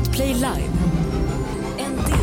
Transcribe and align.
Podplay 0.00 0.32
Live. 0.40 2.19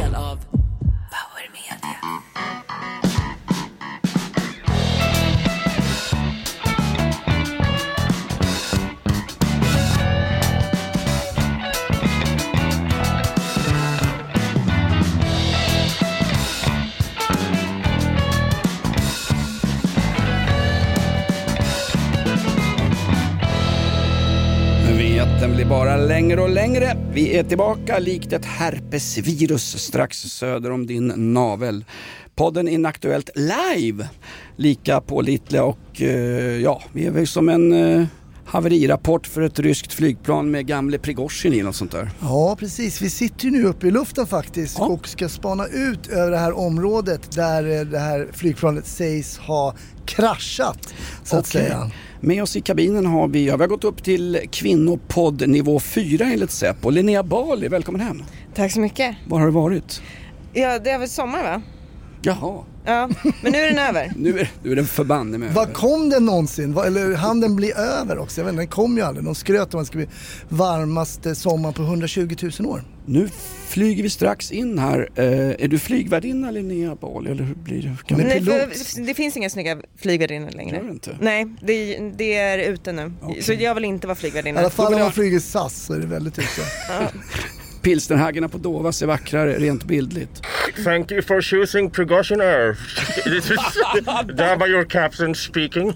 Det! 26.87 26.97
Vi 27.13 27.37
är 27.37 27.43
tillbaka 27.43 27.99
likt 27.99 28.33
ett 28.33 28.45
herpesvirus 28.45 29.77
strax 29.77 30.17
söder 30.17 30.71
om 30.71 30.85
din 30.85 31.33
navel. 31.33 31.85
Podden 32.35 32.67
Inaktuellt 32.67 33.29
live. 33.35 34.09
Lika 34.55 35.01
pålitliga 35.01 35.63
och 35.63 36.01
eh, 36.01 36.61
ja, 36.61 36.81
vi 36.93 37.05
är 37.05 37.11
väl 37.11 37.27
som 37.27 37.49
en 37.49 37.73
eh, 37.73 38.07
haverirapport 38.47 39.27
för 39.27 39.41
ett 39.41 39.59
ryskt 39.59 39.93
flygplan 39.93 40.51
med 40.51 40.67
gamle 40.67 40.97
Prigozjin 40.97 41.53
i 41.53 41.61
något 41.63 41.75
sånt 41.75 41.91
där. 41.91 42.09
Ja, 42.21 42.55
precis. 42.59 43.01
Vi 43.01 43.09
sitter 43.09 43.45
ju 43.45 43.51
nu 43.51 43.63
uppe 43.65 43.87
i 43.87 43.91
luften 43.91 44.27
faktiskt 44.27 44.75
Ja. 44.79 44.85
och 44.85 45.07
ska 45.07 45.29
spana 45.29 45.65
ut 45.65 46.07
över 46.07 46.31
det 46.31 46.37
här 46.37 46.57
området 46.57 47.31
där 47.35 47.79
eh, 47.79 47.85
det 47.85 47.99
här 47.99 48.27
flygplanet 48.33 48.87
sägs 48.87 49.37
ha 49.37 49.73
kraschat, 50.05 50.93
så 51.23 51.37
att 51.37 51.47
Okej. 51.47 51.61
säga. 51.61 51.91
Med 52.21 52.43
oss 52.43 52.55
i 52.55 52.61
kabinen 52.61 53.05
har 53.05 53.27
vi, 53.27 53.45
ja, 53.47 53.57
vi 53.57 53.63
har 53.63 53.67
gått 53.69 53.83
upp 53.83 54.03
till 54.03 54.39
kvinnopodd 54.51 55.49
nivå 55.49 55.79
4 55.79 56.25
enligt 56.25 56.51
Säpo. 56.51 56.89
Linnea 56.89 57.23
Bali, 57.23 57.67
välkommen 57.67 58.01
hem. 58.01 58.23
Tack 58.55 58.71
så 58.71 58.79
mycket. 58.79 59.15
Var 59.27 59.39
har 59.39 59.45
du 59.45 59.51
varit? 59.51 60.01
Ja, 60.53 60.79
det 60.79 60.89
är 60.89 60.99
väl 60.99 61.09
sommar 61.09 61.43
va? 61.43 61.61
Jaha, 62.21 62.63
Ja, 62.87 63.09
men 63.41 63.51
nu 63.51 63.57
är 63.57 63.69
den 63.69 63.77
över. 63.79 64.11
nu 64.17 64.39
är, 64.39 64.49
nu 64.63 64.71
är 64.71 64.75
den 64.75 64.87
förbanne 64.87 65.37
med 65.37 65.53
Vad 65.53 65.63
över. 65.63 65.73
kom 65.73 66.09
den 66.09 66.25
någonsin? 66.25 66.73
Vad- 66.73 66.87
Eller 66.87 67.15
hann 67.15 67.39
den 67.41 67.55
bli 67.55 67.71
över 67.73 68.17
också? 68.17 68.39
Jag 68.41 68.45
vet 68.45 68.51
inte, 68.51 68.61
den 68.61 68.67
kom 68.67 68.97
ju 68.97 69.03
aldrig. 69.03 69.25
De 69.25 69.35
skröt 69.35 69.73
om 69.73 69.79
att 69.79 69.85
det 69.85 69.87
skulle 69.87 70.05
bli 70.05 70.15
varmaste 70.49 71.35
sommaren 71.35 71.73
på 71.73 71.81
120 71.81 72.35
000 72.59 72.69
år. 72.69 72.83
Nu 73.05 73.29
flyger 73.67 74.03
vi 74.03 74.09
strax 74.09 74.51
in 74.51 74.79
här. 74.79 75.09
Eh, 75.15 75.25
är 75.63 75.67
du 75.67 75.79
flygvärdinna 75.79 76.51
Linnea 76.51 76.95
Bali 76.95 77.31
eller 77.31 77.43
hur 77.43 77.55
blir 77.55 77.81
det? 77.81 77.95
Kan 78.07 78.17
Men. 78.17 78.27
Nej, 78.27 78.39
pilot. 78.39 78.77
för 78.77 79.01
det 79.01 79.13
finns 79.13 79.37
inga 79.37 79.49
snygga 79.49 79.77
flygvärdinnor 79.97 80.49
längre. 80.51 80.75
Gör 80.77 80.83
det 80.83 80.91
inte? 80.91 81.17
Nej, 81.21 81.45
det, 81.61 81.97
det 82.17 82.33
är 82.35 82.57
ute 82.59 82.91
nu. 82.91 83.13
Okej. 83.21 83.43
Så 83.43 83.53
jag 83.53 83.75
vill 83.75 83.85
inte 83.85 84.07
vara 84.07 84.15
I 84.17 84.19
flygvärdinna. 84.19 84.59
alla 84.59 84.69
fall 84.69 84.93
om 84.93 84.99
man 84.99 85.11
flyger 85.11 85.39
SAS 85.39 85.85
så 85.85 85.93
är 85.93 85.99
det 85.99 86.07
väldigt 86.07 86.39
ute. 86.39 86.61
Pilsnerhaggarna 87.87 88.47
på 88.47 88.57
Dovas 88.57 89.01
är 89.01 89.05
vackrare 89.05 89.59
rent 89.59 89.83
bildligt. 89.83 90.41
Thank 90.83 91.11
you 91.11 91.21
for 91.21 91.41
choosing 91.41 91.89
Precaution 91.89 92.41
Air. 92.41 92.77
This 93.23 93.51
is 93.51 93.59
Dava, 94.35 94.67
your 94.67 94.85
captain 94.85 95.35
speaking. 95.35 95.93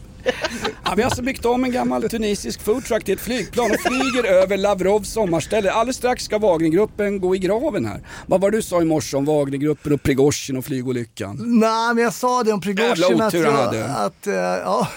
Ja, 0.91 0.95
vi 0.95 1.01
har 1.03 1.09
alltså 1.09 1.21
byggt 1.23 1.45
om 1.45 1.63
en 1.63 1.71
gammal 1.71 2.09
tunisisk 2.09 2.61
foodtruck 2.61 3.03
till 3.03 3.13
ett 3.13 3.19
flygplan 3.21 3.71
och 3.71 3.79
flyger 3.79 4.23
över 4.31 4.57
Lavrovs 4.57 5.09
sommarställe. 5.13 5.71
Alldeles 5.71 5.95
strax 5.97 6.23
ska 6.23 6.37
Wagnergruppen 6.39 7.19
gå 7.19 7.35
i 7.35 7.39
graven 7.39 7.85
här. 7.85 8.01
Vad 8.27 8.41
var 8.41 8.51
det 8.51 8.57
du 8.57 8.61
sa 8.61 8.81
i 8.81 8.85
morse 8.85 9.17
om 9.17 9.25
Wagnergruppen 9.25 9.93
och 9.93 10.03
Prigozjin 10.03 10.57
och 10.57 10.65
flygolyckan? 10.65 11.37
Nej, 11.59 11.93
men 11.95 12.03
jag 12.03 12.13
sa 12.13 12.43
det 12.43 12.53
om 12.53 12.61
Prigozjin 12.61 13.21
att, 13.21 13.33
jag, 13.33 13.51
hade. 13.51 13.85
att 13.85 14.27
eh, 14.27 14.33
ja. 14.33 14.87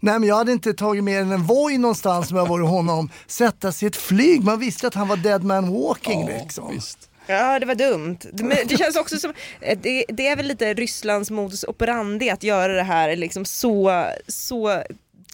Nej, 0.00 0.18
men 0.18 0.28
jag 0.28 0.36
hade 0.36 0.52
inte 0.52 0.72
tagit 0.74 1.04
med 1.04 1.20
en 1.22 1.42
Voi 1.46 1.78
någonstans 1.78 2.30
om 2.30 2.36
jag 2.36 2.48
vore 2.48 2.64
honom. 2.66 3.10
Sätta 3.26 3.72
sig 3.72 3.86
i 3.86 3.88
ett 3.88 3.96
flyg, 3.96 4.44
man 4.44 4.58
visste 4.60 4.86
att 4.86 4.94
han 4.94 5.08
var 5.08 5.16
dead 5.16 5.44
man 5.44 5.72
walking 5.72 6.26
liksom. 6.26 6.70
Visst. 6.74 6.98
Ja, 7.26 7.58
det 7.58 7.66
var 7.66 7.74
dumt. 7.74 8.18
Det- 8.32 8.44
Men 8.44 8.56
det 8.68 8.76
känns 8.76 8.96
också 8.96 9.16
som, 9.16 9.32
eh, 9.60 9.78
det, 9.82 10.04
det 10.08 10.26
är 10.28 10.36
väl 10.36 10.46
lite 10.46 10.74
Rysslands 10.74 11.30
modus 11.30 11.64
operandi 11.64 12.30
att 12.30 12.42
göra 12.42 12.72
det 12.72 12.82
här 12.82 13.16
liksom 13.16 13.44
så, 13.44 14.04
så 14.28 14.82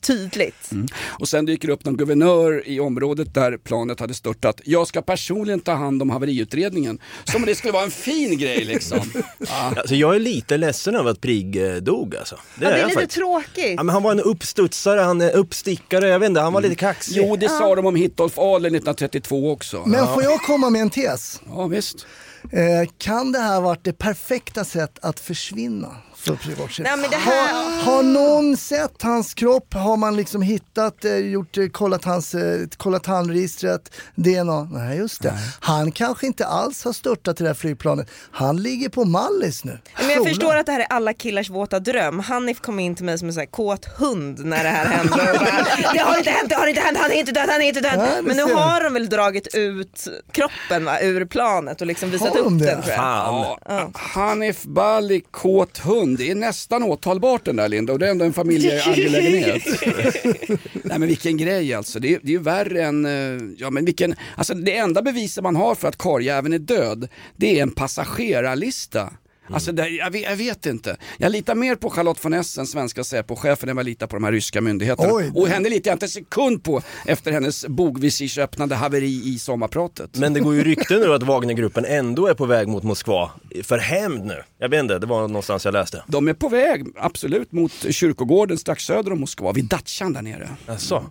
tydligt. 0.01 0.71
Och 1.19 1.29
sen 1.29 1.45
dyker 1.47 1.69
det 1.69 1.75
upp 1.75 1.85
någon 1.85 1.97
guvernör 1.97 2.69
i 2.69 2.81
området 2.81 3.35
där 3.35 3.57
planet 3.57 4.01
hade 4.01 4.15
störtat. 4.15 4.61
Jag 4.65 4.87
ska 4.87 5.03
personligen 5.03 5.61
ta 5.61 5.73
hand 5.73 6.03
om 6.03 6.11
haveriutredningen. 6.11 6.99
Som 7.25 7.43
om 7.43 7.47
det 7.47 7.55
skulle 7.55 7.73
vara 7.73 7.85
en 7.85 7.91
fin 7.91 8.39
grej 8.39 8.65
liksom. 8.65 8.99
Ja. 9.39 9.73
Alltså 9.77 9.95
jag 9.95 10.15
är 10.15 10.19
lite 10.21 10.57
ledsen 10.57 10.95
över 10.95 11.11
att 11.11 11.21
Prig 11.21 11.57
eh, 11.67 11.75
dog 11.75 12.17
alltså. 12.17 12.39
Det 12.55 12.65
Ja, 12.65 12.71
är 12.71 12.75
det 12.75 12.81
är 12.81 12.85
lite 12.87 12.95
faktiskt. 13.01 13.17
tråkigt. 13.19 13.75
Ja, 13.77 13.83
men 13.83 13.89
han 13.89 14.03
var 14.03 14.13
en 14.13 14.21
uppstudsare, 14.21 15.01
han 15.01 15.21
är 15.21 15.37
uppstickare, 15.37 16.09
jag 16.09 16.19
vet 16.19 16.27
inte, 16.29 16.41
han 16.41 16.53
var 16.53 16.61
lite 16.61 16.75
kaxig. 16.75 17.15
Jo, 17.17 17.37
det 17.37 17.49
sa 17.49 17.75
de 17.75 17.87
om 17.87 17.95
Hitolf 17.97 18.39
Adler 18.39 18.69
1932 18.69 19.51
också. 19.53 19.83
Men 19.87 20.07
får 20.15 20.23
jag 20.23 20.41
komma 20.43 20.71
med 20.71 20.81
en 20.83 20.91
tes? 20.91 21.41
Ja, 21.49 21.67
visst. 21.67 22.07
Eh, 22.53 22.89
kan 22.99 23.33
det 23.33 23.39
här 23.39 23.61
varit 23.61 23.85
det 23.85 23.93
perfekta 23.93 24.65
sätt 24.65 24.99
att 25.03 25.21
försvinna 25.21 25.89
för 26.17 26.35
Prigozjin? 26.37 26.85
Nej, 26.89 26.97
men 26.97 27.11
det 27.11 27.17
här- 27.17 27.53
har, 27.53 27.93
har 27.93 28.03
någon 28.03 28.57
sett 28.57 29.03
hans 29.03 29.35
kropp? 29.35 29.75
Har 29.75 29.97
man 29.97 30.17
liksom 30.17 30.43
hittat, 30.43 31.05
eh, 31.05 31.17
gjort, 31.17 31.59
eh, 31.59 31.67
kollat, 31.69 32.05
hans, 32.05 32.35
eh, 32.35 32.61
kollat 32.77 33.07
handregistret, 33.07 33.91
DNA? 34.15 34.65
Nej, 34.73 34.99
just 34.99 35.23
det. 35.23 35.35
Han 35.61 35.93
kanske 35.93 36.27
inte 36.27 36.47
alls 36.47 36.85
har 36.85 36.93
störtat 36.93 37.37
till 37.37 37.45
det 37.45 37.51
här 37.51 37.55
flygplanet. 37.55 38.09
Han 38.33 38.63
ligger 38.63 38.89
på 38.89 39.05
Mallis 39.05 39.65
nu. 39.65 39.79
Men 39.99 40.09
jag 40.09 40.19
Solar. 40.19 40.29
förstår 40.29 40.57
att 40.57 40.67
det 40.67 40.73
här 40.73 40.81
är 40.81 40.87
alla 40.91 41.13
killars 41.15 41.51
våta 41.51 41.79
dröm. 41.81 42.19
Hanif 42.19 42.61
kom 42.61 42.81
in 42.81 42.95
till 42.95 43.05
mig 43.05 43.19
som 43.19 43.29
en 43.29 43.35
sån 43.35 43.41
här 43.41 43.47
kåt 43.47 43.85
hund 43.85 44.45
när 44.45 44.65
det 44.65 44.71
här 44.71 44.87
hände. 44.87 45.11
Bara, 45.17 45.93
det 45.93 45.99
har 45.99 46.19
inte 46.19 46.31
hänt, 46.31 46.49
det 46.49 46.55
har 46.55 46.67
inte 46.67 46.81
hänt, 46.81 46.99
han 46.99 47.11
är 47.11 47.15
inte 47.15 47.33
död, 47.33 47.49
han 47.49 47.63
är 47.63 47.67
inte 47.69 47.81
död. 47.81 47.99
Nej, 47.99 48.11
det 48.17 48.23
Men 48.23 48.37
nu 48.37 48.55
har 48.55 48.85
de 48.85 48.93
väl 48.95 49.09
dragit 49.09 49.55
ut 49.55 50.09
kroppen 50.33 50.85
va, 50.85 51.01
ur 51.01 51.25
planet 51.25 51.81
och 51.81 51.87
liksom 51.87 52.11
visat 52.11 52.30
De 52.35 52.55
upp 52.55 52.59
det? 52.59 52.67
den 52.67 52.83
tror 52.83 52.93
jag. 52.93 52.97
Fan. 52.97 53.57
Ja, 53.69 53.91
Hanif 53.95 54.65
Bali, 54.65 55.23
kåt 55.31 55.79
hund. 55.79 56.19
Det 56.19 56.31
är 56.31 56.35
nästan 56.35 56.83
åtalbart 56.83 57.45
den 57.45 57.57
där 57.57 57.69
Linda 57.69 57.93
och 57.93 57.99
det 57.99 58.07
är 58.07 58.11
ändå 58.11 58.25
en 58.25 58.33
familjeangelägenhet. 58.33 59.63
Nej 60.73 60.99
men 60.99 61.09
vilken 61.09 61.37
grej 61.37 61.75
alltså. 61.75 62.01
Det 62.01 62.15
är, 62.15 62.21
det 62.23 62.29
är 62.29 62.33
ju 62.33 62.43
värre 62.43 62.85
än, 62.85 63.05
eh, 63.07 63.43
ja 63.57 63.71
men 63.71 63.85
vilken, 63.85 64.15
alltså 64.37 64.55
det 64.55 64.77
enda 64.77 65.03
beviset 65.03 65.43
man 65.43 65.57
har 65.57 65.75
för 65.75 65.89
att 65.89 65.99
karljäveln 65.99 66.55
är 66.55 66.59
död, 66.59 67.09
det 67.37 67.59
är 67.59 67.63
en 67.63 67.71
passagerarlista. 67.71 69.11
Alltså 69.53 69.73
det, 69.73 69.89
jag, 69.89 70.11
vet, 70.11 70.23
jag 70.23 70.37
vet 70.37 70.67
inte. 70.67 70.97
Jag 71.19 71.33
litar 71.33 71.55
mer 71.55 71.75
på 71.75 71.91
Charlotte 71.91 72.25
von 72.25 72.33
Essen, 72.35 72.67
svenska 72.67 73.05
Säpo-chefen, 73.05 73.69
än 73.69 73.77
vad 73.77 73.83
jag 73.83 73.89
litar 73.89 74.07
på 74.07 74.17
de 74.17 74.25
här 74.25 74.33
ryska 74.33 74.61
myndigheterna. 74.61 75.09
Oj. 75.13 75.31
Och 75.35 75.49
henne 75.49 75.69
litar 75.69 75.91
jag 75.91 75.95
inte 75.95 76.07
en 76.07 76.11
sekund 76.11 76.63
på 76.65 76.83
efter 77.07 77.33
hennes 77.33 77.67
bogvisirsöppnande 77.67 78.75
haveri 78.75 79.23
i 79.35 79.39
sommarpratet. 79.39 80.17
Men 80.17 80.33
det 80.33 80.41
går 80.41 80.55
ju 80.55 80.65
rykten 80.65 81.01
nu 81.01 81.15
att 81.15 81.23
Wagnergruppen 81.23 81.85
ändå 81.85 82.27
är 82.27 82.35
på 82.35 82.47
väg 82.47 82.69
mot 82.69 82.83
Moskva 82.83 83.31
för 83.63 83.79
hämnd 83.79 84.25
nu. 84.25 84.43
Jag 84.59 84.69
vet 84.69 84.81
inte, 84.81 84.99
det 84.99 85.07
var 85.07 85.29
någonstans 85.29 85.65
jag 85.65 85.73
läste. 85.73 86.03
De 86.07 86.29
är 86.29 86.35
på 86.35 86.49
väg, 86.49 86.87
absolut, 86.97 87.53
mot 87.53 87.73
kyrkogården 87.91 88.59
strax 88.59 88.85
söder 88.85 89.13
om 89.13 89.21
Moskva, 89.21 89.53
vid 89.53 89.65
Datchan 89.65 90.13
där 90.13 90.23
nere. 90.23 90.49
Jaså? 90.67 91.05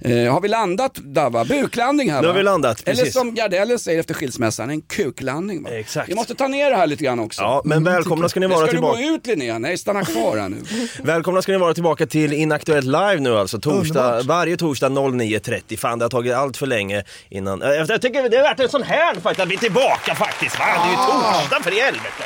Eh, 0.00 0.32
har 0.32 0.40
vi 0.40 0.48
landat 0.48 0.94
Dava? 0.94 1.44
Buklandning 1.44 2.10
här 2.10 2.20
Nu 2.22 2.26
va? 2.26 2.32
har 2.32 2.38
vi 2.38 2.44
landat, 2.44 2.82
Eller 2.84 2.94
precis. 2.96 3.14
som 3.14 3.34
Gardell 3.34 3.78
säger 3.78 4.00
efter 4.00 4.14
skilsmässan, 4.14 4.70
en 4.70 4.80
kuklandning 4.80 5.62
va? 5.62 5.70
Exakt. 5.70 6.08
Vi 6.08 6.14
måste 6.14 6.34
ta 6.34 6.48
ner 6.48 6.70
det 6.70 6.76
här 6.76 6.86
lite 6.86 7.04
grann 7.04 7.20
också. 7.20 7.42
Ja, 7.42 7.62
men 7.64 7.77
välkomna 7.84 8.28
ska 8.28 8.40
ni 8.40 8.48
Men 8.48 8.56
vara 8.56 8.66
Ska 8.66 8.72
du 8.72 8.78
tillbaka. 8.78 9.02
gå 9.02 9.08
ut 9.14 9.26
Linnea? 9.26 9.58
Nej, 9.58 9.78
stanna 9.78 10.04
kvar 10.04 10.36
här 10.36 10.48
nu. 10.48 10.56
Välkomna 11.02 11.42
ska 11.42 11.52
ni 11.52 11.58
vara 11.58 11.74
tillbaka 11.74 12.06
till 12.06 12.32
Inaktuellt 12.32 12.86
live 12.86 13.16
nu 13.20 13.38
alltså, 13.38 13.58
torsdag, 13.60 14.04
Underbart. 14.04 14.24
varje 14.26 14.56
torsdag 14.56 14.88
09.30. 14.88 15.76
Fan 15.76 15.98
det 15.98 16.04
har 16.04 16.10
tagit 16.10 16.34
allt 16.34 16.56
för 16.56 16.66
länge 16.66 17.04
innan. 17.30 17.62
Eh, 17.62 17.68
Jag 17.68 18.02
tycker 18.02 18.28
det 18.28 18.36
är 18.36 18.42
värt 18.42 18.60
en 18.60 18.68
sån 18.68 18.82
här 18.82 19.14
faktiskt, 19.14 19.40
att 19.40 19.48
vi 19.48 19.54
är 19.54 19.58
tillbaka 19.58 20.14
faktiskt. 20.14 20.58
Va? 20.58 20.64
Det 20.66 20.88
är 20.88 20.90
ju 20.90 20.96
torsdag 20.96 21.62
för 21.62 21.76
i 21.78 21.80
helvete. 21.80 22.24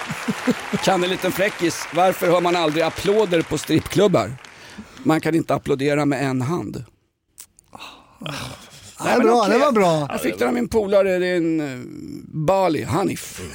Kan 0.84 1.04
en 1.04 1.10
liten 1.10 1.32
fräckis, 1.32 1.86
varför 1.94 2.26
hör 2.26 2.40
man 2.40 2.56
aldrig 2.56 2.84
applåder 2.84 3.42
på 3.42 3.58
strippklubbar? 3.58 4.32
Man 5.02 5.20
kan 5.20 5.34
inte 5.34 5.54
applådera 5.54 6.04
med 6.04 6.24
en 6.24 6.42
hand. 6.42 6.84
Det 9.04 9.10
är 9.10 9.20
bra, 9.20 9.48
det 9.48 9.58
var 9.58 9.72
bra. 9.72 10.06
Jag 10.10 10.20
fick 10.20 10.38
den 10.38 10.48
av 10.48 10.54
min 10.54 10.68
polare, 10.68 11.18
det 11.18 11.26
är 11.26 11.36
en 11.36 11.60
uh, 11.60 11.80
Bali, 12.24 12.82
Hanif. 12.82 13.40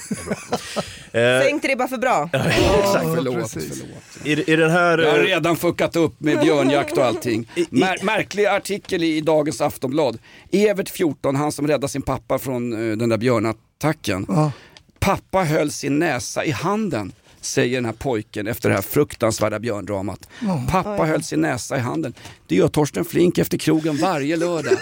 Eh, 1.11 1.41
Tänkte 1.41 1.67
det 1.67 1.75
bara 1.75 1.87
för 1.87 1.97
bra. 1.97 2.29
exakt. 2.33 3.05
Förlåt, 3.15 3.35
precis. 3.35 3.81
förlåt. 3.81 4.39
I, 4.47 4.51
I 4.51 4.55
den 4.55 4.71
här... 4.71 4.97
Jag 4.97 5.11
har 5.11 5.19
eh, 5.19 5.23
redan 5.23 5.55
fuckat 5.55 5.95
upp 5.95 6.19
med 6.19 6.39
björnjakt 6.39 6.97
och 6.97 7.05
allting. 7.05 7.49
Mär, 7.69 8.03
märklig 8.03 8.45
artikel 8.45 9.03
i, 9.03 9.17
i 9.17 9.21
dagens 9.21 9.61
Aftonblad. 9.61 10.17
Evert 10.51 10.89
14, 10.89 11.35
han 11.35 11.51
som 11.51 11.67
räddade 11.67 11.87
sin 11.87 12.01
pappa 12.01 12.39
från 12.39 12.91
eh, 12.91 12.97
den 12.97 13.09
där 13.09 13.17
björnattacken. 13.17 14.25
Ja. 14.29 14.51
Pappa 14.99 15.43
höll 15.43 15.71
sin 15.71 15.99
näsa 15.99 16.45
i 16.45 16.51
handen, 16.51 17.11
säger 17.41 17.75
den 17.77 17.85
här 17.85 17.93
pojken 17.93 18.47
efter 18.47 18.69
det 18.69 18.75
här 18.75 18.81
fruktansvärda 18.81 19.59
björndramat. 19.59 20.27
Pappa 20.69 21.05
höll 21.05 21.23
sin 21.23 21.41
näsa 21.41 21.77
i 21.77 21.79
handen. 21.79 22.13
Det 22.47 22.55
gör 22.55 22.67
Torsten 22.67 23.05
Flink 23.05 23.37
efter 23.37 23.57
krogen 23.57 23.97
varje 23.97 24.35
lördag. 24.37 24.73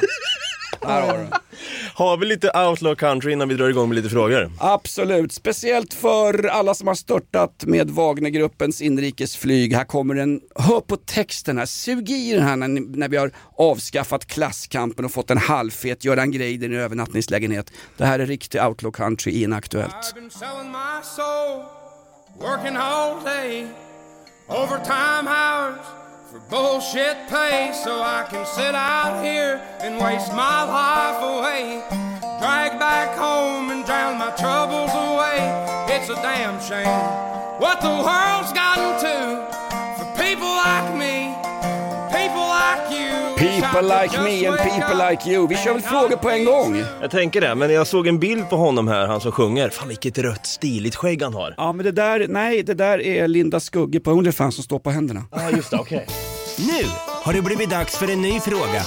Där 0.81 1.01
har 1.01 1.17
du. 1.17 1.25
Har 1.93 2.17
vi 2.17 2.25
lite 2.25 2.47
outlaw 2.47 2.95
country 2.95 3.31
innan 3.31 3.49
vi 3.49 3.55
drar 3.55 3.69
igång 3.69 3.89
med 3.89 3.95
lite 3.95 4.09
frågor? 4.09 4.51
Absolut, 4.59 5.31
speciellt 5.33 5.93
för 5.93 6.47
alla 6.47 6.73
som 6.73 6.87
har 6.87 6.95
störtat 6.95 7.63
med 7.65 7.89
Wagnergruppens 7.89 8.81
inrikesflyg. 8.81 9.73
Här 9.75 9.83
kommer 9.85 10.15
en, 10.15 10.41
hör 10.55 10.79
på 10.81 10.97
texten 10.97 11.57
här, 11.57 11.65
sug 11.65 12.09
i 12.09 12.33
den 12.33 12.43
här 12.43 12.55
när, 12.55 12.67
ni- 12.67 12.81
när 12.97 13.09
vi 13.09 13.17
har 13.17 13.31
avskaffat 13.57 14.25
klasskampen 14.25 15.05
och 15.05 15.11
fått 15.11 15.31
en 15.31 15.37
halvfet 15.37 16.05
Göran 16.05 16.31
Greider 16.31 16.71
i 16.71 16.75
övernattningslägenhet. 16.75 17.71
Det 17.97 18.05
här 18.05 18.19
är 18.19 18.25
riktig 18.25 18.61
outlaw 18.63 18.91
country 18.97 19.31
i 19.31 19.43
Inaktuellt. 19.43 20.13
Working 22.37 22.77
all 22.77 23.23
day, 23.23 23.69
overtime 24.49 25.27
hours 25.27 25.85
for 26.31 26.39
bullshit 26.49 27.17
pay, 27.27 27.71
so 27.83 28.01
I 28.01 28.25
can 28.29 28.45
sit 28.45 28.75
out 28.75 29.23
here 29.23 29.61
and 29.79 29.97
waste 30.03 30.31
my 30.31 30.63
life 30.63 31.21
away. 31.21 31.83
Drag 32.39 32.77
back 32.79 33.17
home 33.17 33.71
and 33.71 33.85
drown 33.85 34.17
my 34.17 34.31
troubles 34.31 34.91
away. 34.91 35.39
It's 35.95 36.09
a 36.09 36.15
damn 36.15 36.61
shame 36.61 37.35
what 37.59 37.79
the 37.79 37.87
world's 37.87 38.51
gotten 38.51 38.99
to 38.99 39.15
for 39.97 40.05
people 40.21 40.47
like 40.47 40.93
me, 40.93 41.04
People 43.73 44.01
like 44.01 44.21
me 44.21 44.45
and 44.47 44.57
people 44.57 45.09
like 45.09 45.29
you. 45.29 45.47
Vi 45.47 45.55
kör 45.57 45.73
väl 45.73 45.81
frågor 45.81 46.15
på 46.17 46.29
en 46.29 46.45
gång? 46.45 46.83
Jag 47.01 47.11
tänker 47.11 47.41
det, 47.41 47.55
men 47.55 47.73
jag 47.73 47.87
såg 47.87 48.07
en 48.07 48.19
bild 48.19 48.49
på 48.49 48.55
honom 48.55 48.87
här, 48.87 49.07
han 49.07 49.21
som 49.21 49.31
sjunger. 49.31 49.69
Fan 49.69 49.87
vilket 49.87 50.17
rött 50.17 50.45
stiligt 50.45 50.95
skägg 50.95 51.21
han 51.23 51.33
har. 51.33 51.53
Ja 51.57 51.71
men 51.73 51.85
det 51.85 51.91
där, 51.91 52.25
nej 52.29 52.63
det 52.63 52.73
där 52.73 53.01
är 53.01 53.27
Linda 53.27 53.59
Skugge 53.59 53.99
på 53.99 54.11
Onlyfans 54.11 54.55
som 54.55 54.63
står 54.63 54.79
på 54.79 54.89
händerna. 54.89 55.23
Ja, 55.31 55.49
just 55.51 55.71
det, 55.71 55.77
okej. 55.77 56.07
Nu 56.57 56.87
har 57.23 57.33
det 57.33 57.41
blivit 57.41 57.69
dags 57.69 57.97
för 57.97 58.11
en 58.11 58.21
ny 58.21 58.39
fråga. 58.39 58.81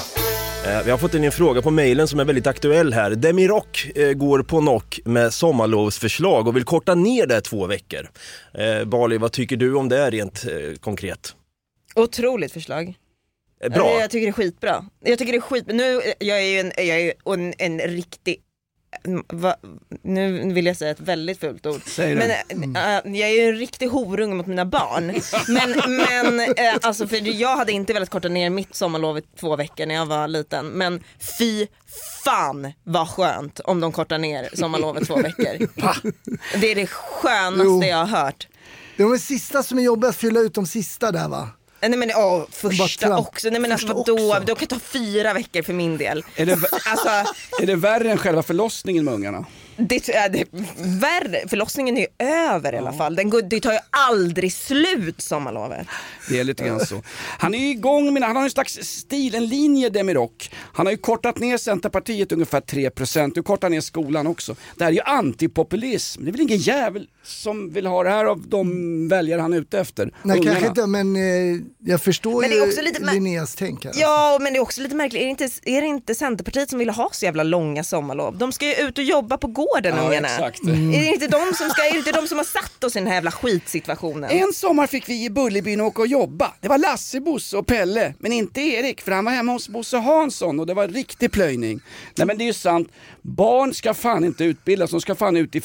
Eh, 0.66 0.84
Vi 0.84 0.90
har 0.90 0.98
fått 0.98 1.14
in 1.14 1.24
en 1.24 1.32
fråga 1.32 1.62
på 1.62 1.70
mejlen 1.70 2.08
som 2.08 2.20
är 2.20 2.24
väldigt 2.24 2.46
aktuell 2.46 2.92
här. 2.92 3.10
Demirock 3.10 3.90
eh, 3.94 4.12
går 4.12 4.42
på 4.42 4.58
knock 4.60 5.00
med 5.04 5.34
sommarlovsförslag 5.34 6.48
och 6.48 6.56
vill 6.56 6.64
korta 6.64 6.94
ner 6.94 7.26
det 7.26 7.40
två 7.40 7.66
veckor. 7.66 8.08
Eh, 8.54 8.84
Bali, 8.84 9.18
vad 9.18 9.32
tycker 9.32 9.56
du 9.56 9.74
om 9.74 9.88
det 9.88 10.10
rent 10.10 10.44
konkret? 10.80 11.34
Otroligt 11.94 12.52
förslag. 12.52 12.94
Eh, 13.60 13.70
Bra. 13.72 14.00
Jag 14.00 14.10
tycker 14.10 14.26
det 14.26 14.30
är 14.30 14.32
skitbra. 14.32 14.84
Jag 15.00 15.18
tycker 15.18 15.32
det 15.32 15.38
är 15.38 15.40
skitbra. 15.40 15.74
Nu, 15.74 16.00
jag 16.18 16.38
är 16.38 16.46
ju 16.46 16.60
en, 16.60 16.72
jag 16.76 16.86
är 16.86 16.98
ju 16.98 17.12
en, 17.24 17.54
en 17.58 17.78
riktig 17.78 18.36
mm, 19.04 19.24
Va, 19.28 19.56
nu 20.02 20.52
vill 20.52 20.66
jag 20.66 20.76
säga 20.76 20.90
ett 20.90 21.00
väldigt 21.00 21.40
fult 21.40 21.66
ord. 21.66 21.80
Säg 21.86 22.14
det. 22.14 22.42
Men 22.54 22.76
äh, 22.76 23.20
jag 23.20 23.30
är 23.30 23.42
ju 23.42 23.48
en 23.48 23.56
riktig 23.56 23.88
horunge 23.88 24.34
mot 24.34 24.46
mina 24.46 24.64
barn. 24.64 25.06
Men, 25.48 25.96
men 25.96 26.40
äh, 26.40 26.74
alltså 26.82 27.06
för 27.06 27.40
jag 27.40 27.56
hade 27.56 27.72
inte 27.72 27.92
velat 27.92 28.10
korta 28.10 28.28
ner 28.28 28.50
mitt 28.50 28.74
sommarlov 28.74 29.18
i 29.18 29.22
två 29.40 29.56
veckor 29.56 29.86
när 29.86 29.94
jag 29.94 30.06
var 30.06 30.28
liten. 30.28 30.66
Men 30.66 31.02
fy 31.38 31.66
fan 32.24 32.72
vad 32.84 33.08
skönt 33.08 33.60
om 33.60 33.80
de 33.80 33.92
kortar 33.92 34.18
ner 34.18 34.48
sommarlovet 34.54 35.06
två 35.06 35.16
veckor. 35.16 35.68
Det 36.60 36.70
är 36.70 36.74
det 36.74 36.86
skönaste 36.86 37.64
Jo. 37.64 37.84
jag 37.84 37.96
har 37.96 38.24
hört. 38.24 38.48
Det 38.96 39.02
är 39.02 39.08
de 39.08 39.18
sista 39.18 39.62
som 39.62 39.78
är 39.78 39.82
jobbiga 39.82 40.08
att 40.10 40.16
fylla 40.16 40.40
ut 40.40 40.54
de 40.54 40.66
sista 40.66 41.12
där 41.12 41.28
va? 41.28 41.48
Nej 41.80 41.96
men 41.96 42.10
åh, 42.16 42.44
första 42.50 43.18
också. 43.18 43.50
Nej 43.50 43.60
men 43.60 43.72
alltså 43.72 43.86
vadå? 43.86 44.00
också. 44.34 44.40
Det 44.46 44.54
kan 44.54 44.68
ta 44.68 44.78
fyra 44.78 45.32
veckor 45.32 45.62
för 45.62 45.72
min 45.72 45.98
del. 45.98 46.24
Är 46.36 46.46
det, 46.46 46.52
Alltså, 46.86 47.08
är 47.62 47.66
det 47.66 47.76
värre 47.76 48.10
än 48.10 48.18
själva 48.18 48.42
förlossningen 48.42 49.04
med 49.04 49.14
ungarna? 49.14 49.46
Det, 49.78 50.08
är 50.08 50.28
det 50.28 50.44
värre. 51.00 51.48
Förlossningen 51.48 51.96
är 51.96 52.00
ju 52.00 52.26
över 52.26 52.72
i 52.74 52.78
alla 52.78 52.92
fall. 52.92 53.16
Den 53.16 53.30
går, 53.30 53.42
det 53.42 53.60
tar 53.60 53.72
ju 53.72 53.78
aldrig 53.90 54.52
slut 54.52 55.20
sommarlovet. 55.20 55.86
Det 56.28 56.40
är 56.40 56.44
lite 56.44 56.64
grann 56.64 56.86
så. 56.86 57.02
Han 57.38 57.54
är 57.54 57.58
ju 57.58 57.68
igång 57.68 58.12
med, 58.14 58.22
han 58.22 58.36
har 58.36 58.42
en 58.42 58.50
slags 58.50 58.74
stil, 58.82 59.34
en 59.34 59.46
linje 59.46 59.88
Demirock. 59.90 60.50
Han 60.72 60.86
har 60.86 60.90
ju 60.90 60.96
kortat 60.98 61.38
ner 61.38 61.56
Centerpartiet 61.58 62.32
ungefär 62.32 62.60
3%, 62.60 63.32
nu 63.36 63.42
kortar 63.42 63.68
ner 63.68 63.80
skolan 63.80 64.26
också. 64.26 64.56
Det 64.76 64.84
här 64.84 64.90
är 64.90 64.94
ju 64.94 65.00
antipopulism, 65.02 66.24
det 66.24 66.30
är 66.30 66.32
väl 66.32 66.40
ingen 66.40 66.58
jävel 66.58 67.08
som 67.22 67.70
vill 67.70 67.86
ha 67.86 68.02
det 68.02 68.10
här 68.10 68.24
av 68.24 68.48
de 68.48 69.08
väljare 69.08 69.40
han 69.40 69.52
är 69.52 69.56
ute 69.58 69.80
efter. 69.80 70.12
Nej 70.22 70.38
Ungarna. 70.38 70.52
kanske 70.60 70.68
inte 70.68 70.86
men 70.86 71.16
eh, 71.16 71.60
jag 71.78 72.00
förstår 72.02 72.40
Men 72.40 72.50
det 72.50 72.56
ju 72.56 72.62
är 72.62 72.68
också 72.68 72.82
lite 72.82 73.00
mär- 73.02 73.12
Linneas 73.12 73.54
tänk 73.54 73.84
här. 73.84 73.92
Ja 73.96 74.38
men 74.40 74.52
det 74.52 74.58
är 74.58 74.60
också 74.60 74.80
lite 74.80 74.94
märkligt, 74.94 75.20
är 75.22 75.24
det, 75.24 75.30
inte, 75.30 75.48
är 75.64 75.80
det 75.80 75.86
inte 75.86 76.14
Centerpartiet 76.14 76.70
som 76.70 76.78
vill 76.78 76.90
ha 76.90 77.08
så 77.12 77.24
jävla 77.24 77.42
långa 77.42 77.84
sommarlov? 77.84 78.38
De 78.38 78.52
ska 78.52 78.66
ju 78.66 78.88
ut 78.88 78.98
och 78.98 79.04
jobba 79.04 79.38
på 79.38 79.46
gården 79.46 79.67
Ja, 79.74 79.90
ungarna. 79.90 80.28
exakt. 80.28 80.60
Är 80.62 81.00
det 81.00 81.06
inte 81.06 81.26
de 81.26 81.54
som 81.54 81.70
ska, 81.70 81.82
är 81.82 81.92
det 81.92 81.98
inte 81.98 82.12
de 82.12 82.28
som 82.28 82.38
har 82.38 82.44
satt 82.44 82.84
oss 82.84 82.96
i 82.96 82.98
den 82.98 83.08
här 83.08 83.14
jävla 83.14 83.30
skitsituationen? 83.30 84.30
En 84.30 84.52
sommar 84.52 84.86
fick 84.86 85.08
vi 85.08 85.24
i 85.24 85.30
Bullerbyn 85.30 85.80
åka 85.80 86.02
och 86.02 86.08
jobba. 86.08 86.52
Det 86.60 86.68
var 86.68 86.78
Lasse, 86.78 87.20
Bosse 87.20 87.56
och 87.56 87.66
Pelle, 87.66 88.14
men 88.18 88.32
inte 88.32 88.60
Erik 88.60 89.00
för 89.00 89.12
han 89.12 89.24
var 89.24 89.32
hemma 89.32 89.52
hos 89.52 89.68
Bosse 89.68 89.96
Hansson 89.96 90.60
och 90.60 90.66
det 90.66 90.74
var 90.74 90.88
riktig 90.88 91.32
plöjning. 91.32 91.80
Nej 92.16 92.26
men 92.26 92.38
det 92.38 92.44
är 92.44 92.46
ju 92.46 92.52
sant, 92.52 92.88
barn 93.28 93.74
ska 93.74 93.94
fan 93.94 94.24
inte 94.24 94.44
utbildas, 94.44 94.90
de 94.90 95.00
ska 95.00 95.14
fan 95.14 95.36
ut 95.36 95.54
i 95.54 95.58
äh, 95.58 95.62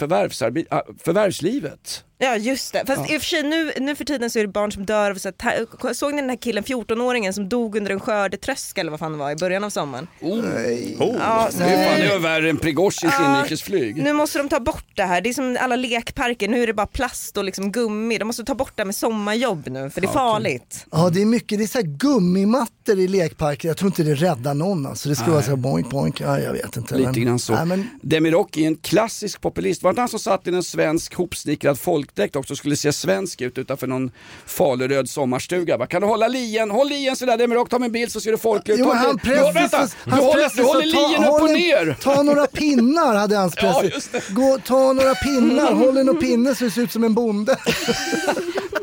förvärvslivet. 1.04 2.04
Ja 2.18 2.38
just 2.38 2.74
det, 2.74 2.84
fast 2.88 3.12
i 3.12 3.18
och 3.18 3.22
för 3.22 3.28
sig 3.28 3.44
nu, 3.44 3.72
nu 3.80 3.96
för 3.96 4.06
tiden 4.06 4.30
så 4.30 4.40
är 4.40 4.44
det 4.44 4.48
barn 4.54 4.72
som 4.72 4.86
dör 4.86 5.12
av 5.12 5.16
så 5.16 5.32
här, 5.40 5.94
Såg 5.94 6.14
ni 6.14 6.22
den 6.22 6.30
här 6.30 6.38
killen, 6.38 6.64
14-åringen 6.64 7.32
som 7.32 7.50
dog 7.50 7.76
under 7.76 7.92
en 7.92 8.00
skördetröska 8.00 8.82
eller 8.82 8.92
vad 8.92 9.00
fan 9.00 9.12
det 9.12 9.18
var 9.18 9.32
i 9.32 9.36
början 9.36 9.64
av 9.64 9.70
sommaren? 9.70 10.08
Ja, 10.20 11.48
så 11.52 11.58
Det 11.58 11.64
är 11.64 11.90
fan 11.90 12.00
det 12.00 12.14
är 12.14 12.20
värre 12.20 12.50
än 12.50 12.58
Prigozjins 12.58 13.14
Ja, 13.20 13.38
inrikesflyg. 13.40 14.04
Nu 14.04 14.14
måste 14.14 14.38
de 14.38 14.50
ta 14.50 14.60
bort 14.60 14.86
det 14.96 15.04
här, 15.04 15.22
det 15.22 15.30
är 15.30 15.34
som 15.34 15.58
alla 15.60 15.76
lekparker, 15.76 16.48
nu 16.48 16.64
är 16.64 16.68
det 16.68 16.74
bara 16.74 16.88
plast 16.88 17.38
och 17.38 17.44
liksom 17.44 17.72
gummi. 17.72 18.18
De 18.18 18.26
måste 18.26 18.44
ta 18.44 18.56
bort 18.56 18.72
det 18.76 18.82
här 18.82 18.86
med 18.86 18.96
sommarjobb 18.96 19.68
nu 19.68 19.90
för 19.90 20.02
det 20.02 20.08
är 20.08 20.12
farligt. 20.12 20.86
Ja 20.92 21.10
det 21.10 21.22
är 21.22 21.26
mycket, 21.26 21.58
det 21.58 21.64
är 21.64 21.68
så 21.68 21.78
här 21.78 21.86
gummimattor 21.86 23.00
i 23.00 23.08
lekparker, 23.08 23.68
jag 23.68 23.78
tror 23.78 23.88
inte 23.88 24.04
det 24.04 24.16
räddar 24.16 24.54
någon 24.54 24.86
alltså. 24.86 25.10
Det 25.10 25.16
ska 25.16 25.32
vara 25.32 25.42
så 25.42 25.50
här 25.50 25.56
boink 25.56 25.90
boink, 25.90 26.22
ja, 26.22 26.40
jag 26.40 26.54
vet 26.54 26.78
inte. 26.78 26.96
Lite 26.96 27.12
men- 27.12 27.22
grann 27.26 27.40
så. 27.40 27.53
Nej, 27.56 27.66
men, 27.66 27.90
Demirock 28.02 28.58
är 28.58 28.68
en 28.68 28.76
klassisk 28.76 29.42
populist. 29.42 29.84
Var 29.84 29.90
det 29.90 29.92
inte 29.92 30.02
han 30.02 30.10
som 30.10 30.20
satt 30.20 30.48
i 30.48 30.50
en 30.50 30.64
svensk 30.64 31.14
hopsnickrad 31.14 31.80
folkdräkt 31.80 32.36
också 32.36 32.54
och 32.54 32.58
skulle 32.58 32.76
se 32.76 32.94
svensk 32.94 33.42
ut 33.42 33.58
utanför 33.58 33.88
någon 33.88 34.12
faluröd 34.46 35.10
sommarstuga? 35.10 35.78
Va? 35.78 35.86
Kan 35.86 36.02
du 36.02 36.08
hålla 36.08 36.28
lien? 36.28 36.72
Håll 36.72 36.90
lien 36.90 37.16
sådär 37.16 37.38
Demirock, 37.38 37.70
ta 37.70 37.76
en 37.76 37.92
bild 37.92 38.12
så 38.12 38.20
ser 38.20 38.32
du 38.32 38.38
folklig 38.38 38.74
ut. 38.74 38.80
Jo, 38.80 38.92
han 38.92 39.20
du, 39.24 39.30
vänta, 39.34 39.88
du 40.06 40.12
håller, 40.12 40.58
du 40.58 40.64
håller 40.64 40.86
lien 40.86 41.24
upp 41.24 41.42
och 41.42 41.50
ner. 41.50 41.98
Ta 42.02 42.24
några 42.24 42.48
pinnar 42.48 43.16
hade 43.16 43.38
hans 43.38 43.54
Ja, 43.62 43.82
press. 43.82 44.08
det. 44.12 44.34
Gå, 44.34 44.60
ta 44.66 44.94
några 44.94 45.16
pinnar, 45.16 45.74
håll 45.74 45.98
en 45.98 46.20
pinne 46.20 46.56
så 46.56 46.64
det 46.64 46.72
ser 46.72 46.82
ut 46.82 46.92
som 46.92 47.04
en 47.04 47.14
bonde. 47.14 47.58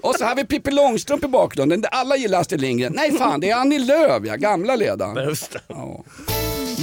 Och 0.03 0.15
så 0.15 0.25
har 0.25 0.35
vi 0.35 0.45
Pippi 0.45 0.71
Långstrump 0.71 1.25
i 1.25 1.29
bakgrunden. 1.29 1.85
Alla 1.91 2.17
gillar 2.17 2.41
Astrid 2.41 2.61
Lindgren. 2.61 2.93
Nej 2.97 3.13
fan, 3.19 3.41
det 3.41 3.51
är 3.51 3.57
Annie 3.57 3.79
Lööf 3.79 4.23
ja, 4.27 4.37
gamla 4.37 4.77
ledaren. 4.77 5.29
Just 5.29 5.53
det. 5.53 5.61
Ja. 5.69 6.05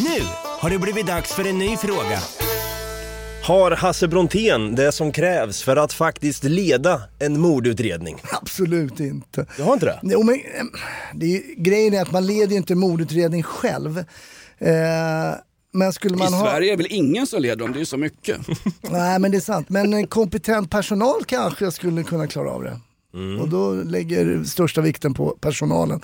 Nu 0.04 0.22
har 0.60 0.70
det 0.70 0.80
blivit 0.80 1.08
dags 1.08 1.32
för 1.34 1.48
en 1.48 1.58
ny 1.58 1.78
fråga. 1.78 2.20
Har 3.44 3.72
Hasse 3.72 4.08
Brontén 4.08 4.76
det 4.76 4.92
som 4.92 5.12
krävs 5.12 5.62
för 5.64 5.76
att 5.76 5.94
faktiskt 5.94 6.44
leda 6.44 7.02
en 7.20 7.40
mordutredning? 7.40 8.16
Absolut 8.42 9.00
inte. 9.00 9.46
Du 9.58 9.64
har 9.64 9.74
inte 9.74 9.86
det? 9.86 10.00
Jo, 10.04 10.24
men, 10.24 10.36
eh, 10.36 10.42
det 11.16 11.26
är, 11.26 11.30
ju- 11.30 11.56
grejen 11.58 11.94
är 11.94 12.02
att 12.02 12.12
man 12.12 12.26
leder 12.26 12.52
ju 12.52 12.58
inte 12.58 12.74
en 12.74 12.80
mordutredning 12.80 13.44
själv. 13.44 13.98
Eh, 14.58 14.68
men 15.74 15.94
skulle 15.94 16.16
I 16.16 16.18
man 16.18 16.34
ha... 16.34 16.46
Sverige 16.46 16.74
är 16.74 16.78
väl 16.78 16.88
ingen 16.90 17.28
som 17.28 17.42
leder 17.42 17.56
dem, 17.56 17.72
det 17.72 17.78
är 17.78 17.80
ju 17.80 17.86
så 17.86 17.98
mycket. 17.98 18.38
Nej 18.82 19.20
men 19.20 19.32
det 19.32 19.38
är 19.38 19.42
sant. 19.42 19.70
Men 19.70 19.94
en 19.94 20.08
kompetent 20.08 20.72
personal 20.72 21.24
kanske 21.26 21.72
skulle 21.72 22.04
kunna 22.04 22.28
klara 22.28 22.52
av 22.52 22.64
det. 22.64 22.80
Och 23.42 23.50
då 23.50 23.74
lägger 23.74 24.44
största 24.44 24.82
vikten 24.82 25.14
på 25.14 25.30
personalen. 25.42 26.02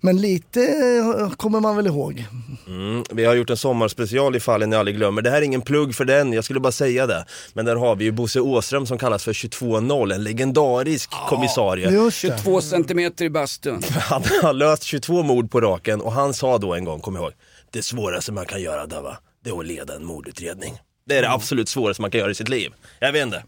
Men 0.00 0.20
lite 0.20 0.60
eh, 0.62 1.30
kommer 1.30 1.60
man 1.60 1.76
väl 1.76 1.86
ihåg. 1.86 2.24
Mm, 2.66 3.04
vi 3.10 3.24
har 3.24 3.34
gjort 3.34 3.50
en 3.50 3.56
sommarspecial 3.56 4.36
i 4.36 4.40
fallen 4.40 4.72
jag 4.72 4.78
aldrig 4.78 4.96
glömmer. 4.96 5.22
Det 5.22 5.30
här 5.30 5.38
är 5.38 5.42
ingen 5.42 5.62
plugg 5.62 5.94
för 5.94 6.04
den, 6.04 6.32
jag 6.32 6.44
skulle 6.44 6.60
bara 6.60 6.72
säga 6.72 7.06
det. 7.06 7.24
Men 7.52 7.64
där 7.64 7.76
har 7.76 7.96
vi 7.96 8.04
ju 8.04 8.12
Bosse 8.12 8.40
Åström 8.40 8.86
som 8.86 8.98
kallas 8.98 9.24
för 9.24 9.32
22-0, 9.32 10.14
en 10.14 10.24
legendarisk 10.24 11.10
kommissarie. 11.28 11.90
Just 11.90 12.22
det. 12.22 12.38
22 12.38 12.60
centimeter 12.60 13.24
i 13.24 13.30
bastun. 13.30 13.82
Han 13.92 14.22
har 14.42 14.52
löst 14.52 14.82
22 14.82 15.22
mord 15.22 15.50
på 15.50 15.60
raken 15.60 16.00
och 16.00 16.12
han 16.12 16.34
sa 16.34 16.58
då 16.58 16.74
en 16.74 16.84
gång, 16.84 17.00
kom 17.00 17.16
ihåg, 17.16 17.32
det 17.70 17.82
svåraste 17.82 18.32
man 18.32 18.46
kan 18.46 18.62
göra 18.62 18.86
Dava, 18.86 19.16
det 19.44 19.50
är 19.50 19.58
att 19.58 19.66
leda 19.66 19.94
en 19.94 20.04
mordutredning. 20.04 20.78
Det 21.08 21.16
är 21.18 21.22
det 21.22 21.30
absolut 21.30 21.68
svåraste 21.68 22.02
man 22.02 22.10
kan 22.10 22.20
göra 22.20 22.30
i 22.30 22.34
sitt 22.34 22.48
liv. 22.48 22.72
Jag 23.00 23.12
vet 23.12 23.22
inte. 23.22 23.42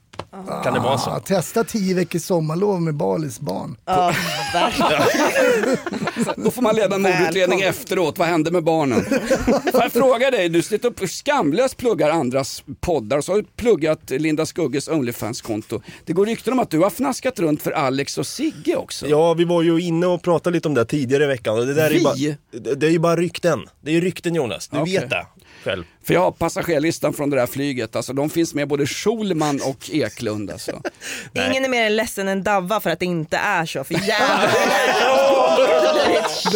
Kan 0.64 0.74
det 0.74 0.80
vara 0.80 0.98
så? 0.98 1.20
Testa 1.24 1.64
tio 1.64 1.94
veckors 1.94 2.22
sommarlov 2.22 2.82
med 2.82 2.94
Balis 2.94 3.40
barn. 3.40 3.76
Ja. 3.84 4.14
Då 6.36 6.50
får 6.50 6.62
man 6.62 6.76
leda 6.76 6.94
en 6.94 7.02
mordutredning 7.02 7.60
efteråt. 7.60 8.18
Vad 8.18 8.28
hände 8.28 8.50
med 8.50 8.64
barnen? 8.64 9.04
Får 9.72 9.82
jag 9.82 9.92
fråga 9.92 10.30
dig, 10.30 10.48
du 10.48 10.62
sitter 10.62 10.88
upp 10.88 11.02
och 11.02 11.10
skamlöst 11.10 11.76
pluggar 11.76 12.10
andras 12.10 12.62
poddar 12.80 13.18
och 13.18 13.24
så 13.24 13.32
har 13.32 13.36
du 13.38 13.44
pluggat 13.56 14.10
Linda 14.10 14.46
Skugges 14.46 14.88
Onlyfans-konto. 14.88 15.82
Det 16.04 16.12
går 16.12 16.26
rykten 16.26 16.52
om 16.52 16.58
att 16.60 16.70
du 16.70 16.78
har 16.78 16.90
fnaskat 16.90 17.38
runt 17.38 17.62
för 17.62 17.70
Alex 17.70 18.18
och 18.18 18.26
Sigge 18.26 18.76
också. 18.76 19.08
Ja, 19.08 19.34
vi 19.34 19.44
var 19.44 19.62
ju 19.62 19.80
inne 19.80 20.06
och 20.06 20.22
pratade 20.22 20.54
lite 20.54 20.68
om 20.68 20.74
det 20.74 20.84
tidigare 20.84 21.24
i 21.24 21.26
veckan. 21.26 21.58
Och 21.58 21.66
det 21.66 21.74
där 21.74 21.86
är 21.86 21.90
ju 21.90 21.98
Vi? 21.98 22.04
bara, 22.04 22.14
det 22.60 22.74
det 22.74 22.86
är 22.86 22.90
ju 22.90 22.98
bara 22.98 23.16
rykten. 23.16 23.60
Det 23.80 23.90
är 23.90 23.94
ju 23.94 24.00
rykten 24.00 24.34
Jonas, 24.34 24.68
du 24.68 24.78
Okej. 24.78 24.98
vet 24.98 25.10
det 25.10 25.26
själv. 25.64 25.84
För 26.04 26.14
jag 26.14 26.20
har 26.20 26.30
passagerarlistan 26.30 27.12
från 27.12 27.30
det 27.30 27.36
där 27.36 27.46
flyget. 27.46 27.96
Alltså, 27.96 28.12
de 28.12 28.30
finns 28.30 28.54
med 28.54 28.68
både 28.68 28.86
Schulman 28.86 29.60
och 29.64 29.90
Eklund. 29.90 30.50
Alltså. 30.50 30.82
Ingen 31.34 31.64
är 31.64 31.68
mer 31.68 31.90
ledsen 31.90 32.28
än 32.28 32.42
Davva 32.42 32.80
för 32.80 32.90
att 32.90 32.98
det 32.98 33.06
inte 33.06 33.36
är 33.36 33.66
så, 33.66 33.84
för 33.84 33.94
jävlar 33.94 34.50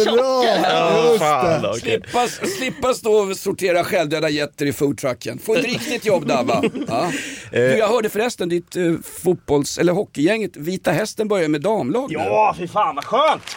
Bra! 0.05 0.43
Just 1.73 1.85
det. 1.85 2.01
Slippa, 2.01 2.27
slippa 2.57 2.93
stå 2.93 3.13
och 3.13 3.37
sortera 3.37 3.83
självdöda 3.83 4.29
getter 4.29 4.65
i 4.65 4.73
foodtrucken. 4.73 5.39
Få 5.39 5.55
ett 5.55 5.65
riktigt 5.65 6.05
jobb 6.05 6.27
Dabba. 6.27 6.63
Ja. 6.87 7.11
Du, 7.51 7.59
jag 7.59 7.87
hörde 7.87 8.09
förresten 8.09 8.49
ditt 8.49 8.75
uh, 8.75 8.99
fotbolls 9.23 9.77
eller 9.77 9.93
hockeygänget 9.93 10.57
Vita 10.57 10.91
Hästen 10.91 11.27
börjar 11.27 11.47
med 11.47 11.61
damlag 11.61 12.11
nu. 12.11 12.17
Ja, 12.17 12.55
fy 12.59 12.67
fan 12.67 12.95
vad 12.95 13.05
skönt! 13.05 13.55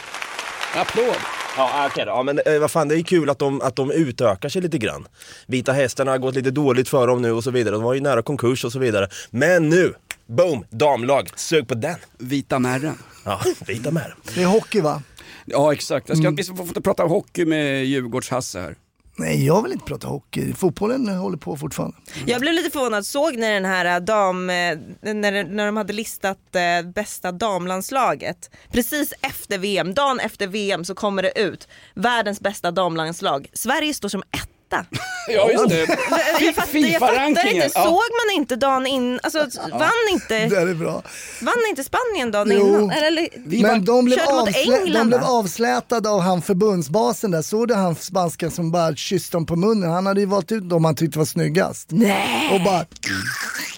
Applåd. 0.75 1.38
Ja, 1.57 1.87
okej 1.91 2.05
då. 2.05 2.11
Ja, 2.11 2.23
men 2.23 2.39
eh, 2.45 2.59
vad 2.59 2.71
fan, 2.71 2.87
det 2.87 2.95
är 2.95 3.03
kul 3.03 3.29
att 3.29 3.39
de, 3.39 3.61
att 3.61 3.75
de 3.75 3.91
utökar 3.91 4.49
sig 4.49 4.61
lite 4.61 4.77
grann. 4.77 5.07
Vita 5.47 5.71
hästarna 5.71 6.11
har 6.11 6.17
gått 6.17 6.35
lite 6.35 6.51
dåligt 6.51 6.89
för 6.89 7.07
dem 7.07 7.21
nu 7.21 7.31
och 7.31 7.43
så 7.43 7.51
vidare. 7.51 7.75
De 7.75 7.83
var 7.83 7.93
ju 7.93 8.01
nära 8.01 8.21
konkurs 8.21 8.65
och 8.65 8.71
så 8.71 8.79
vidare. 8.79 9.07
Men 9.29 9.69
nu, 9.69 9.93
boom, 10.25 10.65
damlag. 10.69 11.29
Sug 11.35 11.67
på 11.67 11.75
den. 11.75 11.95
Vita 12.17 12.59
Märren. 12.59 12.97
Ja, 13.25 13.41
vita 13.67 13.91
med. 13.91 14.11
Det 14.35 14.41
är 14.43 14.47
hockey 14.47 14.81
va? 14.81 15.01
Ja 15.45 15.73
exakt, 15.73 16.09
jag 16.09 16.17
ska, 16.17 16.29
vi 16.29 16.43
får 16.43 16.61
inte 16.61 16.81
prata 16.81 17.03
hockey 17.03 17.45
med 17.45 17.85
Djurgårds-Hasse 17.85 18.61
här. 18.61 18.75
Nej, 19.19 19.45
jag 19.45 19.61
vill 19.63 19.71
inte 19.71 19.85
prata 19.85 20.07
hockey. 20.07 20.53
Fotbollen 20.53 21.07
håller 21.07 21.37
på 21.37 21.57
fortfarande. 21.57 21.97
Jag 22.25 22.41
blev 22.41 22.53
lite 22.53 22.69
förvånad, 22.69 23.05
såg 23.05 23.35
ni 23.35 23.53
den 23.53 23.65
här 23.65 23.95
eh, 23.95 24.05
dam, 24.05 24.49
eh, 24.49 24.55
när, 25.01 25.43
när 25.43 25.65
de 25.65 25.77
hade 25.77 25.93
listat 25.93 26.55
eh, 26.55 26.91
bästa 26.91 27.31
damlandslaget? 27.31 28.51
Precis 28.71 29.13
efter 29.21 29.57
VM, 29.57 29.93
dagen 29.93 30.19
efter 30.19 30.47
VM 30.47 30.85
så 30.85 30.95
kommer 30.95 31.23
det 31.23 31.39
ut, 31.39 31.67
världens 31.93 32.41
bästa 32.41 32.71
damlandslag. 32.71 33.49
Sverige 33.53 33.93
står 33.93 34.09
som 34.09 34.23
etta. 34.69 34.85
Ja 35.31 35.51
just 35.51 35.69
det. 35.69 35.75
Jag 36.45 36.55
fattar, 36.55 36.77
jag 36.79 36.99
fattar 36.99 37.27
inte, 37.55 37.69
såg 37.69 37.83
man 37.93 38.35
inte 38.35 38.55
dagen 38.55 38.87
in, 38.87 39.19
alltså 39.23 39.39
vann 39.71 39.89
Det 40.07 40.11
inte, 40.11 40.35
är 40.35 40.73
bra. 40.73 41.01
vann 41.41 41.53
inte 41.69 41.83
Spanien 41.83 42.31
dagen 42.31 42.51
Jo. 42.51 42.67
innan? 42.67 42.91
Eller, 42.91 43.27
Vi 43.45 43.61
Men 43.61 43.85
de 43.85 44.05
blev, 44.05 44.19
avslä- 44.19 44.93
de 44.93 45.07
blev 45.07 45.23
avslätade 45.23 46.09
av 46.09 46.21
han 46.21 46.41
förbundsbasen 46.41 47.31
där. 47.31 47.41
Såg 47.41 47.67
du 47.67 47.73
han 47.73 47.95
spanskan 47.95 48.51
som 48.51 48.71
bara 48.71 48.95
kysste 48.95 49.37
dem 49.37 49.45
på 49.45 49.55
munnen? 49.55 49.89
Han 49.91 50.05
hade 50.05 50.19
ju 50.19 50.25
valt 50.25 50.51
ut 50.51 50.69
dem 50.69 50.85
han 50.85 50.95
tyckte 50.95 51.17
var 51.17 51.25
snyggast. 51.25 51.87
Nej. 51.91 52.49
Och 52.53 52.61
bara 52.63 52.85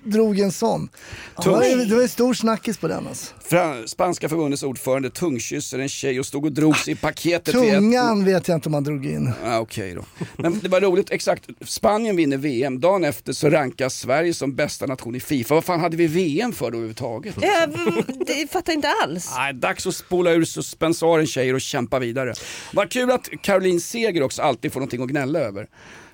drog 0.03 0.39
en 0.39 0.51
sån. 0.51 0.89
Det 1.43 1.49
var, 1.49 1.85
det 1.89 1.95
var 1.95 2.01
ju 2.01 2.07
stor 2.07 2.33
snackis 2.33 2.77
på 2.77 2.87
den 2.87 3.07
alltså. 3.07 3.33
Fra- 3.49 3.87
Spanska 3.87 4.29
förbundets 4.29 4.63
ordförande 4.63 5.09
tungkysser 5.09 5.79
en 5.79 5.89
tjej 5.89 6.19
och 6.19 6.25
stod 6.25 6.45
och 6.45 6.51
drog 6.51 6.77
sig 6.77 6.93
i 6.93 6.95
paketet. 6.95 7.53
Tungan 7.53 8.25
vet 8.25 8.47
jag 8.47 8.57
inte 8.57 8.69
om 8.69 8.73
han 8.73 8.83
drog 8.83 9.05
in. 9.05 9.31
Ja, 9.43 9.59
Okej 9.59 9.95
då. 9.95 10.05
Men 10.37 10.59
det 10.59 10.69
var 10.69 10.81
roligt, 10.81 11.11
exakt. 11.11 11.49
Spanien 11.65 12.15
vinner 12.15 12.37
VM, 12.37 12.79
dagen 12.79 13.03
efter 13.03 13.33
så 13.33 13.49
rankas 13.49 13.95
Sverige 13.95 14.33
som 14.33 14.55
bästa 14.55 14.85
nation 14.85 15.15
i 15.15 15.19
Fifa. 15.19 15.55
Vad 15.55 15.65
fan 15.65 15.79
hade 15.79 15.97
vi 15.97 16.07
VM 16.07 16.53
för 16.53 16.65
då 16.71 16.77
överhuvudtaget? 16.77 17.35
Jag 17.41 17.69
det 18.27 18.51
fattar 18.51 18.73
inte 18.73 18.87
alls. 19.03 19.31
Nej, 19.37 19.53
dags 19.53 19.87
att 19.87 19.95
spola 19.95 20.31
ur 20.31 20.45
suspensaren 20.45 21.27
tjejer 21.27 21.53
och 21.53 21.61
kämpa 21.61 21.99
vidare. 21.99 22.33
Vad 22.73 22.89
kul 22.91 23.11
att 23.11 23.29
Caroline 23.41 23.79
Seger 23.81 24.23
också 24.23 24.41
alltid 24.41 24.73
får 24.73 24.79
någonting 24.79 25.03
att 25.03 25.09
gnälla 25.09 25.39
över. 25.39 25.67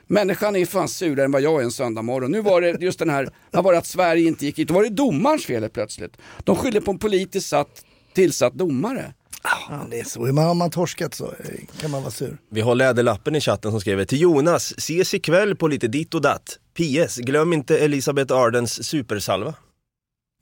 Människan 0.07 0.55
är 0.55 0.65
fan 0.65 0.87
surare 0.89 1.25
än 1.25 1.31
vad 1.31 1.41
jag 1.41 1.59
är 1.59 1.63
en 1.63 1.71
söndag 1.71 2.01
morgon. 2.01 2.31
Nu 2.31 2.41
var 2.41 2.61
det 2.61 2.81
just 2.81 2.99
den 2.99 3.09
här, 3.09 3.29
vad 3.51 3.63
var 3.63 3.71
det 3.71 3.77
att 3.77 3.85
Sverige 3.85 4.27
inte 4.27 4.45
gick 4.45 4.59
hit? 4.59 4.67
Då 4.67 4.73
var 4.73 4.83
det 4.83 4.89
domarens 4.89 5.45
fel 5.45 5.69
plötsligt. 5.69 6.17
De 6.43 6.55
skyller 6.55 6.81
på 6.81 6.91
en 6.91 6.99
politiskt 6.99 7.49
satt, 7.49 7.85
tillsatt 8.13 8.53
domare. 8.53 9.13
Ja, 9.43 9.85
det 9.91 9.99
är 9.99 10.03
så. 10.03 10.19
Men 10.19 10.37
har 10.37 10.53
man 10.53 10.71
torskat 10.71 11.13
så 11.13 11.25
eh, 11.25 11.79
kan 11.81 11.91
man 11.91 12.01
vara 12.01 12.11
sur. 12.11 12.37
Vi 12.49 12.61
har 12.61 12.75
Läderlappen 12.75 13.35
i 13.35 13.41
chatten 13.41 13.71
som 13.71 13.81
skriver 13.81 14.05
till 14.05 14.21
Jonas, 14.21 14.73
ses 14.77 15.13
ikväll 15.13 15.55
på 15.55 15.67
lite 15.67 15.87
ditt 15.87 16.13
och 16.13 16.21
datt. 16.21 16.59
PS, 16.73 17.17
glöm 17.17 17.53
inte 17.53 17.77
Elisabeth 17.77 18.33
Ardens 18.33 18.87
supersalva. 18.87 19.53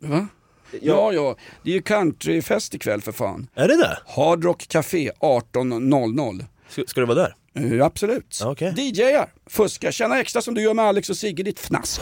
Va? 0.01 0.27
Ja, 0.81 1.13
ja, 1.13 1.36
det 1.63 1.69
är 1.69 1.74
ju 1.74 1.81
countryfest 1.81 2.74
ikväll 2.74 3.01
för 3.01 3.12
fan. 3.12 3.48
Är 3.55 3.67
det 3.67 3.77
det? 3.77 3.98
Hard 4.05 4.43
Rock 4.43 4.67
Café 4.67 5.12
18.00. 5.19 6.45
Ska, 6.69 6.84
ska 6.88 7.01
du 7.01 7.07
vara 7.07 7.17
där? 7.17 7.36
Eh, 7.55 7.85
absolut. 7.85 8.39
Okej. 8.43 8.74
DJar, 8.77 9.29
fuska, 9.50 9.91
tjäna 9.91 10.19
extra 10.19 10.41
som 10.41 10.53
du 10.53 10.62
gör 10.62 10.74
med 10.74 10.85
Alex 10.85 11.09
och 11.09 11.17
Sigge, 11.17 11.43
ditt 11.43 11.59
fnask. 11.59 12.01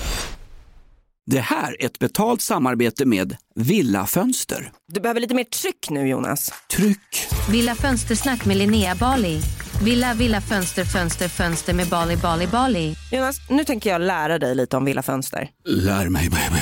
Det 1.25 1.39
här 1.39 1.81
är 1.81 1.85
ett 1.85 1.99
betalt 1.99 2.41
samarbete 2.41 3.05
med 3.05 3.35
Villa 3.55 4.05
Fönster. 4.05 4.71
Du 4.93 4.99
behöver 5.01 5.21
lite 5.21 5.35
mer 5.35 5.43
tryck 5.43 5.89
nu 5.89 6.07
Jonas. 6.07 6.53
Tryck! 6.75 7.27
Villa 7.51 7.75
Fönstersnack 7.75 8.45
med 8.45 8.57
Linnea 8.57 8.95
Bali. 8.95 9.41
Villa, 9.83 10.13
villa, 10.13 10.41
fönster, 10.41 10.85
fönster, 10.85 11.27
fönster 11.27 11.73
med 11.73 11.87
Bali, 11.87 12.17
Bali, 12.17 12.47
Bali. 12.47 12.95
Jonas, 13.11 13.37
nu 13.49 13.63
tänker 13.63 13.89
jag 13.89 14.01
lära 14.01 14.39
dig 14.39 14.55
lite 14.55 14.77
om 14.77 14.85
Villa 14.85 15.01
Fönster. 15.01 15.49
Lär 15.65 16.09
mig 16.09 16.29
baby. 16.29 16.61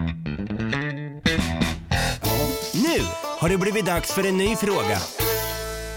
Nu 2.97 3.03
har 3.39 3.49
det 3.49 3.57
blivit 3.57 3.85
dags 3.85 4.11
för 4.11 4.27
en 4.27 4.37
ny 4.37 4.55
fråga. 4.55 4.97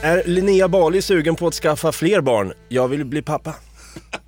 Är 0.02 0.22
Linnea 0.26 0.68
Bali 0.68 1.02
sugen 1.02 1.36
på 1.36 1.46
att 1.46 1.54
skaffa 1.54 1.92
fler 1.92 2.20
barn? 2.20 2.52
Jag 2.68 2.88
vill 2.88 3.04
bli 3.04 3.22
pappa. 3.22 3.54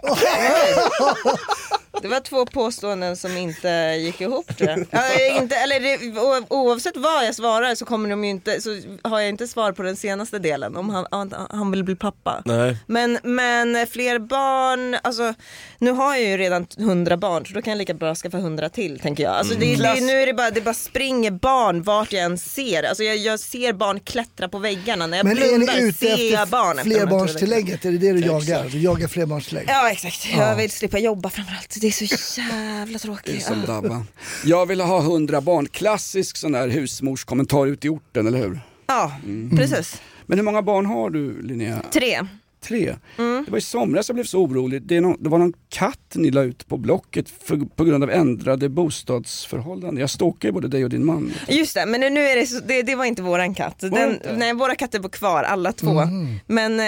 Det 2.02 2.08
var 2.08 2.20
två 2.20 2.46
påståenden 2.46 3.16
som 3.16 3.36
inte 3.36 3.68
gick 3.98 4.20
ihop 4.20 4.56
tror 4.56 4.70
jag. 4.70 4.86
Ja, 4.90 5.02
inte, 5.42 5.56
eller 5.56 5.80
det, 5.80 6.20
o- 6.20 6.46
oavsett 6.48 6.96
vad 6.96 7.26
jag 7.26 7.34
svarar 7.34 7.74
så 7.74 7.84
kommer 7.84 8.08
de 8.10 8.24
ju 8.24 8.30
inte, 8.30 8.60
så 8.60 8.70
har 9.04 9.20
jag 9.20 9.28
inte 9.28 9.48
svar 9.48 9.72
på 9.72 9.82
den 9.82 9.96
senaste 9.96 10.38
delen 10.38 10.76
om 10.76 10.90
han, 10.90 11.06
han, 11.10 11.34
han 11.50 11.70
vill 11.70 11.84
bli 11.84 11.96
pappa. 11.96 12.42
Nej. 12.44 12.76
Men, 12.86 13.18
men 13.22 13.86
fler 13.86 14.18
barn, 14.18 14.96
alltså 15.02 15.34
nu 15.78 15.90
har 15.90 16.16
jag 16.16 16.24
ju 16.30 16.36
redan 16.36 16.66
hundra 16.78 17.16
barn 17.16 17.46
så 17.46 17.54
då 17.54 17.62
kan 17.62 17.70
jag 17.70 17.78
lika 17.78 17.94
bra 17.94 18.14
skaffa 18.14 18.38
hundra 18.38 18.68
till 18.68 18.98
tänker 19.00 19.22
jag. 19.24 19.32
Alltså 19.34 19.54
det, 19.54 19.76
det, 19.76 20.00
nu 20.00 20.12
är 20.12 20.26
det 20.26 20.34
bara, 20.34 20.50
det 20.50 20.60
bara 20.60 20.74
springer 20.74 21.30
barn 21.30 21.82
vart 21.82 22.12
jag 22.12 22.22
än 22.24 22.38
ser. 22.38 22.82
Alltså 22.82 23.04
jag, 23.04 23.16
jag 23.16 23.40
ser 23.40 23.72
barn 23.72 24.00
klättra 24.00 24.48
på 24.48 24.58
väggarna. 24.58 25.06
När 25.06 25.16
jag 25.16 25.26
Men 25.26 25.38
är 25.38 25.48
blundar 25.48 25.74
ni 25.74 25.82
ute 25.88 25.98
ser 25.98 26.32
jag 26.32 26.48
barn 26.48 26.78
flerbarnstillägget? 26.82 27.84
Är 27.84 27.90
det 27.92 27.98
det 27.98 28.12
du 28.12 28.20
jagar? 28.20 28.64
Du 28.68 28.78
jagar 28.80 29.08
flerbarnstillägg? 29.08 29.64
Ja 29.68 29.90
exakt, 29.90 30.26
jag 30.36 30.56
vill 30.56 30.70
slippa 30.70 30.98
jobba 30.98 31.30
framförallt. 31.30 31.82
Det 31.86 31.90
är 32.02 32.06
så 32.16 32.40
jävla 32.40 32.98
tråkigt. 32.98 33.42
Som. 33.42 34.04
Jag 34.44 34.66
vill 34.66 34.80
ha 34.80 35.00
hundra 35.00 35.40
barn. 35.40 35.66
Klassisk 35.68 36.36
sån 36.36 36.52
där 36.52 36.68
husmorskommentar 36.68 37.66
ute 37.66 37.86
i 37.86 37.90
orten, 37.90 38.26
eller 38.26 38.38
hur? 38.38 38.60
Ja, 38.86 39.12
Mm. 39.24 39.56
precis. 39.56 40.02
Men 40.26 40.38
hur 40.38 40.44
många 40.44 40.62
barn 40.62 40.86
har 40.86 41.10
du 41.10 41.42
Linnea? 41.42 41.82
Tre. 41.92 42.20
Tre? 42.60 42.94
Mm. 43.18 43.44
Det 43.44 43.50
var 43.50 43.58
i 43.58 43.60
somras 43.60 44.08
jag 44.08 44.14
blev 44.14 44.24
så 44.24 44.38
orolig. 44.42 44.82
Det, 44.82 44.96
är 44.96 45.00
någon, 45.00 45.22
det 45.22 45.28
var 45.28 45.38
någon 45.38 45.52
katt 45.68 46.12
ni 46.14 46.30
la 46.30 46.42
ut 46.42 46.68
på 46.68 46.76
Blocket 46.76 47.30
för, 47.44 47.56
på 47.76 47.84
grund 47.84 48.04
av 48.04 48.10
ändrade 48.10 48.68
bostadsförhållanden. 48.68 50.00
Jag 50.00 50.10
stalkar 50.10 50.48
ju 50.48 50.52
både 50.52 50.68
dig 50.68 50.84
och 50.84 50.90
din 50.90 51.04
man. 51.04 51.32
Just 51.48 51.74
det, 51.74 51.86
men 51.86 52.00
nu 52.14 52.20
är 52.20 52.36
det, 52.36 52.46
så, 52.46 52.60
det, 52.60 52.82
det 52.82 52.94
var 52.94 53.04
inte 53.04 53.22
våran 53.22 53.54
katt. 53.54 53.78
Den, 53.78 54.18
nej, 54.36 54.54
våra 54.54 54.74
katter 54.74 55.00
bor 55.00 55.08
kvar, 55.08 55.42
alla 55.42 55.72
två. 55.72 55.92
Mhm. 56.04 56.38
Men 56.46 56.80
eh, 56.80 56.86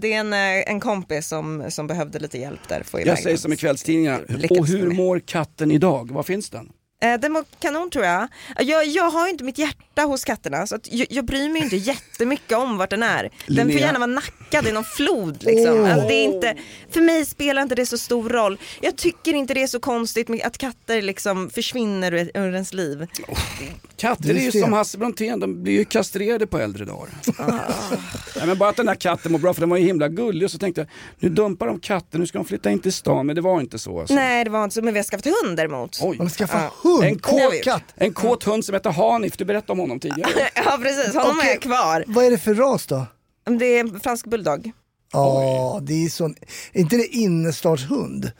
det 0.00 0.12
är 0.12 0.20
en, 0.20 0.32
eh, 0.32 0.70
en 0.70 0.80
kompis 0.80 1.28
som, 1.28 1.64
som 1.68 1.86
behövde 1.86 2.18
lite 2.18 2.38
hjälp 2.38 2.68
där. 2.68 2.82
Få 2.82 3.00
Jag 3.00 3.18
säger 3.18 3.36
som 3.36 3.52
i 3.52 3.56
kvällstidningarna. 3.56 4.24
Och 4.50 4.66
hur 4.66 4.90
mår 4.90 5.20
katten 5.20 5.70
idag? 5.70 6.10
Var 6.10 6.22
finns 6.22 6.50
den? 6.50 6.72
Eh, 7.04 7.20
den 7.20 7.32
mår 7.32 7.44
kanon 7.60 7.90
tror 7.90 8.04
jag. 8.04 8.28
Jag, 8.58 8.86
jag 8.86 9.10
har 9.10 9.26
ju 9.26 9.30
inte 9.32 9.44
mitt 9.44 9.58
hjärta 9.58 10.02
hos 10.02 10.24
katterna 10.24 10.66
så 10.66 10.74
att 10.74 10.92
jag, 10.92 11.06
jag 11.10 11.24
bryr 11.24 11.48
mig 11.48 11.62
inte 11.62 11.76
jättemycket 11.90 12.58
om 12.58 12.76
vart 12.78 12.90
den 12.90 13.02
är. 13.02 13.30
Den 13.46 13.72
får 13.72 13.80
gärna 13.80 13.98
vara 13.98 14.06
nackad 14.06 14.66
i 14.66 14.72
någon 14.72 14.84
flod. 14.84 15.42
Liksom. 15.42 15.80
Åh. 15.80 15.92
Alltså, 15.92 16.08
det 16.08 16.14
är 16.14 16.24
inte, 16.24 16.54
för 16.90 17.00
mig 17.00 17.24
spelar 17.26 17.62
inte 17.62 17.74
det 17.74 17.86
så 17.86 17.98
stor 17.98 18.28
roll. 18.28 18.58
Jag 18.80 18.96
tycker 18.96 19.34
inte 19.34 19.54
det 19.54 19.62
är 19.62 19.66
så 19.66 19.80
konstigt 19.80 20.44
att 20.44 20.58
katter 20.58 21.02
liksom 21.02 21.50
försvinner 21.50 22.14
ur, 22.14 22.30
ur 22.34 22.52
ens 22.54 22.72
liv. 22.74 23.06
Katter 23.96 24.30
är 24.34 24.40
ju 24.40 24.52
som 24.52 24.72
Hasse 24.72 24.98
Brontén, 24.98 25.40
de 25.40 25.62
blir 25.62 25.72
ju 25.72 25.84
kastrerade 25.84 26.46
på 26.46 26.58
äldre 26.58 26.84
dagar. 26.84 27.08
Ah. 27.38 27.50
Nej, 28.36 28.46
men 28.46 28.58
bara 28.58 28.68
att 28.68 28.76
den 28.76 28.88
här 28.88 28.94
katten 28.94 29.32
mår 29.32 29.38
bra, 29.38 29.54
för 29.54 29.60
den 29.60 29.70
var 29.70 29.76
ju 29.76 29.84
himla 29.86 30.08
gullig 30.08 30.44
och 30.44 30.50
så 30.50 30.58
tänkte 30.58 30.80
jag, 30.80 30.88
nu 31.18 31.28
dumpar 31.28 31.66
de 31.66 31.80
katten, 31.80 32.20
nu 32.20 32.26
ska 32.26 32.38
de 32.38 32.44
flytta 32.44 32.70
in 32.70 32.78
till 32.78 32.92
stan, 32.92 33.26
men 33.26 33.36
det 33.36 33.42
var 33.42 33.60
inte 33.60 33.78
så. 33.78 34.00
Alltså. 34.00 34.14
Nej 34.14 34.44
det 34.44 34.50
var 34.50 34.64
inte 34.64 34.74
så, 34.74 34.82
men 34.82 34.94
vi 34.94 34.98
har 34.98 35.04
skaffat 35.04 35.26
hund 35.26 35.56
däremot. 35.56 35.98
Oj. 36.02 36.18
Man 36.18 36.30
skaffar 36.30 36.60
Ja. 36.62 36.72
hund, 36.82 36.93
En 37.02 37.20
har 37.22 37.50
vi 37.50 37.56
kåt 37.58 37.64
katt. 37.64 37.82
En 37.94 38.14
kåt 38.14 38.44
hund 38.44 38.64
som 38.64 38.74
heter 38.74 38.90
Hanif, 38.90 39.36
du 39.36 39.44
berättade 39.44 39.72
om 39.72 39.78
honom 39.78 40.00
tidigare. 40.00 40.30
Ja 40.54 40.78
precis, 40.82 41.14
honom 41.14 41.36
Okej. 41.38 41.48
är 41.50 41.54
jag 41.54 41.62
kvar. 41.62 42.04
Vad 42.06 42.24
är 42.24 42.30
det 42.30 42.38
för 42.38 42.54
ras 42.54 42.86
då? 42.86 43.06
Det 43.58 43.66
är 43.66 43.80
en 43.80 44.00
fransk 44.00 44.26
bulldog. 44.26 44.72
Ja, 45.12 45.78
det 45.82 46.04
är 46.04 46.08
sån, 46.08 46.34
är 46.72 46.80
inte 46.80 46.96
det 46.96 47.06
innerstadshund? 47.06 48.32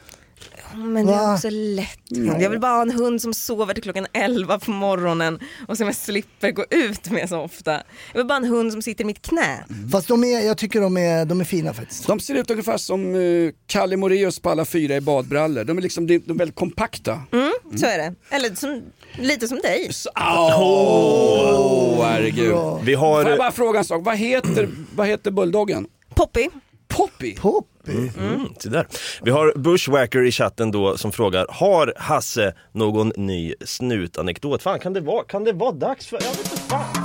Men 0.77 1.07
det 1.07 1.13
är 1.13 1.33
också 1.35 1.49
lätt 1.51 2.17
hund. 2.17 2.43
Jag 2.43 2.51
vill 2.51 2.61
bara 2.61 2.73
ha 2.73 2.83
en 2.83 2.91
hund 2.91 3.23
som 3.23 3.35
sover 3.35 3.75
till 3.75 3.83
klockan 3.83 4.07
11 4.13 4.59
på 4.59 4.71
morgonen 4.71 5.39
och 5.69 5.77
som 5.77 5.87
jag 5.87 5.97
slipper 5.97 6.51
gå 6.51 6.65
ut 6.71 7.11
med 7.11 7.29
så 7.29 7.41
ofta. 7.41 7.73
Jag 8.13 8.19
vill 8.19 8.27
bara 8.27 8.35
ha 8.35 8.47
en 8.47 8.53
hund 8.53 8.73
som 8.73 8.83
sitter 8.83 9.05
i 9.05 9.07
mitt 9.07 9.23
knä. 9.23 9.65
Fast 9.93 10.09
de 10.09 10.25
är, 10.25 10.41
jag 10.41 10.59
tycker 10.59 10.81
de 10.81 10.97
är, 10.97 11.25
de 11.25 11.41
är 11.41 11.45
fina 11.45 11.75
faktiskt. 11.75 12.07
De 12.07 12.21
ser 12.21 12.35
ut 12.35 12.51
ungefär 12.51 12.77
som 12.77 13.15
uh, 13.15 13.53
Kalle 13.67 13.97
Moraeus 13.97 14.39
på 14.39 14.51
alla 14.51 14.65
fyra 14.65 14.97
i 14.97 15.01
badbrallor. 15.01 15.65
De 15.65 15.79
är, 15.79 15.83
liksom, 15.83 16.07
de 16.07 16.15
är 16.15 16.35
väldigt 16.35 16.57
kompakta. 16.57 17.23
Mm, 17.33 17.53
Så 17.77 17.87
är 17.87 17.99
det. 17.99 18.15
Eller 18.31 18.55
som, 18.55 18.83
lite 19.19 19.49
som 19.49 19.59
dig. 19.59 19.91
Åh, 20.17 20.61
oh, 20.61 22.05
herregud. 22.05 22.57
Vi 22.83 22.97
Får 22.97 23.23
jag 23.23 23.31
har... 23.31 23.37
bara 23.39 23.53
fråga 23.53 23.79
en 23.79 23.85
sak, 23.85 24.05
vad 24.05 24.17
heter, 24.17 24.69
vad 24.97 25.07
heter 25.07 25.31
bulldoggen? 25.31 25.87
Poppy. 26.15 26.49
Poppy? 26.89 27.35
Poppy. 27.35 27.74
Mm, 27.89 28.49
så 28.59 28.69
där. 28.69 28.87
Vi 29.23 29.31
har 29.31 29.53
Bushwacker 29.57 30.23
i 30.23 30.31
chatten 30.31 30.71
då 30.71 30.97
som 30.97 31.13
frågar, 31.13 31.47
har 31.49 31.93
Hasse 31.97 32.55
någon 32.73 33.13
ny 33.17 33.55
snutanekdot? 33.65 34.63
Fan 34.63 34.79
kan 34.79 34.93
det 34.93 35.01
vara, 35.01 35.25
kan 35.25 35.45
det 35.45 35.53
vara 35.53 35.73
dags 35.73 36.07
för... 36.07 36.19
Jag 36.23 36.31
vet 36.31 36.39
inte 36.39 36.57
fan. 36.57 37.05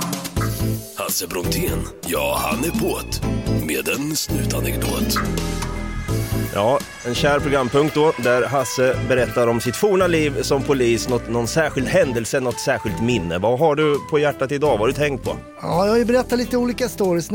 Hasse 0.96 1.26
Brontén, 1.26 1.78
ja 2.06 2.38
han 2.42 2.58
är 2.58 2.68
på't 2.68 3.24
med 3.66 3.88
en 3.88 4.16
snutanekdot. 4.16 5.18
Ja, 6.54 6.78
en 7.06 7.14
kär 7.14 7.40
programpunkt 7.40 7.94
då 7.94 8.12
där 8.18 8.42
Hasse 8.46 8.96
berättar 9.08 9.46
om 9.46 9.60
sitt 9.60 9.76
forna 9.76 10.06
liv 10.06 10.42
som 10.42 10.62
polis, 10.62 11.08
något, 11.08 11.28
någon 11.30 11.46
särskild 11.46 11.86
händelse, 11.86 12.40
något 12.40 12.60
särskilt 12.60 13.00
minne. 13.02 13.38
Vad 13.38 13.58
har 13.58 13.74
du 13.76 13.96
på 14.10 14.18
hjärtat 14.18 14.52
idag? 14.52 14.70
Vad 14.70 14.78
har 14.80 14.86
du 14.86 14.92
tänkt 14.92 15.24
på? 15.24 15.36
Ja, 15.62 15.84
jag 15.84 15.92
har 15.92 15.98
ju 15.98 16.04
berättat 16.04 16.38
lite 16.38 16.56
olika 16.56 16.88
stories. 16.88 17.28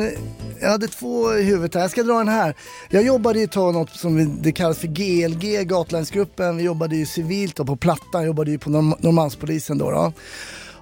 Jag 0.61 0.69
hade 0.69 0.87
två 0.87 1.33
i 1.35 1.43
huvudet 1.43 1.73
här. 1.75 1.81
Jag 1.81 1.91
ska 1.91 2.03
dra 2.03 2.17
den 2.17 2.27
här. 2.27 2.55
Jag 2.89 3.03
jobbade 3.03 3.39
ju 3.39 3.45
ett 3.45 3.51
tag 3.51 3.73
något 3.73 3.89
som 3.89 4.15
vi- 4.15 4.35
det 4.41 4.51
kallas 4.51 4.77
för 4.77 4.87
GLG, 4.87 5.63
Gatlandsgruppen. 5.63 6.57
Vi 6.57 6.63
jobbade 6.63 6.95
ju 6.95 7.05
civilt 7.05 7.59
och 7.59 7.67
på 7.67 7.75
Plattan 7.75 8.25
jobbade 8.25 8.51
ju 8.51 8.59
på 8.59 8.69
Norm- 8.69 8.95
Norrmalmspolisen 8.99 9.77
då. 9.77 9.91
då. 9.91 10.13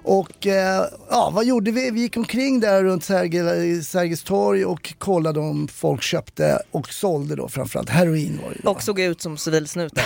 Och 0.04 0.46
eh, 0.46 0.84
ja, 1.10 1.30
vad 1.34 1.44
gjorde 1.44 1.70
vi? 1.70 1.90
Vi 1.90 2.00
gick 2.00 2.16
omkring 2.16 2.60
där 2.60 2.82
runt 2.84 3.04
Serge- 3.04 3.82
Sergels 3.82 4.22
torg 4.22 4.64
och 4.64 4.94
kollade 4.98 5.40
om 5.40 5.68
folk 5.68 6.02
köpte 6.02 6.58
och 6.70 6.92
sålde 6.92 7.36
då 7.36 7.48
framförallt 7.48 7.88
heroin 7.90 8.40
var 8.44 8.50
det 8.50 8.60
då. 8.62 8.70
Och 8.70 8.82
såg 8.82 9.00
ut 9.00 9.20
som 9.22 9.36
civilsnutar. 9.36 10.04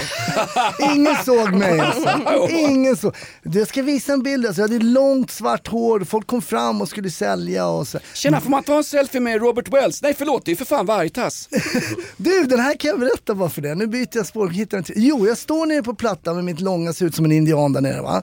Ingen 0.94 1.16
såg 1.24 1.52
mig 1.52 1.80
alltså. 1.80 2.48
Ingen 2.50 2.96
såg. 2.96 3.16
Jag 3.42 3.68
ska 3.68 3.82
visa 3.82 4.12
en 4.12 4.22
bild. 4.22 4.46
Alltså. 4.46 4.62
Jag 4.62 4.68
hade 4.68 4.84
långt 4.84 5.30
svart 5.30 5.68
hår. 5.68 6.00
Folk 6.00 6.26
kom 6.26 6.42
fram 6.42 6.80
och 6.80 6.88
skulle 6.88 7.10
sälja. 7.10 7.66
Och 7.66 7.88
så. 7.88 7.98
Tjena, 8.14 8.40
får 8.40 8.50
man 8.50 8.62
ta 8.62 8.76
en 8.76 8.84
selfie 8.84 9.20
med 9.20 9.40
Robert 9.40 9.68
Wells? 9.72 10.02
Nej 10.02 10.14
förlåt, 10.18 10.44
det 10.44 10.52
är 10.52 10.56
för 10.56 10.64
fan 10.64 10.86
Vargtass. 10.86 11.48
Du, 12.16 12.44
den 12.44 12.60
här 12.60 12.74
kan 12.74 12.88
jag 12.90 13.00
berätta 13.00 13.34
bara 13.34 13.48
för 13.50 13.62
det. 13.62 13.74
Nu 13.74 13.86
byter 13.86 14.08
jag 14.12 14.26
spår 14.26 14.46
och 14.46 14.52
hittar 14.52 14.82
till. 14.82 14.94
Jo, 14.96 15.26
jag 15.26 15.38
står 15.38 15.66
nere 15.66 15.82
på 15.82 15.94
plattan 15.94 16.34
med 16.36 16.44
mitt 16.44 16.60
långa, 16.60 16.92
ser 16.92 17.06
ut 17.06 17.14
som 17.14 17.24
en 17.24 17.32
indian 17.32 17.72
där 17.72 17.80
nere 17.80 18.00
va. 18.02 18.22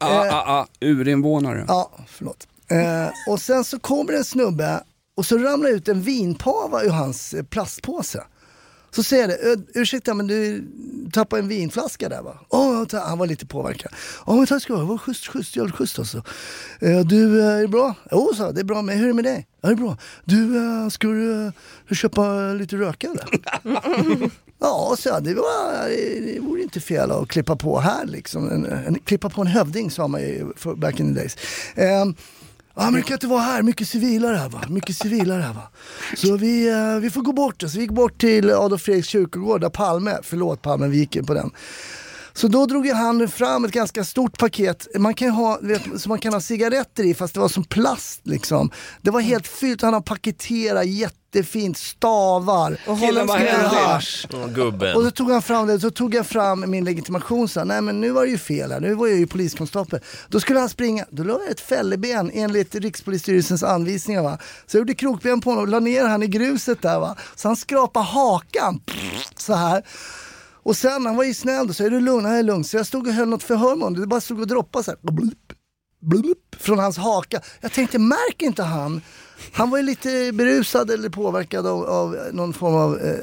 Ah, 0.00 0.28
ah, 0.30 0.60
ah, 0.60 0.66
urinvånare. 0.80 1.64
Ja, 1.68 1.90
förlåt. 2.08 2.48
Eh, 2.70 3.32
och 3.32 3.40
sen 3.40 3.64
så 3.64 3.78
kommer 3.78 4.12
en 4.12 4.24
snubbe 4.24 4.82
och 5.16 5.26
så 5.26 5.38
ramlar 5.38 5.70
ut 5.70 5.88
en 5.88 6.02
vinpava 6.02 6.82
ur 6.82 6.90
hans 6.90 7.34
eh, 7.34 7.42
plastpåse. 7.42 8.24
Så 8.96 9.02
säger 9.02 9.28
jag 9.28 9.58
det, 9.58 9.80
ursäkta 9.80 10.14
men 10.14 10.26
du 10.26 10.64
tappade 11.12 11.42
en 11.42 11.48
vinflaska 11.48 12.08
där 12.08 12.22
va? 12.22 12.38
Oh, 12.48 12.84
han 12.92 13.18
var 13.18 13.26
lite 13.26 13.46
påverkad. 13.46 13.92
Ja 14.26 14.34
men 14.34 14.46
tack 14.46 14.62
ska 14.62 14.72
du 14.72 14.78
ha, 14.78 14.84
det 14.84 14.88
var 14.88 14.98
schysst, 14.98 15.26
schysst, 15.26 15.56
jävligt 15.56 15.74
schysst 15.74 15.98
alltså. 15.98 16.22
Eh, 16.80 17.00
du, 17.00 17.42
är 17.42 17.62
det 17.62 17.68
bra? 17.68 17.94
Jo, 18.10 18.32
sa 18.36 18.44
jag, 18.44 18.54
det 18.54 18.60
är 18.60 18.64
bra, 18.64 18.82
men 18.82 18.98
hur 18.98 19.04
är 19.04 19.08
det 19.08 19.14
med 19.14 19.24
dig? 19.24 19.46
Ja, 19.60 19.68
det 19.68 19.74
är 19.74 19.76
bra. 19.76 19.96
Du, 20.24 20.56
eh, 20.56 20.88
ska 20.88 21.08
du 21.08 21.46
eh, 21.46 21.52
köpa 21.94 22.52
lite 22.52 22.76
röka 22.76 23.06
eller? 23.06 24.30
Ja, 24.58 24.96
så 24.98 25.08
jag, 25.08 25.24
det, 25.24 25.34
var, 25.34 25.88
det 26.26 26.40
vore 26.40 26.62
inte 26.62 26.80
fel 26.80 27.10
att 27.10 27.28
klippa 27.28 27.56
på 27.56 27.80
här 27.80 28.06
liksom. 28.06 28.50
En, 28.50 28.64
en, 28.64 28.98
klippa 28.98 29.30
på 29.30 29.40
en 29.40 29.46
hövding 29.46 29.90
sa 29.90 30.08
man 30.08 30.20
ju 30.20 30.52
back 30.76 31.00
in 31.00 31.14
the 31.14 31.20
days. 31.20 31.36
Ehm, 31.74 32.14
Ja 32.78 32.84
men 32.84 32.94
det 32.94 33.02
kan 33.02 33.14
inte 33.14 33.26
vara 33.26 33.40
här, 33.40 33.62
mycket 33.62 33.88
civilare 33.88 34.36
här 34.36 34.48
va. 34.48 34.62
Mycket 34.68 34.96
civilare 34.96 35.42
här 35.42 35.52
va. 35.52 35.68
Så 36.16 36.36
vi, 36.36 36.68
eh, 36.68 36.96
vi 37.00 37.10
får 37.10 37.22
gå 37.22 37.32
bort. 37.32 37.60
Så 37.60 37.68
vi 37.68 37.80
gick 37.80 37.90
bort 37.90 38.20
till 38.20 38.50
Adolf 38.50 38.82
Fredriks 38.82 39.08
kyrkogård 39.08 39.60
där 39.60 39.68
Palme, 39.68 40.18
förlåt 40.22 40.62
Palme, 40.62 40.88
vi 40.88 40.96
gick 40.98 41.16
in 41.16 41.26
på 41.26 41.34
den. 41.34 41.50
Så 42.36 42.48
då 42.48 42.66
drog 42.66 42.86
han 42.86 43.28
fram 43.28 43.64
ett 43.64 43.72
ganska 43.72 44.04
stort 44.04 44.38
paket, 44.38 44.86
man 44.98 45.14
kan 45.14 45.30
ha, 45.30 45.58
vet, 45.62 45.82
så 46.00 46.08
man 46.08 46.18
kan 46.18 46.32
ha 46.32 46.40
cigaretter 46.40 47.04
i 47.04 47.14
fast 47.14 47.34
det 47.34 47.40
var 47.40 47.48
som 47.48 47.64
plast 47.64 48.20
liksom. 48.22 48.70
Det 49.02 49.10
var 49.10 49.20
helt 49.20 49.46
fyllt, 49.46 49.82
han 49.82 49.94
har 49.94 50.00
paketerat 50.00 50.86
jättefint, 50.86 51.78
stavar. 51.78 52.76
Och 52.86 53.00
Killen 53.00 53.26
var 53.26 53.38
med 53.38 53.46
händig. 53.48 53.76
hasch. 53.76 54.26
Och 54.96 55.02
så 55.04 55.10
tog 55.10 55.30
han 55.30 55.42
fram 55.42 55.66
det, 55.66 55.80
så 55.80 55.90
tog 55.90 56.14
jag 56.14 56.26
fram 56.26 56.70
min 56.70 56.84
legitimation 56.84 57.42
och 57.42 57.50
sa, 57.50 57.64
nej 57.64 57.82
men 57.82 58.00
nu 58.00 58.10
var 58.10 58.24
det 58.24 58.30
ju 58.30 58.38
fel 58.38 58.72
här, 58.72 58.80
nu 58.80 58.94
var 58.94 59.06
jag 59.06 59.18
ju 59.18 59.26
poliskonstapel. 59.26 60.00
Då 60.28 60.40
skulle 60.40 60.58
han 60.58 60.68
springa, 60.68 61.04
då 61.10 61.22
la 61.22 61.32
jag 61.32 61.50
ett 61.50 61.60
fälleben 61.60 62.30
enligt 62.34 62.74
Rikspolisstyrelsens 62.74 63.62
anvisningar 63.62 64.22
va. 64.22 64.38
Så 64.66 64.76
jag 64.76 64.80
gjorde 64.80 64.94
krokben 64.94 65.40
på 65.40 65.50
honom 65.50 65.64
och 65.64 65.68
la 65.68 65.80
ner 65.80 66.04
han 66.04 66.22
i 66.22 66.26
gruset 66.26 66.82
där 66.82 67.00
va. 67.00 67.16
Så 67.36 67.48
han 67.48 67.56
skrapade 67.56 68.06
hakan, 68.06 68.80
så 69.36 69.54
här. 69.54 69.82
Och 70.66 70.76
sen, 70.76 71.06
han 71.06 71.16
var 71.16 71.24
ju 71.24 71.34
snäll, 71.34 71.66
då 71.66 71.74
jag, 71.78 71.86
är 71.86 71.90
du 71.90 72.00
lugn? 72.00 72.24
Jag 72.24 72.38
är 72.38 72.42
lugn. 72.42 72.64
Så 72.64 72.76
jag 72.76 72.86
stod 72.86 73.06
och 73.06 73.12
höll 73.12 73.28
något 73.28 73.42
förhör 73.42 73.76
med 73.76 73.84
honom, 73.84 74.00
det 74.00 74.06
bara 74.06 74.20
stod 74.20 74.40
och 74.40 74.46
droppade 74.46 74.84
så 74.84 74.90
här. 74.90 74.98
Blup, 75.12 75.52
blup, 76.00 76.56
från 76.58 76.78
hans 76.78 76.96
haka. 76.96 77.40
Jag 77.60 77.72
tänkte, 77.72 77.98
märker 77.98 78.46
inte 78.46 78.62
han? 78.62 79.00
Han 79.52 79.70
var 79.70 79.78
ju 79.78 79.84
lite 79.84 80.32
berusad 80.32 80.90
eller 80.90 81.08
påverkad 81.08 81.66
av, 81.66 81.84
av 81.84 82.16
någon 82.32 82.52
form 82.52 82.74
av 82.74 82.98
eh, 82.98 83.18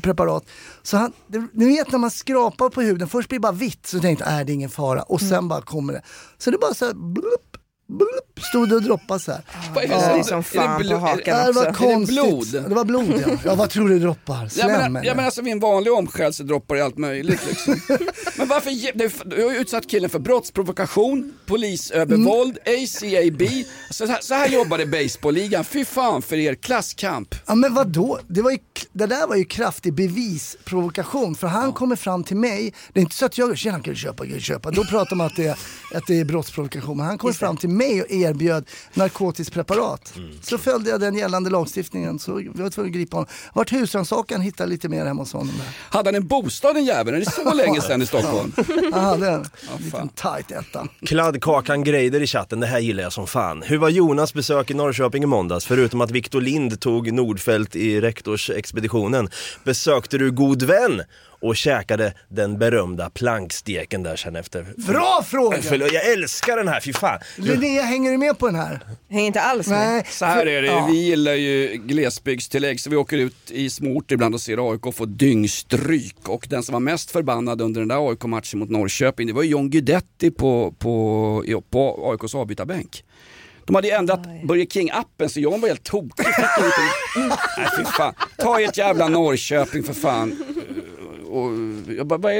preparat. 0.00 0.44
Så 0.82 0.96
han, 0.96 1.12
ni 1.52 1.66
vet 1.66 1.92
när 1.92 1.98
man 1.98 2.10
skrapar 2.10 2.68
på 2.68 2.80
huden, 2.80 3.08
först 3.08 3.28
blir 3.28 3.38
det 3.38 3.42
bara 3.42 3.52
vitt, 3.52 3.86
så 3.86 4.00
tänkte 4.00 4.24
jag, 4.24 4.40
äh, 4.40 4.46
det 4.46 4.52
är 4.52 4.54
ingen 4.54 4.70
fara. 4.70 5.02
Och 5.02 5.20
sen 5.20 5.48
bara 5.48 5.62
kommer 5.62 5.92
det. 5.92 6.02
Så 6.38 6.50
det 6.50 6.58
bara 6.58 6.74
så 6.74 6.84
här, 6.84 6.94
blup, 6.94 7.53
blup, 7.88 8.44
stod 8.44 8.68
det 8.68 8.74
och 8.74 8.82
droppade 8.82 9.20
så 9.20 9.32
här. 9.32 9.40
Vad 9.74 9.84
är 9.84 9.88
det 9.88 10.00
som- 10.00 10.12
Det 10.12 10.18
är 10.18 10.22
som 10.22 10.42
fan 10.44 10.88
på 10.88 10.96
hakan 10.96 11.20
Ja, 11.26 11.46
det 11.46 11.52
var 11.52 11.68
också. 11.68 11.82
Det 11.82 11.88
konstigt. 11.94 12.14
blod? 12.24 12.64
Det 12.68 12.74
var 12.74 12.84
blod 12.84 13.22
ja. 13.26 13.36
ja 13.44 13.54
vad 13.54 13.70
tror 13.70 13.88
du 13.88 13.98
droppar? 13.98 14.42
Ja 14.42 14.48
Slem 14.48 14.66
men, 14.70 14.96
eller? 14.96 15.04
ja, 15.08 15.14
men 15.14 15.24
alltså 15.24 15.42
vid 15.42 15.52
en 15.52 15.60
vanlig 15.60 15.92
omskärelse 15.92 16.42
droppar 16.42 16.74
det 16.76 16.84
allt 16.84 16.98
möjligt 16.98 17.40
liksom. 17.48 17.80
men 18.36 18.48
varför, 18.48 18.70
ge- 18.70 18.92
du, 18.94 19.10
du 19.24 19.44
har 19.44 19.52
ju 19.52 19.58
utsatt 19.58 19.86
killen 19.90 20.10
för 20.10 20.18
brottsprovokation, 20.18 21.32
polisövervåld, 21.46 22.58
ACAB. 22.58 23.42
Så 23.90 24.06
här, 24.06 24.18
så 24.20 24.34
här 24.34 24.48
jobbade 24.48 24.86
baseballligan, 24.86 25.64
fy 25.64 25.84
fan 25.84 26.22
för 26.22 26.36
er 26.36 26.54
klasskamp. 26.54 27.34
Ja 27.46 27.54
men 27.54 27.74
vadå? 27.74 28.18
Det, 28.28 28.42
var 28.42 28.50
ju, 28.50 28.58
det 28.92 29.06
där 29.06 29.26
var 29.26 29.36
ju 29.36 29.44
kraftig 29.44 29.94
bevisprovokation 29.94 31.34
för 31.34 31.46
han 31.46 31.72
kommer 31.72 31.96
fram 31.96 32.24
till 32.24 32.36
mig, 32.36 32.74
det 32.92 33.00
är 33.00 33.02
inte 33.02 33.16
så 33.16 33.26
att 33.26 33.38
jag 33.38 33.58
tjena 33.58 33.80
kan 33.80 33.94
du 33.94 34.00
köpa, 34.00 34.24
kan 34.24 34.32
du 34.34 34.40
köpa? 34.40 34.70
Då 34.70 34.84
pratar 34.84 35.16
man 35.16 35.26
att 35.26 35.36
det, 35.36 35.46
är- 35.46 35.56
att 35.94 36.06
det 36.06 36.20
är 36.20 36.24
brottsprovokation. 36.24 36.96
Men 36.96 37.06
han 37.06 37.18
kommer 37.18 37.34
fram 37.34 37.56
till 37.56 37.68
mig 37.74 38.02
och 38.02 38.10
erbjöd 38.10 38.68
narkotiskt 38.94 39.54
preparat. 39.54 40.12
Mm. 40.16 40.30
Så 40.42 40.58
följde 40.58 40.90
jag 40.90 41.00
den 41.00 41.14
gällande 41.14 41.50
lagstiftningen 41.50 42.18
så 42.18 42.34
vi 42.34 42.48
var 42.48 42.70
tvungna 42.70 42.88
att 42.88 42.94
gripa 42.94 43.16
honom. 43.16 43.28
Vart 43.54 43.72
husrannsakan, 43.72 44.40
hittade 44.40 44.70
lite 44.70 44.88
mer 44.88 45.06
hemma 45.06 45.22
hos 45.22 45.32
honom 45.32 45.54
där. 45.56 45.66
Hade 45.98 46.08
han 46.08 46.14
en 46.14 46.26
bostad 46.26 46.74
den 46.74 46.84
jäveln? 46.84 47.16
Är 47.16 47.20
det 47.20 47.30
så 47.30 47.54
länge 47.54 47.80
sedan 47.80 48.02
i 48.02 48.06
Stockholm? 48.06 48.52
Han 48.92 49.04
hade 49.04 49.28
en 49.28 49.44
liten 49.78 50.08
tight 50.08 50.50
etta. 50.50 50.86
Kladdkakan 51.06 51.84
Greider 51.84 52.22
i 52.22 52.26
chatten, 52.26 52.60
det 52.60 52.66
här 52.66 52.78
gillar 52.78 53.02
jag 53.02 53.12
som 53.12 53.26
fan. 53.26 53.62
Hur 53.62 53.78
var 53.78 53.88
Jonas 53.88 54.34
besök 54.34 54.70
i 54.70 54.74
Norrköping 54.74 55.22
i 55.22 55.26
måndags? 55.26 55.66
Förutom 55.66 56.00
att 56.00 56.10
Victor 56.10 56.40
Lind 56.40 56.80
tog 56.80 57.12
Nordfält 57.12 57.76
i 57.76 58.00
rektorsexpeditionen. 58.00 59.28
Besökte 59.64 60.18
du 60.18 60.30
god 60.30 60.62
vän 60.62 61.02
och 61.44 61.56
käkade 61.56 62.14
den 62.28 62.58
berömda 62.58 63.10
planksteken 63.10 64.02
där 64.02 64.16
sen 64.16 64.36
efter? 64.36 64.66
Bra 64.76 65.24
fråga! 65.26 65.58
Förlåt, 65.62 65.92
jag 65.92 66.12
älskar 66.12 66.56
den 66.56 66.68
här, 66.68 66.80
fy 66.80 66.92
fan. 66.92 67.18
Linnea, 67.36 67.82
hänger 67.82 68.10
du 68.10 68.18
med 68.18 68.38
på 68.38 68.46
den 68.46 68.54
här? 68.56 68.80
Hänger 69.10 69.26
inte 69.26 69.40
alls 69.40 69.66
med. 69.68 69.78
Nej. 69.88 70.06
Så 70.10 70.24
här 70.24 70.46
är 70.46 70.62
det, 70.62 70.68
Ja. 70.68 70.86
vi 70.90 70.96
gillar 70.98 71.34
ju 71.34 71.68
glesbygdstillägg 71.86 72.80
så 72.80 72.90
vi 72.90 72.96
åker 72.96 73.18
ut 73.18 73.50
i 73.50 73.70
små 73.70 73.90
orter 73.96 74.14
ibland 74.14 74.34
och 74.34 74.40
ser 74.40 74.72
AIK 74.72 74.94
få 74.94 75.04
dyngstryk. 75.04 76.28
Och 76.28 76.46
den 76.50 76.62
som 76.62 76.72
var 76.72 76.80
mest 76.80 77.10
förbannad 77.10 77.60
under 77.62 77.80
den 77.80 77.88
där 77.88 78.10
AIK-matchen 78.10 78.58
mot 78.58 78.70
Norrköping 78.70 79.26
det 79.26 79.32
var 79.32 79.42
ju 79.42 79.48
John 79.50 79.70
Guidetti 79.70 80.30
på, 80.30 80.74
på, 80.78 81.62
på 81.70 82.10
AIKs 82.10 82.34
avbytarbänk. 82.34 83.04
De 83.66 83.74
hade 83.74 83.88
ju 83.88 83.94
ändrat 83.94 84.20
Burger 84.44 84.64
King-appen 84.64 85.28
så 85.28 85.40
John 85.40 85.60
var 85.60 85.68
helt 85.68 85.84
tokig. 85.84 86.26
Nej 87.58 87.68
fy 87.78 87.84
fan. 87.84 88.14
Ta 88.38 88.60
ert 88.60 88.76
jävla 88.78 89.08
Norrköping 89.08 89.82
för 89.82 89.94
fan. 89.94 90.44
Och, 91.34 91.50
jag 91.96 92.06
bara, 92.06 92.18
vad 92.18 92.32
är, 92.32 92.36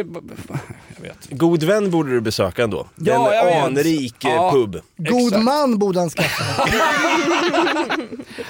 jag 0.96 1.02
vet. 1.02 1.28
God 1.30 1.62
vän 1.62 1.90
borde 1.90 2.10
du 2.10 2.20
besöka 2.20 2.62
ändå. 2.64 2.86
Ja, 2.96 3.32
en 3.34 3.62
anrik 3.64 4.24
eh, 4.24 4.30
Ja. 4.30 4.50
pub. 4.52 4.80
God 4.96 5.26
Exakt. 5.26 5.44
man 5.44 5.78
borde 5.78 5.98
han 6.00 6.10
skaffa. 6.10 6.44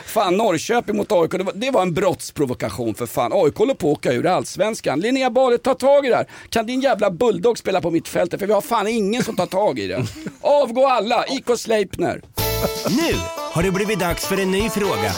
Fan 0.06 0.36
Norrköping 0.36 0.96
mot 0.96 1.12
AIK, 1.12 1.30
det 1.30 1.42
var, 1.44 1.52
det 1.54 1.70
var 1.70 1.82
en 1.82 1.94
brottsprovokation 1.94 2.94
för 2.94 3.06
fan. 3.06 3.32
AIK 3.34 3.56
håller 3.56 3.74
på 3.74 3.92
att 3.92 3.98
åka 3.98 4.12
ur 4.12 4.26
allsvenskan. 4.26 5.00
Linnea 5.00 5.30
Bale, 5.30 5.58
ta 5.58 5.74
tag 5.74 6.06
i 6.06 6.08
det 6.08 6.16
här. 6.16 6.26
Kan 6.48 6.66
din 6.66 6.80
jävla 6.80 7.10
bulldog 7.10 7.58
spela 7.58 7.80
på 7.80 7.90
mittfältet? 7.90 8.40
För 8.40 8.46
vi 8.46 8.52
har 8.52 8.60
fan 8.60 8.86
ingen 8.88 9.22
som 9.24 9.36
tar 9.36 9.46
tag 9.46 9.78
i 9.78 9.86
det. 9.86 10.04
Avgå 10.40 10.86
alla, 10.86 11.24
IK 11.26 11.58
Sleipner. 11.58 12.22
Nu 12.88 13.14
har 13.52 13.62
det 13.62 13.70
blivit 13.70 13.98
dags 14.00 14.26
för 14.26 14.40
en 14.40 14.50
ny 14.50 14.70
fråga. 14.70 15.12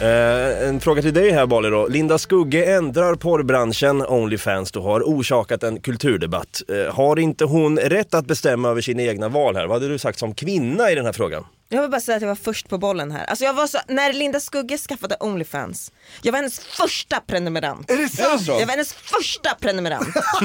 Eh, 0.00 0.68
en 0.68 0.80
fråga 0.80 1.02
till 1.02 1.14
dig 1.14 1.30
här 1.30 1.46
Bali 1.46 1.70
då. 1.70 1.86
Linda 1.88 2.18
Skugge 2.18 2.64
ändrar 2.64 3.14
porrbranschen, 3.14 4.06
Onlyfans 4.06 4.72
då 4.72 4.82
har 4.82 5.00
orsakat 5.00 5.62
en 5.62 5.80
kulturdebatt. 5.80 6.62
Eh, 6.68 6.94
har 6.94 7.18
inte 7.18 7.44
hon 7.44 7.78
rätt 7.78 8.14
att 8.14 8.26
bestämma 8.26 8.68
över 8.68 8.80
sina 8.80 9.02
egna 9.02 9.28
val 9.28 9.56
här? 9.56 9.66
Vad 9.66 9.82
hade 9.82 9.88
du 9.92 9.98
sagt 9.98 10.18
som 10.18 10.34
kvinna 10.34 10.90
i 10.90 10.94
den 10.94 11.04
här 11.06 11.12
frågan? 11.12 11.44
Jag 11.68 11.80
vill 11.82 11.90
bara 11.90 12.00
säga 12.00 12.16
att 12.16 12.22
jag 12.22 12.28
var 12.28 12.34
först 12.34 12.68
på 12.68 12.78
bollen 12.78 13.10
här. 13.10 13.24
Alltså 13.24 13.44
jag 13.44 13.52
var 13.54 13.66
så, 13.66 13.78
när 13.88 14.12
Linda 14.12 14.40
Skugge 14.40 14.78
skaffade 14.78 15.16
Onlyfans, 15.20 15.92
jag 16.22 16.32
var 16.32 16.38
hennes 16.38 16.58
första 16.58 17.20
prenumerant. 17.26 17.90
Är 17.90 17.96
det 17.96 18.08
sant? 18.08 18.42
Jag 18.46 18.66
var 18.66 18.66
hennes 18.66 18.92
första 18.92 19.54
prenumerant. 19.60 20.08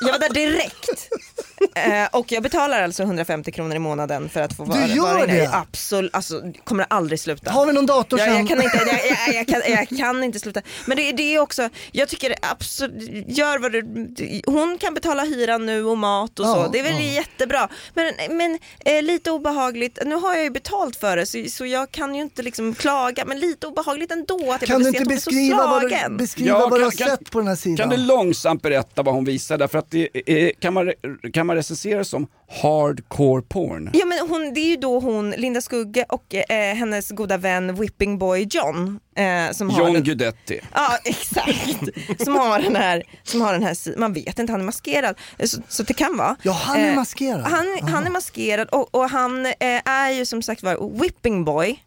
jag 0.00 0.12
var 0.12 0.18
där 0.18 0.34
direkt. 0.34 1.08
Eh, 1.74 2.08
och 2.12 2.32
jag 2.32 2.42
betalar 2.42 2.82
alltså 2.82 3.02
150 3.02 3.52
kronor 3.52 3.76
i 3.76 3.78
månaden 3.78 4.28
för 4.28 4.40
att 4.40 4.56
få 4.56 4.64
vara, 4.64 4.86
gör 4.86 5.02
vara 5.02 5.24
inne. 5.24 5.32
det? 5.32 5.48
Absolut, 5.52 6.14
alltså 6.14 6.42
kommer 6.64 6.86
aldrig 6.90 7.20
sluta. 7.20 7.50
Har 7.50 7.66
vi 7.66 7.72
någon 7.72 7.86
dator 7.86 8.18
jag, 8.18 8.28
sen? 8.28 8.36
jag, 8.38 8.48
kan 8.48 8.62
inte, 8.62 8.76
jag, 8.76 8.88
jag, 8.88 9.34
jag, 9.34 9.46
kan, 9.48 9.72
jag 9.72 9.88
kan 9.98 10.24
inte 10.24 10.38
sluta. 10.40 10.62
Men 10.86 10.96
det, 10.96 11.12
det 11.12 11.34
är 11.34 11.38
också, 11.38 11.68
jag 11.92 12.08
tycker 12.08 12.34
absolut, 12.42 13.24
gör 13.28 13.58
vad 13.58 13.72
du, 13.72 13.82
hon 14.46 14.78
kan 14.78 14.94
betala 14.94 15.22
hyran 15.24 15.66
nu 15.66 15.84
och 15.84 15.98
mat 15.98 16.38
och 16.40 16.46
Ja, 16.46 16.54
så, 16.54 16.68
det 16.72 16.78
är 16.78 16.82
väl 16.82 16.92
ja. 16.94 17.00
jättebra. 17.00 17.68
Men, 17.94 18.14
men 18.36 18.58
eh, 18.84 19.02
lite 19.02 19.30
obehagligt, 19.30 19.98
nu 20.06 20.14
har 20.14 20.34
jag 20.34 20.44
ju 20.44 20.50
betalt 20.50 20.96
för 20.96 21.16
det 21.16 21.26
så, 21.26 21.44
så 21.48 21.66
jag 21.66 21.90
kan 21.90 22.14
ju 22.14 22.22
inte 22.22 22.42
liksom 22.42 22.74
klaga, 22.74 23.24
men 23.24 23.38
lite 23.40 23.66
obehagligt 23.66 24.12
ändå 24.12 24.52
att 24.52 24.62
jag 24.62 24.68
Kan 24.68 24.82
du 24.82 24.88
inte 24.88 24.98
se 24.98 25.02
att 25.02 25.06
hon 25.08 25.14
är 25.16 25.20
så 25.20 25.30
beskriva 25.30 25.66
vad 25.66 25.82
du, 26.10 26.16
beskriva 26.16 26.48
Ja, 26.58 26.68
vad 26.68 26.80
du 26.80 26.84
har 26.84 26.90
kan- 26.90 27.08
sett 27.08 27.30
på 27.30 27.38
den 27.38 27.48
här 27.48 27.56
sidan? 27.56 27.76
Kan 27.76 27.88
du 27.88 27.96
långsamt 28.06 28.62
berätta 28.62 29.02
vad 29.02 29.14
hon 29.14 29.24
visade? 29.24 29.68
För 29.68 29.78
att 29.78 29.90
det 29.90 30.08
är, 30.26 30.52
kan, 30.60 30.74
man, 30.74 30.92
kan 31.32 31.46
man 31.46 31.49
recensera 31.56 32.04
som 32.04 32.26
hardcore 32.62 33.42
porn? 33.42 33.90
Ja 33.92 34.04
men 34.06 34.18
hon, 34.28 34.54
det 34.54 34.60
är 34.60 34.68
ju 34.68 34.76
då 34.76 35.00
hon, 35.00 35.30
Linda 35.30 35.60
Skugge 35.60 36.04
och 36.08 36.34
eh, 36.34 36.74
hennes 36.74 37.10
goda 37.10 37.36
vän 37.36 37.74
Whipping 37.74 38.18
Boy 38.18 38.48
John. 38.50 39.00
Eh, 39.16 39.50
som 39.52 39.70
har 39.70 39.80
John 39.80 39.92
den, 39.92 40.02
Guidetti. 40.04 40.60
Ja 40.74 40.98
exakt, 41.04 41.78
som 42.24 42.34
har 42.36 42.58
den 42.60 42.76
här, 42.76 43.02
som 43.22 43.40
har 43.40 43.52
den 43.52 43.62
här 43.62 43.98
man 43.98 44.12
vet 44.12 44.38
inte, 44.38 44.52
han 44.52 44.60
är 44.60 44.64
maskerad. 44.64 45.16
Eh, 45.38 45.46
Så, 45.46 45.60
så 45.68 45.82
det 45.82 45.94
kan 45.94 46.16
vara. 46.16 46.36
Ja, 46.42 46.52
han 46.52 46.76
är 46.80 46.88
Eh, 46.90 46.94
maskerad. 46.96 47.40
Han, 47.40 47.78
han 47.92 48.06
är 48.06 48.10
maskerad 48.10 48.68
och, 48.68 48.94
och 48.94 49.10
han 49.10 49.46
eh, 49.46 49.52
är 49.84 50.10
ju 50.10 50.26
som 50.26 50.42
sagt 50.42 50.62
var 50.62 51.00
Whipping 51.00 51.44
Boy. 51.44 51.80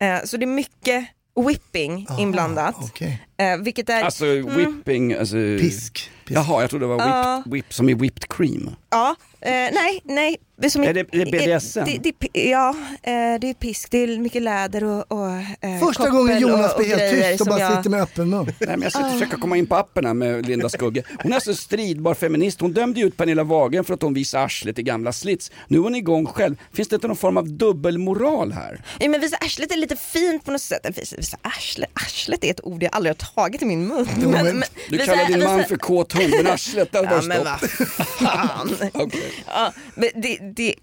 Eh, 0.00 0.24
så 0.24 0.36
det 0.36 0.44
är 0.44 0.46
mycket 0.46 1.06
whipping 1.46 2.06
inblandat. 2.18 2.74
Okej. 2.80 3.22
Eh, 3.42 3.56
vilket 3.58 3.88
är... 3.88 4.02
Alltså 4.02 4.24
whipping, 4.26 5.12
alltså... 5.14 5.36
Pisk. 5.36 5.92
Pisk. 5.92 6.10
Jaha, 6.28 6.60
jag 6.60 6.70
trodde 6.70 6.84
det 6.84 6.88
var 6.96 7.36
whipped, 7.36 7.52
whip, 7.52 7.74
som 7.74 7.88
i 7.88 7.94
whipped 7.94 8.28
cream. 8.28 8.70
Ja, 8.90 9.16
eh, 9.40 9.50
nej, 9.50 10.00
nej. 10.04 10.36
Som 10.70 10.82
Är 10.82 10.94
det- 10.94 11.00
är 11.00 11.24
det 11.24 11.30
BDSM? 11.58 11.84
Det, 11.84 11.98
det, 12.02 12.14
det, 12.32 12.40
ja, 12.50 12.68
eh, 13.02 13.12
det 13.40 13.48
är 13.50 13.54
pisk, 13.54 13.90
det 13.90 13.98
är 13.98 14.18
mycket 14.18 14.42
läder 14.42 14.84
och, 14.84 15.12
och 15.12 15.28
eh, 15.60 15.78
Första 15.86 16.10
gången 16.10 16.40
Jonas 16.40 16.76
blir 16.76 16.96
helt 16.96 17.28
tyst 17.30 17.40
och 17.40 17.46
bara 17.46 17.58
jag- 17.60 17.76
sitter 17.76 17.90
med 17.90 18.02
öppen 18.02 18.30
mun. 18.30 18.44
Nej, 18.44 18.54
men 18.68 18.82
jag 18.82 18.92
ska 18.92 19.04
Ah. 19.04 19.10
försöka 19.12 19.36
komma 19.36 19.56
in 19.56 19.66
på 19.66 19.76
appen 19.76 20.06
här 20.06 20.14
med 20.14 20.46
Linda 20.48 20.68
Skugge. 20.68 21.02
Hon 21.22 21.32
är 21.32 21.40
så 21.40 21.54
stridbar 21.54 22.14
feminist. 22.14 22.60
Hon 22.60 22.72
dömde 22.72 23.00
ju 23.00 23.06
ut 23.06 23.16
Pernilla 23.16 23.44
Wahlgren 23.44 23.84
för 23.84 23.94
att 23.94 24.02
hon 24.02 24.14
visade 24.14 24.44
arslet 24.44 24.78
i 24.78 24.82
gamla 24.82 25.12
slits. 25.12 25.50
Nu 25.68 25.78
är 25.78 25.82
hon 25.82 25.94
igång 25.94 26.26
själv. 26.26 26.56
Finns 26.72 26.88
det 26.88 26.94
inte 26.94 27.06
någon 27.08 27.16
form 27.16 27.36
av 27.36 27.48
dubbelmoral 27.48 28.52
här? 28.52 28.80
Ja, 29.00 29.08
men 29.08 29.20
visa 29.20 29.36
arslet 29.36 29.72
är 29.72 29.76
lite 29.76 29.96
fint 29.96 30.44
på 30.44 30.50
något 30.50 30.60
sätt. 30.62 30.86
Visa, 30.98 31.16
visa 31.16 31.36
arslet, 31.42 31.90
arslet 31.94 32.44
är 32.44 32.50
ett 32.50 32.64
ord 32.64 32.82
jag 32.82 32.94
aldrig 32.94 33.10
har 33.10 33.16
tagit 33.34 33.62
i 33.62 33.64
min 33.64 33.86
mun. 33.88 34.06
Men, 34.16 34.62
Du 34.88 34.96
visa- 34.96 35.04
kallar 35.06 35.26
din 35.28 35.44
man 35.44 35.64
för 35.64 35.76
kåt 35.76 36.12
hund, 36.12 36.30
men 36.36 36.46
arslet, 36.46 36.92
där 36.92 37.02
var 37.02 37.12
Ja 37.12 37.22
men 37.22 37.58
stopp. 37.58 37.86
fan. 38.06 38.76
Ja, 39.46 39.72
men 39.94 40.08
det, 40.14 40.38
det, 40.56 40.74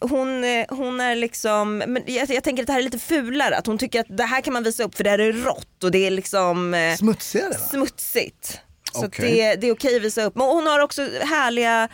hon, 0.00 0.44
hon 0.68 1.00
är 1.00 1.14
liksom, 1.14 1.78
men 1.78 2.02
jag, 2.06 2.30
jag 2.30 2.44
tänker 2.44 2.62
att 2.62 2.66
det 2.66 2.72
här 2.72 2.80
är 2.80 2.84
lite 2.84 2.98
fulare, 2.98 3.56
att 3.56 3.66
hon 3.66 3.78
tycker 3.78 4.00
att 4.00 4.06
det 4.16 4.24
här 4.24 4.40
kan 4.40 4.52
man 4.52 4.62
visa 4.62 4.82
upp 4.84 4.94
för 4.96 5.04
det 5.04 5.10
här 5.10 5.18
är 5.18 5.32
rått 5.32 5.84
och 5.84 5.90
det 5.90 6.06
är 6.06 6.10
liksom 6.10 6.74
eh, 6.74 6.96
Smutsigare 6.96 7.48
va? 7.50 7.56
smutsigt. 7.70 8.60
Så 9.00 9.06
Okej. 9.06 9.32
det, 9.36 9.54
det 9.56 9.68
är 9.68 9.72
okej 9.72 9.96
att 9.96 10.02
visa 10.02 10.22
upp. 10.24 10.34
Men 10.36 10.46
hon 10.46 10.66
har 10.66 10.80
också 10.80 11.02
härliga 11.22 11.88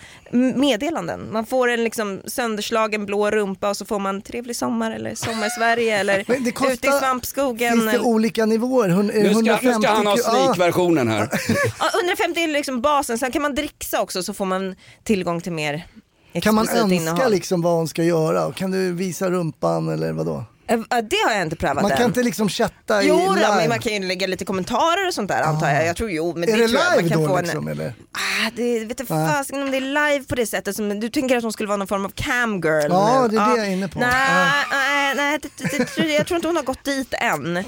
meddelanden. 0.54 1.32
Man 1.32 1.46
får 1.46 1.68
en 1.68 1.84
liksom 1.84 2.20
sönderslagen 2.26 3.06
blå 3.06 3.30
rumpa 3.30 3.68
och 3.70 3.76
så 3.76 3.84
får 3.84 3.98
man 3.98 4.22
trevlig 4.22 4.56
sommar 4.56 4.90
eller 4.90 5.14
sommar 5.14 5.46
i 5.46 5.50
Sverige 5.50 5.98
eller 5.98 6.24
Men 6.28 6.44
det 6.44 6.50
kostar- 6.52 6.72
ute 6.72 6.86
i 6.88 6.90
svampskogen. 6.90 7.72
Finns 7.80 7.92
det 7.92 7.98
olika 8.00 8.46
nivåer? 8.46 8.88
Hun- 8.88 9.06
Nu 9.06 9.12
ska, 9.12 9.20
nu 9.22 9.50
150 9.50 9.82
ska 9.82 9.92
han 9.92 10.06
ha 10.06 10.16
sneakversionen 10.16 11.08
här. 11.08 11.28
Ja, 11.78 11.90
150 12.02 12.40
är 12.40 12.48
liksom 12.48 12.80
basen, 12.80 13.18
sen 13.18 13.32
kan 13.32 13.42
man 13.42 13.54
dricksa 13.54 14.00
också 14.02 14.22
så 14.22 14.34
får 14.34 14.44
man 14.44 14.74
tillgång 15.04 15.40
till 15.40 15.52
mer 15.52 15.86
Kan 16.42 16.54
man 16.54 16.68
önska 16.68 16.94
innehåll. 16.94 17.30
liksom 17.32 17.62
vad 17.62 17.72
hon 17.74 17.88
ska 17.88 18.02
göra? 18.04 18.52
Kan 18.52 18.70
du 18.70 18.92
visa 18.92 19.30
rumpan 19.30 19.88
eller 19.88 20.12
vadå? 20.12 20.44
Eh, 20.72 20.98
Det 21.10 21.16
har 21.26 21.32
jag 21.34 21.42
inte 21.42 21.56
prövat 21.56 21.82
Man 21.82 21.90
än. 21.90 21.96
kan 21.96 22.06
inte 22.06 22.22
liksom 22.22 22.48
chatta 22.48 23.02
i 23.02 23.08
Jo, 23.08 23.16
då, 23.26 23.34
live? 23.34 23.56
men 23.56 23.68
man 23.68 23.78
kan 23.78 23.92
ju 23.92 23.98
lägga 24.08 24.26
lite 24.26 24.44
kommentarer 24.44 25.06
och 25.08 25.14
sånt 25.14 25.28
där 25.28 25.42
antar 25.42 25.70
jag. 25.70 25.86
Jag 25.86 25.96
tror 25.96 26.10
jo, 26.10 26.32
men 26.36 26.42
är 26.42 26.46
det 26.46 26.68
tror 26.68 26.80
jag. 26.80 26.84
Man 26.90 26.96
live 26.98 27.08
kan 27.08 27.22
då 27.22 27.28
få 27.28 27.40
liksom 27.40 27.68
en, 27.68 27.72
eller? 27.72 27.94
ah, 28.12 28.50
det 28.56 28.84
vet 28.84 29.00
inte 29.00 29.14
Nej. 29.14 29.28
fasiken 29.30 29.62
om 29.62 29.70
det 29.70 29.76
är 29.76 29.80
live 30.10 30.24
på 30.28 30.34
det 30.34 30.46
sättet. 30.46 30.76
Som, 30.76 31.00
du 31.00 31.08
tänker 31.08 31.36
att 31.36 31.42
hon 31.42 31.52
skulle 31.52 31.66
vara 31.66 31.76
någon 31.76 31.88
form 31.88 32.04
av 32.04 32.08
camgirl 32.14 32.86
Ja, 32.90 33.22
nu. 33.22 33.28
det 33.36 33.42
är 33.42 33.50
det 33.50 33.56
jag 33.58 33.66
är 33.66 33.70
inne 33.72 33.88
på. 33.88 33.98
Nej, 33.98 34.64
nej, 34.70 35.14
nej 35.16 35.38
det, 35.42 35.48
det, 35.58 35.78
det, 35.78 35.84
tror 35.84 36.06
jag- 36.06 36.26
tror 36.26 36.36
inte 36.36 36.48
hon 36.48 36.56
har 36.56 36.62
gått 36.62 36.84
dit 36.84 37.14
än. 37.14 37.64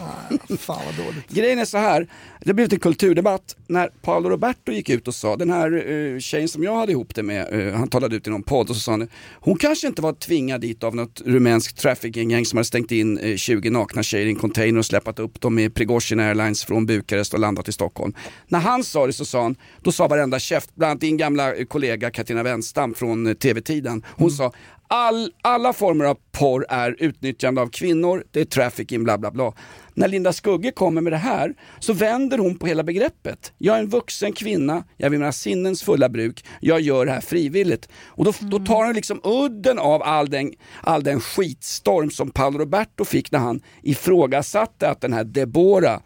Fan 0.58 0.80
vad 0.86 1.06
dåligt. 1.06 1.28
Grejen 1.28 1.58
är 1.58 1.64
så 1.64 1.78
här, 1.78 2.08
det 2.40 2.48
har 2.50 2.54
blivit 2.54 2.72
en 2.72 2.78
kulturdebatt 2.78 3.56
när 3.66 3.86
Paolo 4.02 4.28
Roberto 4.28 4.72
gick 4.72 4.90
ut 4.90 5.08
och 5.08 5.14
sa, 5.14 5.36
den 5.36 5.50
här 5.50 5.74
uh, 5.90 6.18
tjejen 6.20 6.48
som 6.48 6.62
jag 6.64 6.76
hade 6.76 6.92
ihop 6.92 7.14
det 7.14 7.22
med, 7.22 7.68
eh, 7.68 7.74
han 7.74 7.88
talade 7.88 8.16
ut 8.16 8.26
i 8.26 8.30
någon 8.30 8.42
podd 8.42 8.70
och 8.70 8.76
så 8.76 8.82
sa 8.82 8.90
han, 8.92 9.08
hon 9.40 9.58
kanske 9.58 9.86
inte 9.86 10.02
var 10.02 10.12
tvingad 10.12 10.60
dit 10.60 10.84
av 10.84 10.96
något 10.96 11.20
rumänskt 11.24 11.78
trafficking-gäng 11.78 12.44
som 12.44 12.56
hade 12.56 12.64
stängt 12.66 12.92
in 12.94 13.18
eh, 13.18 13.36
20 13.36 13.70
nakna 13.70 14.02
tjejer 14.02 14.26
i 14.26 14.30
en 14.30 14.36
container 14.36 14.78
och 14.78 14.86
släpat 14.86 15.18
upp 15.18 15.40
dem 15.40 15.54
med 15.54 15.74
Prigozjin 15.74 16.20
Airlines 16.20 16.64
från 16.64 16.86
Bukarest 16.86 17.34
och 17.34 17.40
landat 17.40 17.68
i 17.68 17.72
Stockholm. 17.72 18.14
När 18.48 18.58
han 18.58 18.84
sa 18.84 19.06
det 19.06 19.12
så 19.12 19.24
sa 19.24 19.42
han, 19.42 19.56
då 19.82 19.92
sa 19.92 20.08
varenda 20.08 20.38
käft, 20.38 20.74
bland 20.74 20.90
annat 20.90 21.00
din 21.00 21.16
gamla 21.16 21.54
eh, 21.54 21.64
kollega 21.64 22.10
Katarina 22.10 22.42
Wenstam 22.42 22.94
från 22.94 23.26
eh, 23.26 23.34
TV-tiden, 23.34 24.02
hon 24.06 24.30
sa 24.30 24.52
All, 24.88 25.32
alla 25.42 25.72
former 25.72 26.04
av 26.04 26.18
porr 26.32 26.66
är 26.68 26.96
utnyttjande 26.98 27.60
av 27.60 27.68
kvinnor, 27.68 28.24
det 28.30 28.40
är 28.40 28.44
trafficking, 28.44 29.04
bla 29.04 29.18
bla 29.18 29.30
bla. 29.30 29.52
När 29.94 30.08
Linda 30.08 30.32
Skugge 30.32 30.70
kommer 30.70 31.00
med 31.00 31.12
det 31.12 31.16
här 31.16 31.54
så 31.78 31.92
vänder 31.92 32.38
hon 32.38 32.58
på 32.58 32.66
hela 32.66 32.82
begreppet. 32.82 33.52
Jag 33.58 33.76
är 33.76 33.80
en 33.80 33.88
vuxen 33.88 34.32
kvinna, 34.32 34.84
jag 34.96 35.10
vill 35.10 35.18
mina 35.18 35.32
sinnens 35.32 35.82
fulla 35.82 36.08
bruk, 36.08 36.44
jag 36.60 36.80
gör 36.80 37.06
det 37.06 37.12
här 37.12 37.20
frivilligt. 37.20 37.88
Och 38.06 38.24
då, 38.24 38.32
då 38.40 38.58
tar 38.58 38.84
hon 38.84 38.94
liksom 38.94 39.20
udden 39.24 39.78
av 39.78 40.02
all 40.02 40.30
den, 40.30 40.52
all 40.82 41.02
den 41.02 41.20
skitstorm 41.20 42.10
som 42.10 42.30
Paolo 42.30 42.58
Roberto 42.58 43.04
fick 43.04 43.32
när 43.32 43.38
han 43.38 43.60
ifrågasatte 43.82 44.90
att 44.90 45.00
den 45.00 45.12
här 45.12 45.24
Deborah 45.24 46.00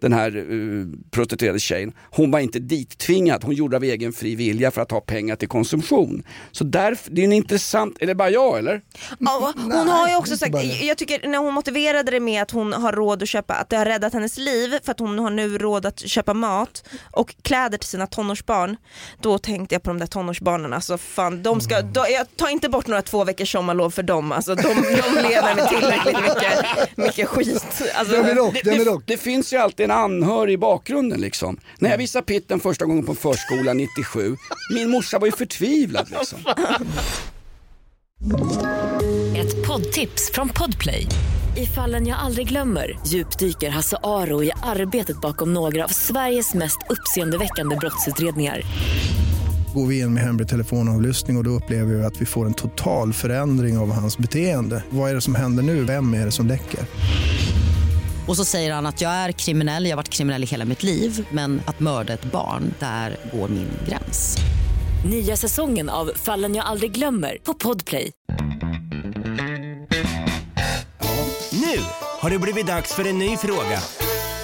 den 0.00 0.12
här 0.12 0.36
uh, 0.36 0.86
prostituerade 1.10 1.58
tjejen, 1.58 1.92
hon 2.10 2.30
var 2.30 2.40
inte 2.40 2.58
dittvingad, 2.58 3.44
hon 3.44 3.54
gjorde 3.54 3.76
av 3.76 3.84
egen 3.84 4.12
fri 4.12 4.34
vilja 4.34 4.70
för 4.70 4.80
att 4.80 4.90
ha 4.90 5.00
pengar 5.00 5.36
till 5.36 5.48
konsumtion. 5.48 6.22
Så 6.52 6.64
därför, 6.64 7.10
det 7.10 7.20
är 7.20 7.24
en 7.24 7.32
intressant, 7.32 7.96
är 8.00 8.06
det 8.06 8.14
bara 8.14 8.30
jag 8.30 8.58
eller? 8.58 8.80
Ja, 9.18 9.52
hon 9.56 9.88
har 9.88 10.08
ju 10.08 10.16
också 10.16 10.36
sagt, 10.36 10.54
jag 10.82 10.98
tycker 10.98 11.28
när 11.28 11.38
hon 11.38 11.54
motiverade 11.54 12.10
det 12.10 12.20
med 12.20 12.42
att 12.42 12.50
hon 12.50 12.72
har 12.72 12.92
råd 12.92 13.22
att 13.22 13.28
köpa, 13.28 13.54
att 13.54 13.68
det 13.68 13.76
har 13.76 13.84
räddat 13.84 14.12
hennes 14.12 14.38
liv 14.38 14.78
för 14.82 14.92
att 14.92 15.00
hon 15.00 15.18
har 15.18 15.30
nu 15.30 15.58
råd 15.58 15.86
att 15.86 16.00
köpa 16.00 16.34
mat 16.34 16.84
och 17.12 17.34
kläder 17.42 17.78
till 17.78 17.88
sina 17.88 18.06
tonårsbarn. 18.06 18.76
Då 19.20 19.38
tänkte 19.38 19.74
jag 19.74 19.82
på 19.82 19.90
de 19.90 19.98
där 19.98 20.06
tonårsbarnen, 20.06 20.72
alltså 20.72 20.98
fan, 20.98 21.42
de 21.42 21.60
ska, 21.60 21.76
Mm. 21.80 21.92
då, 21.92 22.06
jag 22.10 22.36
tar 22.36 22.48
inte 22.48 22.68
bort 22.68 22.86
några 22.86 23.02
två 23.02 23.24
veckors 23.24 23.52
sommarlov 23.52 23.90
för 23.90 24.02
dem, 24.02 24.32
alltså, 24.32 24.54
de, 24.54 24.62
de 24.62 25.22
lever 25.28 25.54
med 25.54 25.68
tillräckligt 25.68 26.20
mycket, 26.22 26.96
mycket 26.96 27.28
skit. 27.28 27.82
Alltså, 27.94 28.22
det, 28.22 28.60
det, 28.64 28.98
det 29.06 29.16
finns 29.16 29.52
ju 29.52 29.56
alltid 29.56 29.89
en 29.90 29.96
anhörig 29.96 30.54
i 30.54 30.58
bakgrunden 30.58 31.20
liksom. 31.20 31.56
När 31.78 31.90
jag 31.90 31.98
visade 31.98 32.24
Pitten 32.24 32.60
första 32.60 32.84
gången 32.84 33.04
på 33.04 33.12
en 33.12 33.16
förskola 33.16 33.72
97, 33.72 34.36
min 34.74 34.90
morsa 34.90 35.18
var 35.18 35.26
ju 35.26 35.32
förtvivlad 35.32 36.10
liksom. 36.10 36.38
Ett 39.36 39.66
poddtips 39.66 40.30
från 40.32 40.48
Podplay. 40.48 41.06
I 41.56 41.66
fallen 41.66 42.06
jag 42.06 42.18
aldrig 42.18 42.48
glömmer 42.48 42.98
djupdyker 43.06 43.70
Hasse 43.70 43.96
Aro 44.02 44.42
i 44.42 44.52
arbetet 44.62 45.20
bakom 45.20 45.54
några 45.54 45.84
av 45.84 45.88
Sveriges 45.88 46.54
mest 46.54 46.78
uppseendeväckande 46.90 47.76
brottsutredningar. 47.76 48.62
Går 49.74 49.86
vi 49.86 50.00
in 50.00 50.14
med 50.14 50.22
hemlig 50.22 50.48
telefonavlyssning 50.48 51.36
och, 51.36 51.40
och 51.40 51.44
då 51.44 51.50
upplever 51.50 51.94
vi 51.94 52.04
att 52.04 52.20
vi 52.20 52.26
får 52.26 52.46
en 52.46 52.54
total 52.54 53.12
förändring 53.12 53.78
av 53.78 53.92
hans 53.92 54.18
beteende. 54.18 54.84
Vad 54.90 55.10
är 55.10 55.14
det 55.14 55.20
som 55.20 55.34
händer 55.34 55.62
nu? 55.62 55.84
Vem 55.84 56.14
är 56.14 56.24
det 56.24 56.32
som 56.32 56.46
läcker? 56.46 56.80
Och 58.28 58.36
så 58.36 58.44
säger 58.44 58.72
han 58.72 58.86
att 58.86 59.00
jag 59.00 59.10
är 59.10 59.32
kriminell, 59.32 59.84
jag 59.84 59.90
har 59.90 59.96
varit 59.96 60.08
kriminell 60.08 60.42
i 60.42 60.46
hela 60.46 60.64
mitt 60.64 60.82
liv 60.82 61.26
men 61.30 61.62
att 61.66 61.80
mörda 61.80 62.12
ett 62.12 62.24
barn, 62.24 62.74
där 62.78 63.16
går 63.32 63.48
min 63.48 63.68
gräns. 63.88 64.36
Nya 65.10 65.36
säsongen 65.36 65.88
av 65.88 66.10
Fallen 66.16 66.54
jag 66.54 66.66
aldrig 66.66 66.92
glömmer 66.92 67.38
på 67.44 67.54
Podplay. 67.54 68.10
Nu 71.52 71.78
har 72.20 72.30
det 72.30 72.38
blivit 72.38 72.66
dags 72.66 72.94
för 72.94 73.08
en 73.08 73.18
ny 73.18 73.36
fråga. 73.36 73.78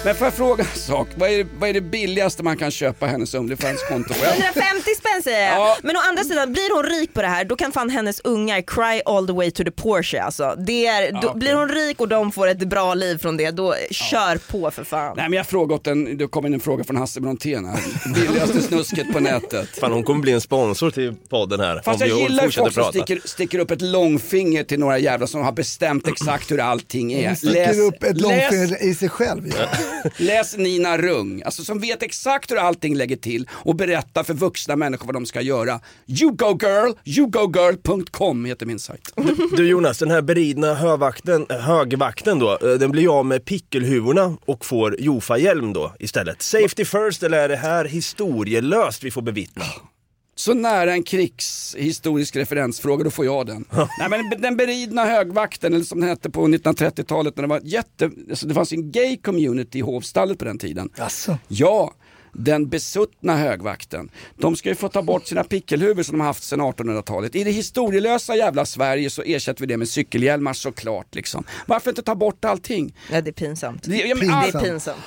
Men 0.05 0.15
får 0.15 0.27
jag 0.27 0.33
fråga 0.33 0.63
en 0.73 0.79
sak? 0.79 1.07
Vad 1.15 1.29
är, 1.29 1.37
det, 1.37 1.47
vad 1.59 1.69
är 1.69 1.73
det 1.73 1.81
billigaste 1.81 2.43
man 2.43 2.57
kan 2.57 2.71
köpa 2.71 3.05
hennes 3.05 3.33
Onlyfans-konto 3.33 4.13
på? 4.13 4.25
150 4.25 4.55
spänn 4.97 5.23
säger 5.23 5.47
jag. 5.47 5.57
Ja. 5.57 5.77
Men 5.83 5.95
å 5.95 5.99
andra 6.09 6.23
sidan, 6.23 6.53
blir 6.53 6.75
hon 6.75 6.83
rik 6.83 7.13
på 7.13 7.21
det 7.21 7.27
här 7.27 7.45
då 7.45 7.55
kan 7.55 7.71
fan 7.71 7.89
hennes 7.89 8.19
ungar 8.23 8.61
cry 8.61 9.01
all 9.05 9.27
the 9.27 9.33
way 9.33 9.51
to 9.51 9.63
the 9.63 9.71
Porsche 9.71 10.21
alltså. 10.21 10.55
Det 10.57 10.85
är, 10.85 11.11
då, 11.11 11.17
okej. 11.17 11.39
Blir 11.39 11.53
hon 11.53 11.69
rik 11.69 12.01
och 12.01 12.07
de 12.07 12.31
får 12.31 12.47
ett 12.47 12.59
bra 12.59 12.93
liv 12.93 13.17
från 13.17 13.37
det, 13.37 13.51
då 13.51 13.75
kör 13.91 14.37
på 14.37 14.71
för 14.71 14.83
fan. 14.83 15.13
Nej 15.17 15.29
men 15.29 15.37
jag 15.37 15.47
frågar 15.47 15.75
åt 15.75 15.87
en, 15.87 16.17
det 16.17 16.27
kom 16.27 16.45
in 16.45 16.53
en 16.53 16.59
fråga 16.59 16.83
från 16.83 16.95
Hasse 16.95 17.21
Brontén 17.21 17.65
här. 17.65 17.79
Billigaste 18.13 18.61
snusket 18.61 19.13
på 19.13 19.19
nätet. 19.19 19.69
Fan 19.79 19.91
hon 19.91 20.03
kommer 20.03 20.21
bli 20.21 20.31
en 20.31 20.41
sponsor 20.41 20.91
till 20.91 21.15
podden 21.29 21.59
här. 21.59 21.81
Fast 21.85 21.99
jag 21.99 22.07
vi 22.15 22.21
gillar 22.21 22.43
fortsätter 22.43 22.71
folk 22.71 22.73
som 22.73 22.93
sticker, 23.03 23.27
sticker 23.27 23.59
upp 23.59 23.71
ett 23.71 23.81
långfinger 23.81 24.63
till 24.63 24.79
några 24.79 24.99
jävlar 24.99 25.27
som 25.27 25.41
har 25.41 25.51
bestämt 25.51 26.07
exakt 26.07 26.51
hur 26.51 26.59
allting 26.59 27.13
är. 27.13 27.27
Hon 27.27 27.35
sticker 27.35 27.79
upp 27.79 28.03
ett 28.03 28.17
läs, 28.17 28.21
långfinger 28.21 28.83
i 28.83 28.95
sig 28.95 29.09
själv. 29.09 29.53
Ja 29.59 29.65
läs 30.17 30.57
Nina 30.57 30.97
Rung, 30.97 31.41
alltså 31.45 31.63
som 31.63 31.79
vet 31.79 32.03
exakt 32.03 32.51
hur 32.51 32.57
allting 32.57 32.95
lägger 32.95 33.15
till 33.15 33.49
och 33.51 33.75
berättar 33.75 34.23
för 34.23 34.33
vuxna 34.33 34.75
människor 34.75 35.05
vad 35.05 35.15
de 35.15 35.25
ska 35.25 35.41
göra. 35.41 35.79
Yougogirl, 36.07 36.93
yougogirl.com 37.05 38.45
heter 38.45 38.65
min 38.65 38.79
sajt. 38.79 39.13
Du 39.57 39.67
Jonas, 39.67 39.97
den 39.97 40.11
här 40.11 40.21
beridna 40.21 40.73
hövakten, 40.73 41.45
högvakten 41.49 42.39
då, 42.39 42.51
eh, 42.51 42.69
den 42.69 42.91
blir 42.91 43.19
av 43.19 43.25
med 43.25 43.45
pickelhuvorna 43.45 44.37
och 44.45 44.65
får 44.65 45.01
Jofa-hjälm 45.01 45.73
då 45.73 45.93
istället. 45.99 46.41
Safety 46.41 46.85
first 46.85 47.23
eller 47.23 47.37
är 47.37 47.49
det 47.49 47.55
här 47.55 47.85
historielöst 47.85 49.03
vi 49.03 49.11
får 49.11 49.21
bevittna? 49.21 49.65
Så 50.39 50.53
nära 50.53 50.93
en 50.93 51.03
krigshistorisk 51.03 52.35
referensfråga, 52.35 53.03
då 53.03 53.11
får 53.11 53.25
jag 53.25 53.45
den. 53.45 53.65
Nej, 53.99 54.09
men 54.09 54.41
den 54.41 54.57
beridna 54.57 55.05
högvakten, 55.05 55.73
eller 55.73 55.85
som 55.85 55.99
den 55.99 56.09
hette 56.09 56.29
på 56.29 56.47
1930-talet, 56.47 57.35
när 57.35 57.41
det 57.41 57.47
var 57.47 57.61
jätte, 57.63 58.11
alltså 58.29 58.47
det 58.47 58.53
fanns 58.53 58.71
en 58.71 58.91
gay 58.91 59.17
community 59.17 59.77
i 59.77 59.81
hovstallet 59.81 60.39
på 60.39 60.45
den 60.45 60.57
tiden. 60.57 60.89
Jaså? 60.97 61.37
Ja, 61.47 61.93
den 62.33 62.69
besuttna 62.69 63.37
högvakten. 63.37 64.09
De 64.35 64.55
ska 64.55 64.69
ju 64.69 64.75
få 64.75 64.89
ta 64.89 65.01
bort 65.01 65.27
sina 65.27 65.43
pickelhuvud 65.43 66.05
som 66.05 66.13
de 66.13 66.19
har 66.19 66.27
haft 66.27 66.43
sedan 66.43 66.61
1800-talet. 66.61 67.35
I 67.35 67.43
det 67.43 67.51
historielösa 67.51 68.35
jävla 68.35 68.65
Sverige 68.65 69.09
så 69.09 69.21
ersätter 69.21 69.61
vi 69.61 69.67
det 69.67 69.77
med 69.77 69.89
cykelhjälmar 69.89 70.53
såklart. 70.53 71.15
Liksom. 71.15 71.43
Varför 71.65 71.89
inte 71.91 72.01
ta 72.01 72.15
bort 72.15 72.45
allting? 72.45 72.95
Ja, 73.11 73.21
det 73.21 73.29
är 73.29 73.31
pinsamt. 73.31 73.83
Det, 73.83 73.95
ja, 73.97 74.15
men 74.15 74.27
Det 74.27 74.33
all- 74.33 74.55
är 74.55 74.59
pinsamt. 74.59 75.01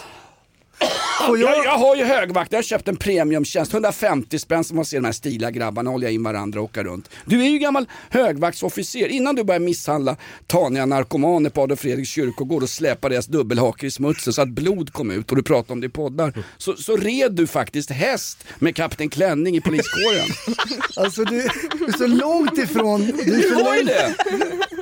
Jag, 1.39 1.65
jag 1.65 1.79
har 1.79 1.97
ju 1.97 2.05
högvakt, 2.05 2.53
jag 2.53 2.59
har 2.59 2.63
köpt 2.63 2.89
en 2.89 2.97
premiumtjänst, 2.97 3.73
150 3.73 4.39
spänn 4.39 4.65
så 4.65 4.75
man 4.75 4.85
ser 4.85 4.97
de 4.97 5.05
här 5.05 5.13
stiliga 5.13 5.51
grabbarna 5.51 5.91
hålla 5.91 6.11
in 6.11 6.23
varandra 6.23 6.61
och 6.61 6.65
åka 6.65 6.85
runt. 6.85 7.11
Du 7.25 7.41
är 7.41 7.49
ju 7.49 7.59
gammal 7.59 7.87
högvaktsofficer, 8.11 9.09
innan 9.09 9.35
du 9.35 9.45
börjar 9.45 9.61
misshandla 9.61 10.17
taniga 10.47 10.87
narkomaner 10.87 11.51
på 11.51 11.63
Adolf 11.63 11.81
Fredriks 11.81 12.11
kyrkogård 12.11 12.63
och 12.63 12.69
släpa 12.71 13.09
deras 13.09 13.27
dubbelhaker 13.27 13.87
i 13.87 13.91
smutsen 13.91 14.33
så 14.33 14.43
att 14.43 14.49
blod 14.49 14.93
kom 14.93 15.11
ut 15.11 15.31
och 15.31 15.37
du 15.37 15.43
pratade 15.43 15.73
om 15.73 15.81
det 15.81 15.87
i 15.87 15.91
poddar. 15.91 16.45
Så, 16.59 16.77
så 16.77 16.97
red 16.97 17.33
du 17.33 17.47
faktiskt 17.47 17.91
häst 17.91 18.45
med 18.59 18.77
Kapten 18.77 19.09
Klänning 19.11 19.57
i 19.57 19.61
poliskåren. 19.61 20.29
Alltså 20.97 21.25
du, 21.25 21.37
du 21.79 21.85
är 21.85 21.99
så 21.99 22.07
långt 22.07 22.59
ifrån... 22.59 23.01
Du, 23.25 23.39
är 23.39 23.43
så 23.43 23.65
långt- 23.65 23.87
det! 23.87 24.15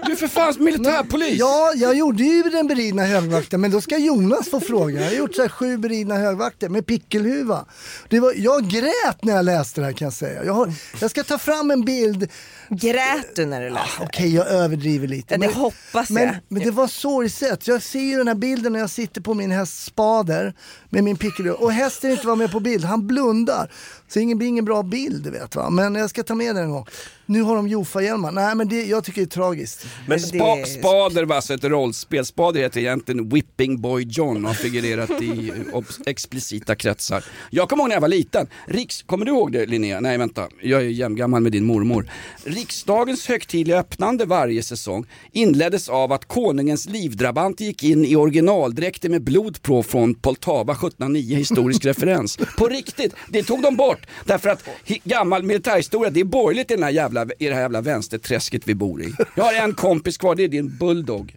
Du 0.09 0.13
är 0.13 0.17
för 0.17 0.29
fan 0.29 0.65
militärpolis! 0.65 1.39
Ja, 1.39 1.73
jag 1.77 1.95
gjorde 1.95 2.23
ju 2.23 2.43
den 2.43 2.67
beridna 2.67 3.05
högvakten, 3.05 3.61
men 3.61 3.71
då 3.71 3.81
ska 3.81 3.99
Jonas 3.99 4.51
få 4.51 4.61
fråga. 4.61 5.01
Jag 5.01 5.09
har 5.09 5.17
gjort 5.17 5.35
så 5.35 5.43
här 5.43 5.49
sju 5.49 5.77
beridna 5.77 6.17
högvakter 6.17 6.69
med 6.69 6.87
pickelhuva. 6.87 7.65
Det 8.09 8.21
var, 8.21 8.33
jag 8.37 8.69
grät 8.69 9.25
när 9.25 9.37
jag 9.37 9.45
läste 9.45 9.81
det 9.81 9.85
här 9.85 9.93
kan 9.93 10.07
jag 10.07 10.13
säga. 10.13 10.45
Jag, 10.45 10.53
har, 10.53 10.73
jag 11.01 11.11
ska 11.11 11.25
ta 11.25 11.39
fram 11.39 11.71
en 11.71 11.85
bild. 11.85 12.29
Grät 12.69 13.37
du 13.37 13.47
när 13.47 13.63
du 13.63 13.71
läste 13.71 13.99
det? 13.99 14.05
Okej, 14.05 14.35
jag 14.35 14.49
överdriver 14.49 15.09
lite. 15.09 15.35
Ja, 15.35 15.39
det 15.39 15.55
hoppas 15.55 16.11
men, 16.11 16.23
jag. 16.23 16.37
Men 16.49 16.63
det 16.63 16.71
var 16.71 16.87
sorgset. 16.87 17.69
Jag 17.69 17.83
ser 17.83 18.01
ju 18.01 18.17
den 18.17 18.29
här 18.29 18.35
bilden 18.35 18.73
när 18.73 18.81
jag 18.81 18.91
sitter 18.91 19.21
på 19.21 19.35
min 19.35 19.51
häst 19.51 19.85
Spader 19.85 20.55
med 20.91 21.05
min 21.05 21.17
pickelhuva 21.17 21.57
och 21.57 21.73
hästen 21.73 22.11
inte 22.11 22.27
var 22.27 22.37
med 22.37 22.53
på 22.53 22.61
bild. 22.61 22.85
Han 22.85 23.07
blundar. 23.07 23.71
Så 24.09 24.19
det 24.19 24.35
blir 24.35 24.49
ingen 24.49 24.65
bra 24.65 24.83
bild, 24.83 25.27
vet 25.27 25.57
va. 25.57 25.71
Men 25.71 25.95
jag 25.95 26.11
ska 26.11 26.23
ta 26.23 26.35
med 26.35 26.55
den 26.55 26.65
en 26.65 26.71
gång. 26.71 26.87
Nu 27.27 27.43
har 27.43 27.57
de 27.57 27.69
Jofa-hjälmar. 27.69 28.33
Nej 28.33 28.55
men 28.55 28.69
det, 28.69 28.85
jag 28.85 29.05
tycker 29.05 29.21
det 29.21 29.25
är 29.25 29.27
tragiskt. 29.27 29.87
Men 30.07 30.21
spa, 30.21 30.65
Spader 30.67 31.25
var 31.25 31.37
alltså 31.37 31.55
ett 31.55 31.65
rollspel. 31.65 32.27
Spader 32.27 32.61
heter 32.61 32.81
egentligen 32.81 33.29
Whipping 33.29 33.81
Boy 33.81 34.03
John 34.11 34.45
och 34.45 34.51
har 34.51 34.55
figurerat 34.55 35.23
i 35.23 35.53
eh, 35.75 35.83
explicita 36.07 36.75
kretsar. 36.75 37.25
Jag 37.51 37.69
kommer 37.69 37.83
ihåg 37.83 37.89
när 37.89 37.97
jag 37.97 38.01
var 38.01 38.09
liten. 38.09 38.47
Riks, 38.67 39.03
kommer 39.03 39.25
du 39.25 39.31
ihåg 39.31 39.53
det 39.53 39.67
Linnea? 39.67 40.01
Nej 40.01 40.19
vänta, 40.19 40.49
jag 40.63 40.81
är 40.81 40.87
jämngammal 40.87 41.43
med 41.43 41.53
din 41.53 41.65
mormor. 41.65 42.11
Riksdagens 42.45 43.29
högtidliga 43.29 43.79
öppnande 43.79 44.25
varje 44.25 44.63
säsong 44.63 45.07
inleddes 45.33 45.89
av 45.89 46.13
att 46.13 46.25
konungens 46.25 46.89
livdrabant 46.89 47.61
gick 47.61 47.85
in 47.85 48.05
i 48.05 48.17
originaldräkter 48.17 49.09
med 49.09 49.23
blod 49.23 49.63
på 49.63 49.83
från 49.83 50.15
Poltava 50.15 50.75
1709, 50.79 51.37
historisk 51.37 51.85
referens. 51.85 52.37
På 52.37 52.69
riktigt, 52.69 53.15
det 53.29 53.43
tog 53.43 53.63
de 53.63 53.77
bort 53.77 54.07
därför 54.25 54.49
att 54.49 54.69
gammal 55.05 55.43
militärhistoria, 55.43 56.11
det 56.11 56.21
är 56.21 56.25
borgerligt 56.25 56.71
i, 56.71 56.75
den 56.75 56.83
här 56.83 56.91
jävla, 56.91 57.27
i 57.39 57.49
det 57.49 57.55
här 57.55 57.61
jävla 57.61 57.81
vänsterträsket 57.81 58.63
vi 58.65 58.75
bor 58.75 59.03
i. 59.03 59.15
Jag 59.35 59.45
har 59.45 59.53
en 59.53 59.75
kompis 59.75 60.19
kvar, 60.19 60.35
det 60.35 60.45
är 60.45 60.49
din 60.49 60.77
bulldog. 60.77 61.35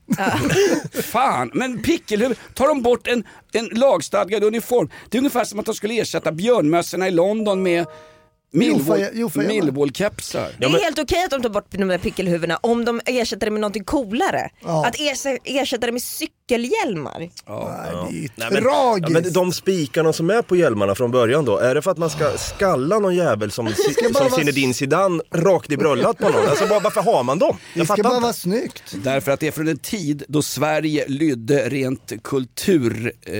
Fan, 1.03 1.51
men 1.53 1.81
pickelhuvud, 1.81 2.37
tar 2.53 2.67
de 2.67 2.81
bort 2.81 3.07
en, 3.07 3.23
en 3.51 3.65
lagstadgad 3.65 4.43
uniform, 4.43 4.89
det 5.09 5.17
är 5.17 5.19
ungefär 5.19 5.43
som 5.43 5.59
att 5.59 5.65
de 5.65 5.75
skulle 5.75 5.99
ersätta 6.01 6.31
björnmössorna 6.31 7.07
i 7.07 7.11
London 7.11 7.63
med 7.63 7.85
Millwall-kepsar. 8.53 10.47
Det 10.59 10.65
är 10.65 10.83
helt 10.83 10.99
okej 10.99 11.23
att 11.23 11.31
de 11.31 11.41
tar 11.41 11.49
bort 11.49 11.65
de 11.69 11.87
där 11.87 11.97
pickelhuvudena 11.97 12.57
om 12.63 12.85
de 12.85 13.01
ersätter 13.05 13.45
det 13.47 13.51
med 13.51 13.61
någonting 13.61 13.83
coolare. 13.83 14.49
Ja. 14.63 14.87
Att 14.87 14.95
ersätta, 14.99 15.37
ersätta 15.43 15.85
det 15.85 15.91
med 15.91 16.01
cykelhjälmar. 16.01 17.19
Nej, 17.19 17.29
men, 18.51 18.63
ja, 18.63 18.97
men 19.09 19.33
de 19.33 19.51
spikarna 19.53 20.13
som 20.13 20.29
är 20.29 20.41
på 20.41 20.55
hjälmarna 20.55 20.95
från 20.95 21.11
början 21.11 21.45
då, 21.45 21.57
är 21.57 21.75
det 21.75 21.81
för 21.81 21.91
att 21.91 21.97
man 21.97 22.09
ska 22.09 22.37
skalla 22.37 22.99
någon 22.99 23.15
jävel 23.15 23.51
som, 23.51 23.67
ska 23.91 24.09
bara 24.09 24.13
som 24.13 24.29
vara- 24.29 24.39
Zinedine 24.39 24.73
Zidane 24.73 25.23
rakt 25.31 25.71
i 25.71 25.77
bröllat 25.77 26.17
på 26.17 26.29
någon? 26.29 26.47
Alltså 26.49 26.67
bara, 26.67 26.79
varför 26.79 27.01
har 27.01 27.23
man 27.23 27.39
dem? 27.39 27.57
Jag 27.73 27.87
fattar 27.87 28.09
inte. 28.09 28.21
vara 28.21 28.33
snyggt. 28.33 28.83
Därför 29.03 29.31
att 29.31 29.39
det 29.39 29.47
är 29.47 29.51
från 29.51 29.67
en 29.67 29.77
tid 29.77 30.23
då 30.27 30.41
Sverige 30.41 31.05
lydde 31.07 31.69
rent 31.69 32.11
kultur 32.23 33.11
eh, 33.21 33.33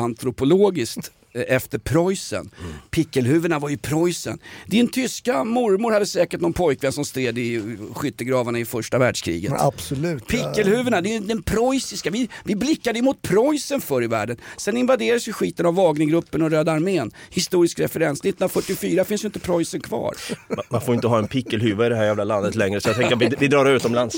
antropologiskt 0.00 0.96
eh, 0.98 1.19
efter 1.34 1.78
Preussen. 1.78 2.50
Pickelhuvudena 2.90 3.58
var 3.58 3.68
ju 3.68 3.76
Preussen. 3.76 4.38
Din 4.66 4.88
tyska 4.88 5.44
mormor 5.44 5.92
hade 5.92 6.06
säkert 6.06 6.40
någon 6.40 6.52
pojkvän 6.52 6.92
som 6.92 7.04
stred 7.04 7.38
i 7.38 7.76
skyttegravarna 7.94 8.58
i 8.58 8.64
första 8.64 8.98
världskriget. 8.98 9.50
Men 9.50 9.60
absolut. 9.60 10.26
Pickelhuvudena, 10.26 11.00
det 11.00 11.14
är 11.16 11.20
den 11.20 11.42
preussiska. 11.42 12.10
Vi, 12.10 12.28
vi 12.44 12.56
blickade 12.56 13.02
mot 13.02 13.22
Preussen 13.22 13.80
förr 13.80 14.02
i 14.02 14.06
världen. 14.06 14.36
Sen 14.56 14.76
invaderades 14.76 15.28
ju 15.28 15.32
skiten 15.32 15.66
av 15.66 15.74
Wagnergruppen 15.74 16.42
och 16.42 16.50
Röda 16.50 16.72
armén. 16.72 17.10
Historisk 17.30 17.78
referens. 17.80 18.20
1944 18.20 19.04
finns 19.04 19.24
ju 19.24 19.26
inte 19.26 19.40
Preussen 19.40 19.80
kvar. 19.80 20.14
Ma- 20.48 20.62
Man 20.70 20.80
får 20.80 20.94
inte 20.94 21.06
ha 21.06 21.18
en 21.18 21.28
pickelhuva 21.28 21.86
i 21.86 21.88
det 21.88 21.96
här 21.96 22.04
jävla 22.04 22.24
landet 22.24 22.54
längre 22.54 22.80
så 22.80 22.88
jag 22.88 22.96
tänker 22.96 23.16
att 23.16 23.22
vi, 23.22 23.30
vi 23.38 23.48
drar 23.48 23.66
utomlands. 23.66 24.16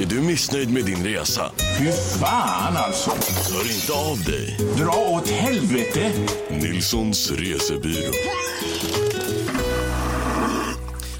Är 0.00 0.06
du 0.06 0.20
missnöjd 0.20 0.72
med 0.72 0.84
din 0.84 1.04
resa? 1.04 1.50
Fy 1.78 1.90
fan 2.20 2.76
alltså. 2.76 3.10
Hör 3.54 3.74
inte 3.74 3.92
av 3.92 4.24
dig. 4.24 4.58
Dra 4.76 5.16
åt 5.16 5.28
helvete. 5.28 6.12
Nilssons 6.50 7.30
resebyrå. 7.30 8.12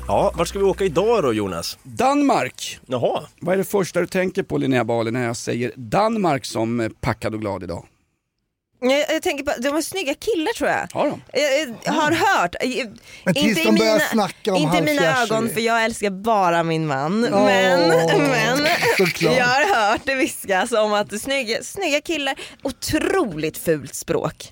Ja, 0.07 0.33
vart 0.37 0.49
ska 0.49 0.59
vi 0.59 0.65
åka 0.65 0.85
idag 0.85 1.23
då 1.23 1.33
Jonas? 1.33 1.79
Danmark. 1.83 2.79
Jaha. 2.87 3.23
Vad 3.41 3.55
är 3.55 3.59
det 3.59 3.65
första 3.65 4.01
du 4.01 4.07
tänker 4.07 4.43
på 4.43 4.59
Linnea 4.59 4.85
Bali 4.85 5.11
när 5.11 5.27
jag 5.27 5.37
säger 5.37 5.73
Danmark 5.77 6.45
som 6.45 6.91
packad 7.01 7.35
och 7.35 7.41
glad 7.41 7.63
idag? 7.63 7.87
Jag, 8.81 9.05
jag 9.11 9.23
tänker 9.23 9.45
på, 9.45 9.53
de 9.61 9.69
har 9.69 9.83
snygga 9.83 10.15
killar 10.15 10.53
tror 10.53 10.71
jag. 10.71 10.89
Har 10.93 11.11
de? 11.11 11.23
Jag, 11.33 11.77
jag 11.85 11.93
har 11.93 12.13
hört, 12.13 12.55
eh, 12.61 12.69
Men 13.25 13.35
tills 13.35 13.47
inte, 13.47 13.61
i 13.61 13.65
de 13.65 13.75
börjar 13.79 13.93
mina, 13.93 14.05
snacka 14.05 14.55
om 14.55 14.63
inte 14.63 14.79
i 14.79 14.83
mina 14.83 15.23
ögon 15.23 15.51
för 15.51 15.61
jag 15.61 15.85
älskar 15.85 16.11
bara 16.11 16.63
min 16.63 16.87
man. 16.87 17.25
Åh, 17.35 17.45
men 17.45 17.89
men 18.19 18.67
såklart. 18.97 19.37
jag 19.37 19.45
har 19.45 19.91
hört 19.91 20.01
det 20.05 20.15
viskas 20.15 20.73
om 20.73 20.93
att 20.93 21.21
snygga, 21.21 21.63
snygga 21.63 22.01
killar, 22.01 22.35
otroligt 22.63 23.59
fult 23.59 23.95
språk. 23.95 24.51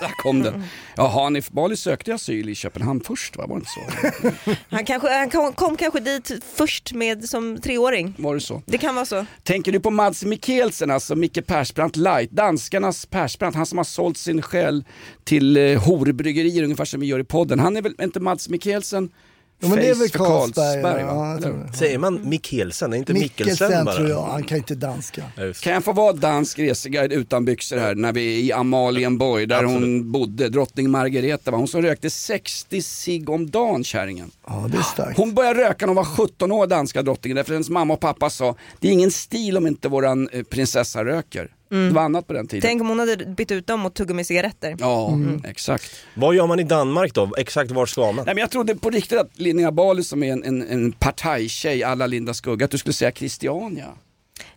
Där 0.00 0.12
kom 0.22 0.42
den. 0.42 0.64
Ja, 0.96 1.08
Hanif 1.08 1.50
Bali 1.50 1.76
sökte 1.76 2.14
asyl 2.14 2.48
i 2.48 2.54
Köpenhamn 2.54 3.00
först 3.00 3.36
va? 3.36 3.46
Var 3.46 3.56
det 3.56 3.60
inte 3.60 3.70
så? 3.70 4.50
Han, 4.68 4.84
kanske, 4.84 5.12
han 5.12 5.30
kom, 5.30 5.52
kom 5.52 5.76
kanske 5.76 6.00
dit 6.00 6.30
först 6.54 6.92
med 6.92 7.24
som 7.24 7.60
treåring. 7.60 8.14
Var 8.18 8.34
det 8.34 8.40
så? 8.40 8.62
Det 8.66 8.78
kan 8.78 8.94
vara 8.94 9.06
så. 9.06 9.26
Tänker 9.42 9.72
du 9.72 9.80
på 9.80 9.90
Mads 9.90 10.24
Mikkelsen, 10.24 10.90
alltså 10.90 11.14
Micke 11.14 11.46
Persbrandt 11.46 11.96
light, 11.96 12.30
danskarnas 12.30 13.06
Persbrandt, 13.06 13.56
han 13.56 13.66
som 13.66 13.78
har 13.78 13.84
sålt 13.84 14.18
sin 14.18 14.42
själ 14.42 14.84
till 15.24 15.56
eh, 15.56 15.82
horbryggerier 15.82 16.62
ungefär 16.62 16.84
som 16.84 17.00
vi 17.00 17.06
gör 17.06 17.18
i 17.18 17.24
podden. 17.24 17.58
Han 17.58 17.76
är 17.76 17.82
väl 17.82 17.94
inte 18.00 18.20
Mads 18.20 18.48
Mikkelsen? 18.48 19.10
Ja, 19.60 19.68
men 19.68 19.78
det 19.78 19.90
är 19.90 19.94
väl 19.94 20.08
Carlsberg, 20.08 20.82
va? 20.82 21.38
ja. 21.42 21.72
Säger 21.78 21.98
man 21.98 22.20
Mikkelsen? 22.28 22.92
Är 22.92 22.96
inte 22.96 23.12
Mikkelsen, 23.12 23.66
Mikkelsen 23.66 23.84
bara? 23.84 23.94
tror 23.94 24.08
jag, 24.08 24.22
han 24.22 24.42
kan 24.42 24.58
inte 24.58 24.74
danska. 24.74 25.22
Ja. 25.36 25.52
Kan 25.60 25.72
jag 25.72 25.84
få 25.84 25.92
vara 25.92 26.12
dansk 26.12 26.58
reseguide 26.58 27.12
utan 27.12 27.44
byxor 27.44 27.76
här 27.76 27.94
när 27.94 28.12
vi 28.12 28.38
är 28.38 28.42
i 28.42 28.52
Amalienborg 28.52 29.46
där 29.46 29.64
hon 29.64 30.12
bodde, 30.12 30.48
drottning 30.48 30.90
Margareta 30.90 31.50
var 31.50 31.58
hon 31.58 31.68
som 31.68 31.82
rökte 31.82 32.10
60 32.10 32.82
cigg 32.82 33.30
om 33.30 33.50
dagen 33.50 33.84
kärringen. 33.84 34.30
Ja, 34.46 34.66
det 34.72 34.78
är 34.78 34.82
starkt. 34.82 35.18
Hon 35.18 35.34
började 35.34 35.60
röka 35.60 35.86
när 35.86 35.94
hon 35.94 35.96
var 35.96 36.04
17 36.04 36.52
år, 36.52 36.66
danska 36.66 37.02
drottningen, 37.02 37.36
därför 37.36 37.52
hennes 37.52 37.70
mamma 37.70 37.94
och 37.94 38.00
pappa 38.00 38.30
sa 38.30 38.56
det 38.80 38.88
är 38.88 38.92
ingen 38.92 39.10
stil 39.10 39.56
om 39.56 39.66
inte 39.66 39.88
våran 39.88 40.28
eh, 40.32 40.42
prinsessa 40.42 41.04
röker. 41.04 41.50
Det 41.68 41.90
var 41.90 42.02
annat 42.02 42.26
på 42.26 42.32
den 42.32 42.46
tiden. 42.46 42.62
Tänk 42.62 42.82
om 42.82 42.88
hon 42.88 42.98
hade 42.98 43.16
bytt 43.16 43.50
ut 43.50 43.66
dem 43.66 43.80
mot 43.80 43.94
tuggummi 43.94 44.24
cigaretter. 44.24 44.76
Ja, 44.80 45.18
exakt. 45.44 45.90
Vad 46.14 46.34
gör 46.34 46.46
man 46.46 46.60
i 46.60 46.64
Danmark 46.64 47.14
då? 47.14 47.34
Exakt 47.38 47.70
vart 47.70 47.88
ska 47.88 48.00
man? 48.00 48.14
Nej, 48.14 48.34
men 48.34 48.38
jag 48.38 48.50
trodde 48.50 48.74
på 48.74 48.90
riktigt 48.90 49.18
att 49.18 49.38
Linnea 49.38 49.72
Bali 49.72 50.02
som 50.02 50.22
är 50.22 50.32
en, 50.32 50.44
en, 50.44 50.62
en 50.62 50.92
partajtjej 50.92 51.82
alla 51.84 52.06
Linda 52.06 52.34
Skugga, 52.34 52.64
att 52.64 52.70
du 52.70 52.78
skulle 52.78 52.92
säga 52.92 53.12
Christiania. 53.12 53.86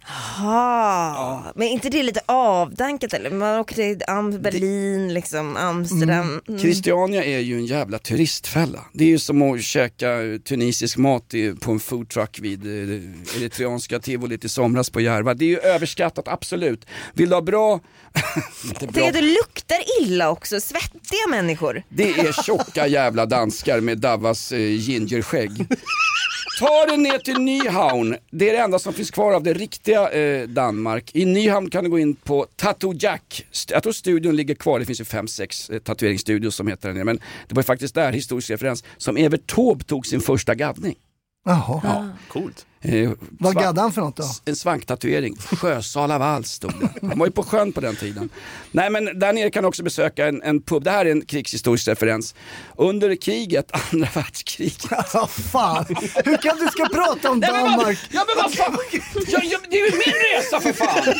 Jaha, 0.08 1.52
men 1.56 1.68
inte 1.68 1.90
det 1.90 2.04
lite 2.04 2.22
avdankat 2.26 3.14
eller? 3.14 3.30
Man 3.30 3.60
åker 3.60 3.76
till 3.76 4.02
Am- 4.08 4.42
Berlin, 4.42 5.14
liksom, 5.14 5.58
Amsterdam. 5.58 6.42
Mm. 6.48 6.60
Christiania 6.60 7.24
är 7.24 7.40
ju 7.40 7.56
en 7.56 7.66
jävla 7.66 8.00
turistfälla. 8.00 8.86
Det 8.94 9.04
är 9.04 9.08
ju 9.08 9.20
som 9.20 9.42
att 9.42 9.62
käka 9.64 10.18
tunisisk 10.44 10.98
mat 10.98 11.34
på 11.62 11.72
en 11.72 11.80
foodtruck 11.80 12.40
vid 12.40 12.66
eh, 12.66 13.02
eritreanska 13.38 14.00
tivolit 14.00 14.46
i 14.46 14.50
somras 14.50 14.90
på 14.90 15.02
Järva. 15.02 15.34
Det 15.34 15.46
är 15.46 15.50
ju 15.50 15.60
överskattat, 15.60 16.28
absolut. 16.28 16.86
Vill 17.14 17.30
du 17.30 17.36
ha 17.36 17.42
bra... 17.42 17.80
att 18.82 18.96
det 19.14 19.22
luktar 19.22 19.80
illa 20.02 20.30
också, 20.30 20.60
svettiga 20.60 21.28
människor. 21.30 21.84
Det 21.90 22.10
är 22.10 22.44
tjocka 22.44 22.88
jävla 22.88 23.26
danskar 23.26 23.80
med 23.80 23.98
Davas 23.98 24.52
eh, 24.52 24.60
gingerskägg. 24.60 25.68
Ta 26.60 26.86
dig 26.86 26.98
ner 26.98 27.18
till 27.18 27.38
Nyhavn, 27.40 28.16
det 28.32 28.50
är 28.50 28.54
det 28.54 28.60
enda 28.60 28.80
som 28.80 28.94
finns 28.94 29.12
kvar 29.12 29.34
av 29.34 29.44
det 29.44 29.54
riktiga 29.54 30.10
eh, 30.10 30.48
Danmark. 30.48 31.12
I 31.14 31.26
Nyhavn 31.26 31.70
kan 31.70 31.84
du 31.84 31.90
gå 31.90 32.00
in 32.00 32.16
på 32.16 32.48
Tattoo 32.56 32.94
Jack. 33.00 33.46
Jag 33.70 33.84
tror 33.84 33.94
studion 33.94 34.36
ligger 34.36 34.56
kvar, 34.56 34.80
det 34.80 34.86
finns 34.86 35.02
ju 35.02 35.06
fem, 35.06 35.28
sex 35.28 35.70
eh, 35.70 35.80
tatueringsstudios 35.80 36.56
som 36.56 36.68
heter 36.68 36.94
den. 36.94 37.06
Men 37.06 37.20
det 37.48 37.56
var 37.56 37.62
ju 37.62 37.66
faktiskt 37.66 37.96
där, 37.96 38.12
historisk 38.12 38.50
referens, 38.50 38.84
som 38.98 39.18
Evert 39.18 39.48
Taube 39.48 39.84
tog 39.84 40.08
sin 40.08 40.22
första 40.22 40.56
gaddning. 40.56 40.96
Jaha. 41.46 41.82
Ja. 41.84 42.10
Coolt. 42.28 42.66
Eh, 42.88 43.12
Vad 43.40 43.56
gaddade 43.56 43.82
han 43.82 43.92
för 43.94 44.02
något 44.02 44.16
då? 44.16 44.24
En 44.46 44.56
svanktatuering, 44.56 45.36
Sjösala 45.38 46.18
vals 46.18 46.50
stod 46.52 46.72
det. 46.80 47.08
Han 47.08 47.20
var 47.20 47.26
ju 47.26 47.32
på 47.32 47.44
sjön 47.44 47.72
på 47.72 47.82
den 47.82 47.96
tiden. 47.96 48.30
Nej 48.72 48.90
men 48.90 49.20
där 49.20 49.34
nere 49.34 49.50
kan 49.50 49.64
du 49.64 49.68
också 49.68 49.84
besöka 49.84 50.28
en, 50.28 50.42
en 50.42 50.62
pub, 50.62 50.84
det 50.84 50.92
här 50.92 51.06
är 51.06 51.12
en 51.12 51.22
krigshistorisk 51.26 51.88
referens. 51.88 52.36
Under 52.78 53.16
kriget, 53.16 53.72
andra 53.94 54.08
världskriget. 54.14 54.86
Ja, 55.14 55.28
fan. 55.28 55.86
Hur 56.26 56.38
kan 56.38 56.58
du 56.60 56.68
ska 56.68 56.86
prata 56.86 57.32
om 57.32 57.40
vad- 57.40 57.50
Danmark? 57.50 58.00
Ja 58.12 58.26
men 58.28 58.44
vad 58.44 58.54
fan, 58.54 58.78
ja, 59.28 59.40
ja, 59.44 59.58
det 59.70 59.80
är 59.80 59.86
ju 59.86 59.92
min 59.92 60.14
resa 60.38 60.60
för 60.62 60.74
fan! 60.74 61.14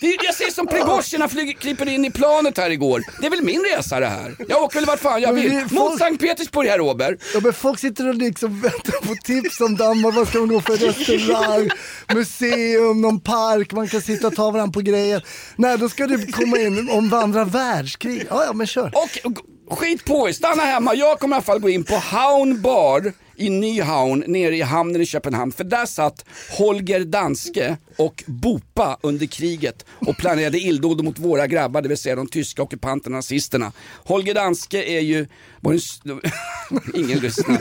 Det 0.00 0.06
jag 0.24 0.34
ser 0.34 0.50
som 0.50 0.66
Prigozjin, 0.66 1.20
han 1.20 1.30
kryper 1.60 1.88
in 1.88 2.04
i 2.04 2.10
planet 2.10 2.58
här 2.58 2.70
igår. 2.70 3.02
Det 3.20 3.26
är 3.26 3.30
väl 3.30 3.42
min 3.42 3.64
resa 3.76 4.00
det 4.00 4.06
här. 4.06 4.36
Jag 4.48 4.62
åker 4.62 4.76
väl 4.76 4.84
vart 4.86 5.00
fan 5.00 5.20
jag 5.20 5.32
vill. 5.32 5.50
vi- 5.68 5.74
Mot 5.74 5.98
Sankt 5.98 6.22
Petersburg 6.22 6.68
här 6.68 6.78
Robert. 6.78 7.18
Ja, 7.34 7.40
men 7.42 7.52
folk 7.52 7.78
sitter 7.78 8.08
och 8.08 8.14
liksom 8.14 8.60
väntar 8.60 9.06
på 9.06 9.14
tips 9.24 9.60
om 9.60 9.76
Danmark. 9.76 10.14
Vad 10.16 10.28
ska 10.28 10.38
man 10.38 10.48
gå 10.48 10.60
för 10.76 10.86
restaurang, 10.86 11.70
museum, 12.14 13.00
någon 13.00 13.20
park, 13.20 13.72
man 13.72 13.88
kan 13.88 14.00
sitta 14.02 14.26
och 14.26 14.34
ta 14.34 14.50
varandra 14.50 14.72
på 14.72 14.80
grejer. 14.80 15.24
Nej, 15.56 15.78
då 15.78 15.88
ska 15.88 16.06
du 16.06 16.26
komma 16.26 16.58
in 16.58 16.90
om 16.90 17.14
andra 17.14 17.44
världskrig. 17.44 18.26
Ja, 18.30 18.44
ja, 18.44 18.52
men 18.52 18.66
kör. 18.66 18.92
Och 18.94 19.32
och 19.70 19.78
skit 19.78 20.04
på 20.04 20.28
er, 20.28 20.32
stanna 20.32 20.62
hemma. 20.62 20.94
Jag 20.94 21.18
kommer 21.18 21.34
i 21.34 21.36
alla 21.36 21.42
fall 21.42 21.58
gå 21.58 21.68
in 21.68 21.84
på 21.84 21.94
Haun 21.94 22.62
bar 22.62 23.12
i 23.36 23.50
Nyhavn 23.50 24.24
nere 24.26 24.56
i 24.56 24.62
hamnen 24.62 25.00
i 25.00 25.06
Köpenhamn. 25.06 25.52
För 25.52 25.64
där 25.64 25.86
satt 25.86 26.24
Holger 26.50 27.04
Danske 27.04 27.76
och 27.98 28.24
Bopa 28.26 28.98
under 29.00 29.26
kriget 29.26 29.84
och 30.06 30.16
planerade 30.16 30.58
illdåd 30.58 31.04
mot 31.04 31.18
våra 31.18 31.46
grabbar, 31.46 31.82
det 31.82 31.88
vill 31.88 31.98
säga 31.98 32.16
de 32.16 32.28
tyska 32.28 32.62
ockupanterna, 32.62 33.16
nazisterna. 33.16 33.72
Holger 34.04 34.34
Danske 34.34 34.82
är 34.84 35.00
ju... 35.00 35.26
Var 35.60 35.72
det, 35.72 35.78
s- 35.78 36.00
ingen 36.94 37.18
lyssnar. 37.18 37.58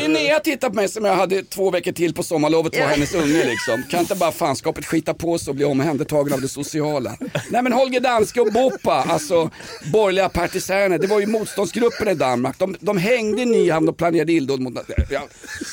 Linnea 0.00 0.40
tittar 0.40 0.68
på 0.68 0.74
mig 0.74 0.88
som 0.88 1.04
jag 1.04 1.16
hade 1.16 1.42
två 1.42 1.70
veckor 1.70 1.92
till 1.92 2.14
på 2.14 2.22
sommarlovet 2.22 2.78
var 2.78 2.86
hennes 2.86 3.14
unge 3.14 3.44
liksom. 3.44 3.82
Kan 3.90 4.00
inte 4.00 4.14
bara 4.14 4.32
fanskapet 4.32 4.86
skita 4.86 5.14
på 5.14 5.38
sig 5.38 5.50
och 5.50 5.54
bli 5.56 5.64
omhändertagen 5.64 6.32
av 6.32 6.40
det 6.40 6.48
sociala. 6.48 7.16
Nej 7.50 7.62
men 7.62 7.72
Holger 7.72 8.00
Danske 8.00 8.40
och 8.40 8.52
Bopa, 8.52 8.92
alltså 9.08 9.50
borgerliga 9.92 10.28
partisaner, 10.28 10.98
det 10.98 11.06
var 11.06 11.20
ju 11.20 11.26
motståndsgrupperna 11.26 12.10
i 12.10 12.14
Danmark. 12.14 12.58
De, 12.58 12.76
de 12.80 12.98
hängde 12.98 13.42
i 13.42 13.46
Nyhamn 13.46 13.88
och 13.88 13.96
planerade 13.96 14.32
illdåd 14.32 14.60
mot... 14.60 14.74
Ja. 15.10 15.28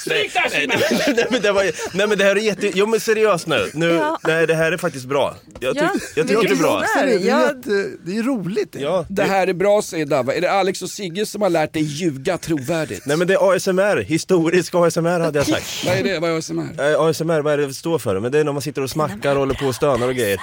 Nej, 0.07 1.27
men 1.31 1.41
det 1.41 1.51
var, 1.51 1.63
nej 1.97 2.07
men 2.07 2.17
det 2.17 2.23
här 2.23 2.35
är 2.35 2.39
jätte... 2.39 2.71
Jo 2.75 2.85
men 2.85 2.99
seriöst 2.99 3.47
nu. 3.47 3.69
nu 3.73 3.89
Ja. 3.89 4.19
Nej 4.23 4.47
det 4.47 4.55
här 4.55 4.71
är 4.71 4.77
faktiskt 4.77 5.05
bra. 5.05 5.35
Jag, 5.59 5.73
ty, 5.75 5.79
Ja, 5.83 5.89
jag 6.15 6.27
tycker 6.27 6.43
det 6.43 6.49
är 6.49 6.55
bra. 6.55 6.83
Så 6.97 7.05
det, 7.05 7.13
är 7.13 7.19
Ja. 7.19 7.41
jätte, 7.41 7.85
det 8.05 8.17
är 8.17 8.23
roligt. 8.23 8.71
Det. 8.71 8.79
Ja, 8.79 9.05
Det 9.09 9.23
här 9.23 9.47
är 9.47 9.53
bra 9.53 9.81
säger 9.81 10.05
Dava. 10.05 10.33
Är 10.33 10.41
det 10.41 10.51
Alex 10.51 10.81
och 10.81 10.89
Sigge 10.89 11.25
som 11.25 11.41
har 11.41 11.49
lärt 11.49 11.73
dig 11.73 11.83
ljuga 11.83 12.37
trovärdigt? 12.37 13.05
Nej 13.05 13.17
men 13.17 13.27
det 13.27 13.33
är 13.33 13.55
ASMR, 13.55 14.01
historisk 14.01 14.75
ASMR 14.75 15.19
hade 15.19 15.39
jag 15.39 15.47
sagt. 15.47 15.83
Vad 15.85 15.95
är 15.95 16.03
det? 16.03 16.19
Vad 16.19 16.29
är 16.31 16.37
ASMR? 16.37 16.91
Eh, 16.93 17.01
ASMR, 17.01 17.41
vad 17.41 17.53
är 17.53 17.57
det 17.57 17.67
det 17.67 17.73
står 17.73 17.99
för? 17.99 18.19
Men 18.19 18.31
det 18.31 18.39
är 18.39 18.43
när 18.43 18.53
man 18.53 18.61
sitter 18.61 18.81
och 18.83 18.89
smackar 18.89 19.31
och 19.31 19.39
håller 19.39 19.53
på 19.53 19.65
och 19.65 19.75
stönar 19.75 20.07
och 20.07 20.15
grejer. 20.15 20.41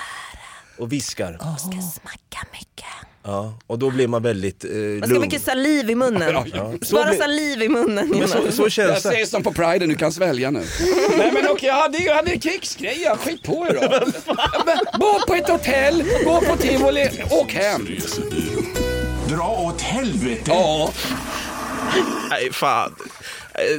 Och 0.78 0.92
viskar. 0.92 1.32
Ska 1.58 1.70
smacka 2.00 2.46
mycket. 2.52 2.84
Ja, 3.26 3.54
och 3.66 3.78
då 3.78 3.90
blir 3.90 4.08
man 4.08 4.22
väldigt 4.22 4.64
eh, 4.64 4.70
Man 4.70 4.98
ska 4.98 5.06
ha 5.06 5.12
lugn. 5.12 5.20
mycket 5.20 5.42
saliv 5.42 5.90
i 5.90 5.94
munnen. 5.94 6.34
Ja. 6.54 6.72
Bara 6.92 7.04
blir- 7.08 7.18
saliv 7.18 7.62
i 7.62 7.68
munnen 7.68 8.08
Men 8.08 8.28
så, 8.28 8.52
så 8.52 8.62
Jag 8.62 8.72
känns 8.72 9.02
det. 9.02 9.08
säger 9.08 9.26
som 9.26 9.42
på 9.42 9.52
Pride, 9.52 9.86
du 9.86 9.94
kan 9.94 10.12
svälja 10.12 10.50
nu. 10.50 10.58
Nej 11.18 11.30
men 11.32 11.48
okej, 11.50 11.68
jag 11.68 11.74
hade, 11.74 11.98
jag 11.98 12.14
hade 12.14 12.38
krigsgrejer, 12.38 13.16
skit 13.16 13.42
på 13.42 13.66
er 13.70 13.74
då. 13.74 14.06
Men 14.66 14.78
Bo 15.00 15.26
på 15.26 15.34
ett 15.34 15.48
hotell, 15.48 16.04
gå 16.24 16.40
på 16.40 16.56
tivoli, 16.56 17.10
åk 17.30 17.52
hem. 17.52 17.86
Dra 19.28 19.48
åt 19.48 19.80
helvete. 19.80 20.42
Ja, 20.46 20.92
Nej 22.30 22.52
fan. 22.52 22.94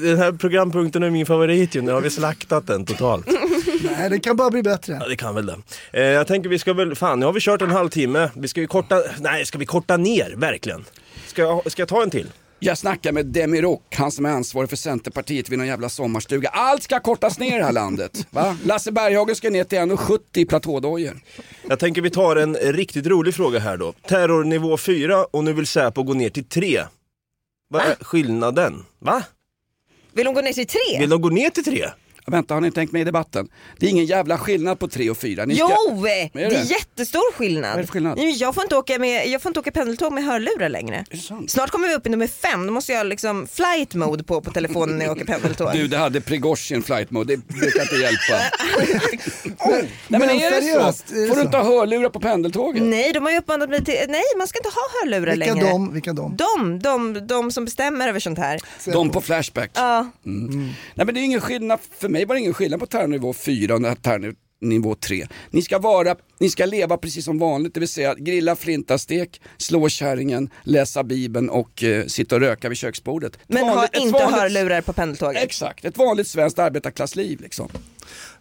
Den 0.02 0.18
här 0.18 0.32
programpunkten 0.32 1.04
är 1.04 1.10
min 1.10 1.26
favorit 1.26 1.76
ju, 1.76 1.82
nu 1.82 1.92
har 1.92 2.02
vi 2.02 2.10
slaktat 2.10 2.68
den 2.68 2.86
totalt. 2.86 3.28
Nej, 3.98 4.10
det 4.10 4.20
kan 4.20 4.36
bara 4.36 4.50
bli 4.50 4.64
bättre. 4.64 4.98
Ja 5.02 5.08
det 5.08 5.16
kan 5.16 5.36
väl 5.36 5.46
det. 5.46 5.58
Eh, 5.92 6.04
jag 6.04 6.28
tänker 6.28 6.50
vi 6.50 6.60
ska 6.60 6.74
väl, 6.74 6.96
fan 6.96 7.20
nu 7.20 7.26
har 7.26 7.34
vi 7.34 7.40
kört 7.40 7.62
en 7.62 7.72
halvtimme. 7.72 8.30
Vi 8.36 8.48
ska 8.48 8.62
ju 8.62 8.68
korta, 8.68 9.02
nej 9.20 9.46
ska 9.46 9.58
vi 9.58 9.66
korta 9.66 9.98
ner 9.98 10.34
verkligen? 10.38 10.86
Ska 11.28 11.42
jag, 11.42 11.72
ska 11.72 11.82
jag 11.82 11.90
ta 11.90 12.04
en 12.04 12.10
till? 12.10 12.28
Jag 12.60 12.78
snackar 12.78 13.12
med 13.12 13.26
Demirock, 13.26 13.96
han 13.96 14.12
som 14.12 14.26
är 14.26 14.30
ansvarig 14.30 14.70
för 14.70 14.78
Centerpartiet 14.78 15.50
vid 15.50 15.58
någon 15.58 15.68
jävla 15.68 15.90
sommarstuga. 15.90 16.50
Allt 16.50 16.84
ska 16.84 17.00
kortas 17.00 17.40
ner 17.40 17.56
i 17.56 17.60
det 17.60 17.66
här 17.66 17.72
landet. 17.72 18.28
Va? 18.30 18.58
Lasse 18.66 18.92
Berghagen 18.92 19.36
ska 19.36 19.50
ner 19.50 19.64
till 19.64 19.78
1,70 19.78 20.20
i 20.36 20.46
platådojor. 20.46 21.20
Jag 21.70 21.80
tänker 21.80 22.02
vi 22.02 22.10
tar 22.10 22.36
en 22.36 22.56
riktigt 22.56 23.08
rolig 23.08 23.36
fråga 23.36 23.60
här 23.60 23.78
då. 23.78 23.94
Terrornivå 24.08 24.78
4 24.78 25.26
och 25.26 25.44
nu 25.44 25.54
vill 25.54 25.68
Säpo 25.68 26.04
gå 26.04 26.14
ner 26.14 26.30
till 26.30 26.44
3. 26.44 26.84
Vad 27.70 27.82
är 27.82 27.96
skillnaden? 28.02 28.86
Va? 29.00 29.24
Vill 30.18 30.26
de 30.26 30.34
gå 30.34 30.42
ner 30.42 30.54
till 30.54 30.68
tre? 30.68 31.00
Vill 31.00 31.10
de 31.10 31.22
gå 31.22 31.30
ner 31.30 31.50
till 31.50 31.64
tre? 31.64 31.86
Vänta, 32.32 32.54
har 32.54 32.62
ni 32.62 32.72
tänkt 32.72 32.94
med 32.94 33.02
i 33.02 33.06
debatten? 33.06 33.48
Det 33.78 33.86
är 33.86 33.90
ingen 33.90 34.06
jävla 34.06 34.38
skillnad 34.38 34.80
på 34.80 34.88
3 34.88 35.10
och 35.10 35.18
4. 35.18 35.46
Ni 35.46 35.56
ska... 35.56 35.64
Jo! 35.88 35.96
Det 36.04 36.30
Vad 36.34 36.44
är 36.44 36.48
är 36.48 36.50
det? 36.50 36.62
jättestor 36.64 37.34
skillnad. 37.34 37.64
Vad 37.70 37.78
är 37.78 37.82
det 37.82 37.88
för 37.88 37.94
skillnad? 37.94 38.20
Jag 38.20 38.56
får 38.56 38.64
inte 38.64 38.76
åka, 38.76 39.00
med, 39.00 39.28
jag 39.28 39.42
får 39.42 39.50
inte 39.50 39.60
åka 39.60 39.72
pendeltåg 39.72 40.14
med 40.14 40.24
hörlurar 40.26 40.70
längre. 40.70 41.06
Snart 41.48 41.70
kommer 41.72 41.88
vi 41.88 41.96
upp 41.96 42.08
i 42.08 42.10
nummer 42.10 42.28
fem, 42.28 42.68
då 42.68 42.74
måste 42.74 42.92
jag 42.92 43.00
ha 43.00 43.04
liksom 43.04 43.48
flight 43.48 43.94
mode 43.94 44.24
på 44.24 44.42
på 44.42 44.52
telefonen 44.52 44.98
när 44.98 45.06
jag 45.06 45.12
åker 45.12 45.26
pendeltåg. 45.26 45.70
Du, 45.74 45.88
det 45.88 45.98
hade 45.98 46.22
Prigozjin 46.22 46.84
flight 46.84 47.12
mode, 47.12 47.36
det 47.36 47.48
brukar 47.48 47.82
inte 47.82 47.96
hjälpa. 47.96 48.40
Nej 49.70 49.88
men, 50.08 50.20
Men 50.20 50.30
är 50.30 50.52
det 50.52 50.62
seriöst, 50.62 51.10
så? 51.10 51.16
är 51.16 51.20
det 51.22 51.28
Får 51.28 51.36
du 51.36 51.42
så? 51.42 51.46
inte 51.46 51.58
ha 51.58 51.64
hörlurar 51.64 52.10
på 52.10 52.20
pendeltåget? 52.20 52.84
Nej, 52.84 53.14
de 53.14 53.24
har 53.24 53.32
ju 53.32 53.38
uppmanat 53.38 53.70
mig 53.70 53.86
till, 53.86 53.96
nej 54.08 54.22
man 54.38 54.48
ska 54.48 54.60
inte 54.60 54.70
ha 54.70 54.82
hörlurar 55.04 55.32
Vilka 55.36 55.54
längre. 55.54 55.70
de? 55.70 55.94
Vilka 55.94 56.14
de? 56.14 56.36
De, 56.38 56.80
de, 56.80 57.28
de 57.28 57.52
som 57.52 57.66
bestämmer 57.66 58.08
över 58.08 58.20
sånt 58.20 58.38
här. 58.40 58.60
De 58.86 59.10
på 59.10 59.22
Flashback. 59.22 59.72
Ja. 59.74 60.10
Mm. 60.26 60.70
Nej 60.96 61.06
men 61.06 61.16
det 61.16 61.22
är 61.22 61.24
ingen 61.24 61.42
skillnad, 61.42 61.80
för 62.00 62.10
mig 62.10 62.17
var 62.26 62.36
det 62.36 62.42
ingen 62.42 62.54
skillnad 62.54 62.80
på 62.80 62.86
terrornivå 62.86 63.34
4 63.34 63.76
och 63.76 64.02
terrornivå 64.02 64.96
3. 64.96 65.28
Ni 65.52 65.62
ska, 65.62 65.80
vara, 65.80 66.16
ni 66.40 66.50
ska 66.50 66.66
leva 66.66 66.98
precis 66.98 67.26
som 67.26 67.40
vanligt, 67.40 67.74
det 67.74 67.80
vill 67.80 67.90
säga 67.90 68.16
grilla 68.16 68.56
flintastek, 68.56 69.42
slå 69.58 69.90
kärringen, 69.90 70.50
läsa 70.64 71.04
bibeln 71.04 71.50
och 71.50 71.84
eh, 71.84 72.06
sitta 72.06 72.36
och 72.36 72.42
röka 72.42 72.70
vid 72.70 72.78
köksbordet. 72.78 73.40
Men 73.48 73.62
Vanligt- 73.68 73.96
ha 73.96 74.02
inte 74.02 74.14
vanligt- 74.20 74.40
hörlurar 74.40 74.82
på 74.82 74.94
pendeltåget. 74.94 75.44
Exakt, 75.44 75.86
ett 75.86 75.98
vanligt 75.98 76.28
svenskt 76.28 76.60
arbetarklassliv 76.60 77.42
liksom. 77.42 77.70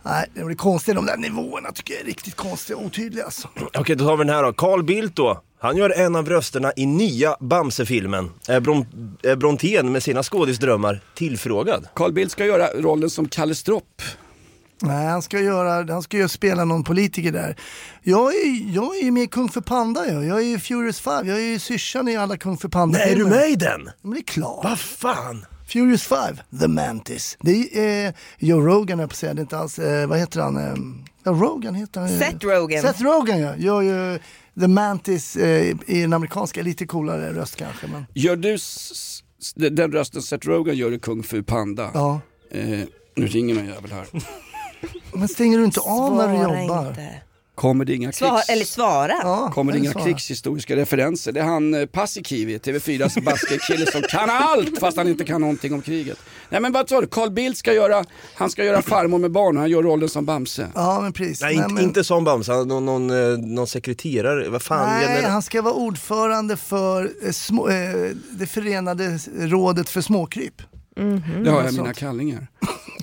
Nej, 0.09 0.26
det 0.34 0.44
blir 0.44 0.57
konstigt. 0.57 0.94
De 0.94 1.07
där 1.07 1.16
nivåerna 1.16 1.72
tycker 1.72 1.94
jag 1.94 2.02
är 2.02 2.07
riktigt 2.07 2.34
konstiga 2.36 2.76
och 2.76 2.84
otydliga 2.84 3.24
alltså. 3.24 3.48
Okej, 3.74 3.96
då 3.96 4.04
tar 4.04 4.16
vi 4.16 4.24
den 4.24 4.34
här 4.34 4.42
då. 4.42 4.52
Carl 4.52 4.82
Bildt 4.82 5.16
då. 5.16 5.42
Han 5.61 5.76
gör 5.76 5.90
en 5.90 6.16
av 6.16 6.28
rösterna 6.28 6.72
i 6.76 6.86
nya 6.86 7.36
Bamse-filmen. 7.40 8.30
Är, 8.48 8.61
Bron- 8.61 9.16
är 9.22 9.36
Brontén 9.36 9.92
med 9.92 10.02
sina 10.02 10.22
skådisdrömmar 10.22 11.00
tillfrågad? 11.14 11.88
Carl 11.94 12.12
Bildt 12.12 12.32
ska 12.32 12.44
göra 12.46 12.66
rollen 12.66 13.11
som 13.11 13.28
Kalle 13.28 13.54
Stropp. 13.54 14.02
Nej, 14.82 15.07
han 15.07 15.22
ska, 15.22 15.40
göra, 15.40 15.92
han 15.92 16.02
ska 16.02 16.16
ju 16.16 16.28
spela 16.28 16.64
någon 16.64 16.84
politiker 16.84 17.32
där. 17.32 17.57
Jag 18.02 18.34
är, 18.34 18.74
jag 18.74 18.96
är 18.96 19.02
ju 19.02 19.11
med 19.11 19.22
i 19.22 19.26
Kung 19.26 19.48
för 19.48 19.61
Panda 19.61 20.07
jag. 20.07 20.24
Jag 20.24 20.38
är 20.38 20.44
ju 20.44 20.59
Furious 20.59 21.00
5, 21.00 21.28
jag 21.28 21.38
är 21.38 21.42
ju 21.42 21.59
syrsan 21.59 22.09
i 22.09 22.16
alla 22.16 22.36
Kung 22.36 22.57
för 22.57 22.68
Panda 22.68 22.98
Nej, 22.98 23.12
är 23.12 23.16
du 23.16 23.26
med 23.26 23.50
i 23.50 23.57
den? 23.57 23.90
Men 24.02 24.11
det 24.12 24.18
är 24.20 24.22
klart. 24.22 24.64
Vad 24.64 24.78
fan? 24.78 25.46
Furious 25.66 26.02
5, 26.02 26.36
The 26.60 26.68
Mantis. 26.68 27.36
Det 27.40 27.78
är 27.78 28.06
eh, 28.08 28.14
Joe 28.38 28.60
Rogan 28.60 28.98
jag 28.98 29.08
på 29.10 29.16
säga, 29.16 29.34
det 29.34 29.40
är 29.40 29.42
inte 29.42 29.58
alls, 29.58 29.78
eh, 29.78 30.06
vad 30.08 30.18
heter 30.18 30.40
han? 30.40 30.56
Eh, 30.56 31.32
Rogan 31.32 31.74
heter 31.74 32.00
han. 32.00 32.18
Seth 32.18 32.46
Rogen. 32.46 32.82
Seth 32.82 33.02
Rogen 33.02 33.40
ja, 33.40 33.56
gör 33.56 33.80
ju 33.82 34.18
The 34.60 34.68
Mantis 34.68 35.36
eh, 35.36 35.74
i 35.86 36.00
den 36.00 36.12
amerikanska, 36.12 36.62
lite 36.62 36.86
coolare 36.86 37.32
röst 37.32 37.56
kanske. 37.56 37.86
Men... 37.86 38.06
Gör 38.14 38.36
du 38.36 38.54
s- 38.54 39.22
s- 39.40 39.52
den 39.56 39.92
rösten 39.92 40.22
Seth 40.22 40.46
Rogen 40.48 40.76
gör 40.76 40.92
i 40.92 40.98
Kung 40.98 41.22
Fu 41.22 41.42
Panda? 41.42 41.90
Ja. 41.94 42.20
Eh, 42.50 42.80
nu 43.16 43.26
ringer 43.26 43.54
någon 43.54 43.66
jävel 43.66 43.92
här. 43.92 44.06
Men 45.18 45.28
stänger 45.28 45.58
du 45.58 45.64
inte 45.64 45.80
av 45.80 46.16
när 46.16 46.28
du 46.28 46.34
jobbar? 46.42 46.88
inte. 46.88 47.20
Kommer 47.57 47.84
det 47.84 47.94
inga 47.94 48.12
Svara, 48.12 48.30
krigs... 48.36 48.48
eller 48.48 48.64
svara. 48.64 49.12
Ja, 49.22 49.50
Kommer 49.54 49.72
det 49.72 49.78
inga 49.78 49.92
svara. 49.92 50.04
krigshistoriska 50.04 50.76
referenser? 50.76 51.32
Det 51.32 51.40
är 51.40 51.44
han 51.44 51.74
eh, 51.74 51.86
Paasikivi, 51.86 52.59
TV4s 52.59 53.20
basketkille 53.24 53.86
som 53.86 54.02
kan 54.02 54.30
allt 54.30 54.78
fast 54.80 54.96
han 54.96 55.09
inte 55.09 55.24
kan 55.24 55.40
någonting 55.40 55.72
om 55.74 55.82
kriget. 55.82 56.18
Nej 56.48 56.61
men 56.61 56.72
vad 56.72 56.88
sa 56.88 57.00
du, 57.00 57.07
Carl 57.07 57.30
Bildt 57.30 57.59
ska 57.59 57.72
göra, 57.72 58.04
han 58.34 58.50
ska 58.50 58.64
göra 58.64 58.82
farmor 58.82 59.18
med 59.18 59.30
barn 59.30 59.57
och 59.57 59.61
han 59.61 59.70
gör 59.70 59.82
rollen 59.82 60.09
som 60.09 60.24
Bamse. 60.24 60.68
Ja 60.74 61.00
men 61.00 61.12
precis. 61.12 61.40
Nej, 61.40 61.54
inte, 61.54 61.68
men... 61.68 61.84
inte 61.84 62.04
som 62.04 62.24
Bamse, 62.24 62.52
någon, 62.52 62.84
någon, 62.84 63.11
eh, 63.11 63.38
någon 63.38 63.66
sekreterare. 63.66 64.48
Vad 64.48 64.62
fan 64.62 64.88
Nej, 64.88 65.14
gäller 65.14 65.28
han 65.28 65.42
ska 65.42 65.62
vara 65.62 65.74
ordförande 65.74 66.57
för 66.57 67.12
eh, 67.22 67.32
små, 67.32 67.68
eh, 67.68 68.11
det 68.30 68.46
förenade 68.46 69.18
rådet 69.36 69.88
för 69.88 70.00
småkryp. 70.00 70.62
Det 70.97 71.51
har 71.51 71.61
jag 71.61 71.64
i 71.64 71.68
sånt. 71.68 71.76
mina 71.76 71.94
kallingar. 71.94 72.47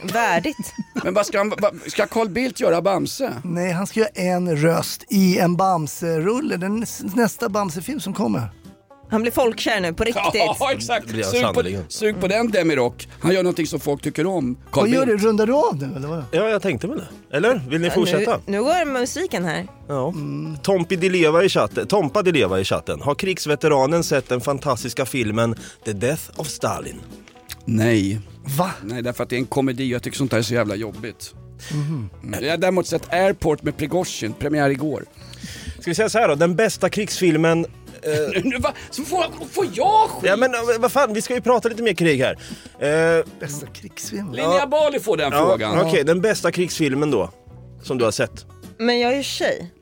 Värdigt. 0.14 0.74
Men 1.04 1.14
vad 1.14 1.26
ska, 1.26 1.38
han, 1.38 1.54
vad, 1.62 1.80
ska 1.88 2.06
Carl 2.06 2.30
Bildt 2.30 2.60
göra 2.60 2.82
Bamse? 2.82 3.34
Nej, 3.44 3.72
han 3.72 3.88
ska 3.88 4.00
göra 4.00 4.10
en 4.14 4.58
röst 4.58 5.04
i 5.10 5.40
en 5.40 5.56
Bamse-rulle, 5.58 6.58
den 6.58 6.84
näs- 6.84 7.12
nästa 7.16 7.50
Bamse-film 7.50 8.00
som 8.00 8.14
kommer. 8.14 8.50
Han 9.10 9.22
blir 9.22 9.32
folkkär 9.32 9.80
nu 9.80 9.94
på 9.94 10.04
riktigt. 10.04 10.34
Ja 10.34 10.72
exakt, 10.76 11.10
sug 11.10 11.44
på, 11.54 11.64
sug 11.88 12.20
på 12.22 12.28
den 12.28 12.52
Demirock. 12.52 13.08
Han 13.20 13.34
gör 13.34 13.44
någonting 13.44 13.68
som 13.68 13.80
folk 13.80 14.02
tycker 14.02 14.26
om. 14.28 14.58
Carl 14.72 14.82
Vad 14.82 14.90
gör 14.90 15.06
du? 15.06 15.18
Rundar 15.18 15.48
du 15.48 15.54
av 15.54 15.78
nu 15.78 15.96
eller 15.96 16.08
vad? 16.08 16.24
Ja, 16.32 16.50
jag 16.50 16.62
tänkte 16.62 16.88
väl 16.88 16.98
det. 16.98 17.38
Eller? 17.38 17.62
Vill 17.70 17.82
ni 17.82 17.90
fortsätta? 17.90 18.38
Nu, 18.46 18.58
nu 18.58 18.64
går 18.64 18.86
musiken 18.86 19.46
här. 19.46 19.68
Ja. 19.88 20.14
Tompi 20.62 20.96
Di 20.96 21.10
Leva 21.10 21.44
i 21.44 21.50
chatten, 21.50 21.88
Tompa 21.88 22.22
Di 22.22 22.32
Leva 22.32 22.60
i 22.60 22.64
chatten. 22.64 23.02
Har 23.02 23.16
krigsveteranen 23.16 24.04
sett 24.04 24.30
den 24.30 24.42
fantastiska 24.42 25.06
filmen 25.06 25.56
The 25.86 25.94
Death 25.94 26.24
of 26.36 26.48
Stalin? 26.48 27.02
Nej. 27.66 28.20
Va? 28.58 28.72
Nej, 28.84 29.02
därför 29.02 29.24
att 29.24 29.30
det 29.30 29.36
är 29.36 29.38
en 29.38 29.46
komedi. 29.46 29.92
Jag 29.92 30.04
tycker 30.04 30.18
sånt 30.18 30.32
här 30.32 30.40
är 30.40 30.44
så 30.44 30.54
jävla 30.54 30.76
jobbigt. 30.76 31.34
Mm. 31.72 32.10
Jag 32.42 32.50
har 32.50 32.58
däremot 32.58 32.88
sett 32.88 33.14
Airport 33.14 33.64
med 33.64 33.78
Prigozjin, 33.78 34.34
premiär 34.34 34.70
igår. 34.70 35.06
Ska 35.80 35.92
vi 35.92 35.96
säga 35.96 36.10
så 36.10 36.20
här 36.20 36.28
då, 36.28 36.36
den 36.36 36.56
bästa 36.56 36.90
krigsfilmen... 36.90 37.66
Eh, 38.02 38.42
Nu, 38.44 38.58
va? 38.58 38.74
Så 38.90 39.04
får, 39.04 39.26
får 39.52 39.66
jag 39.74 40.10
skit? 40.10 40.30
ja 40.30 40.36
men 40.38 40.54
eh, 40.54 40.60
vad 40.80 40.92
fan, 40.92 41.14
vi 41.14 41.22
ska 41.22 41.34
ju 41.34 41.42
prata 41.42 41.70
lite 41.70 41.84
mer 41.84 41.94
krig 41.94 42.20
här. 42.20 42.38
Eh, 42.80 43.26
Bästa 43.40 43.68
krigsfilm? 43.68 44.32
Linnea 44.34 44.68
Bali 44.68 45.00
får 45.00 45.18
den 45.18 45.32
ja, 45.32 45.38
frågan. 45.48 45.80
Okej, 45.80 46.04
den 46.04 46.22
bästa 46.22 46.52
krigsfilmen 46.52 47.12
då? 47.12 47.30
Som 47.84 47.98
du 47.98 48.04
har 48.06 48.12
sett? 48.12 48.46
Men 48.78 49.00
jag 49.00 49.12
är 49.12 49.18
ju 49.18 49.24
tjej. 49.24 49.73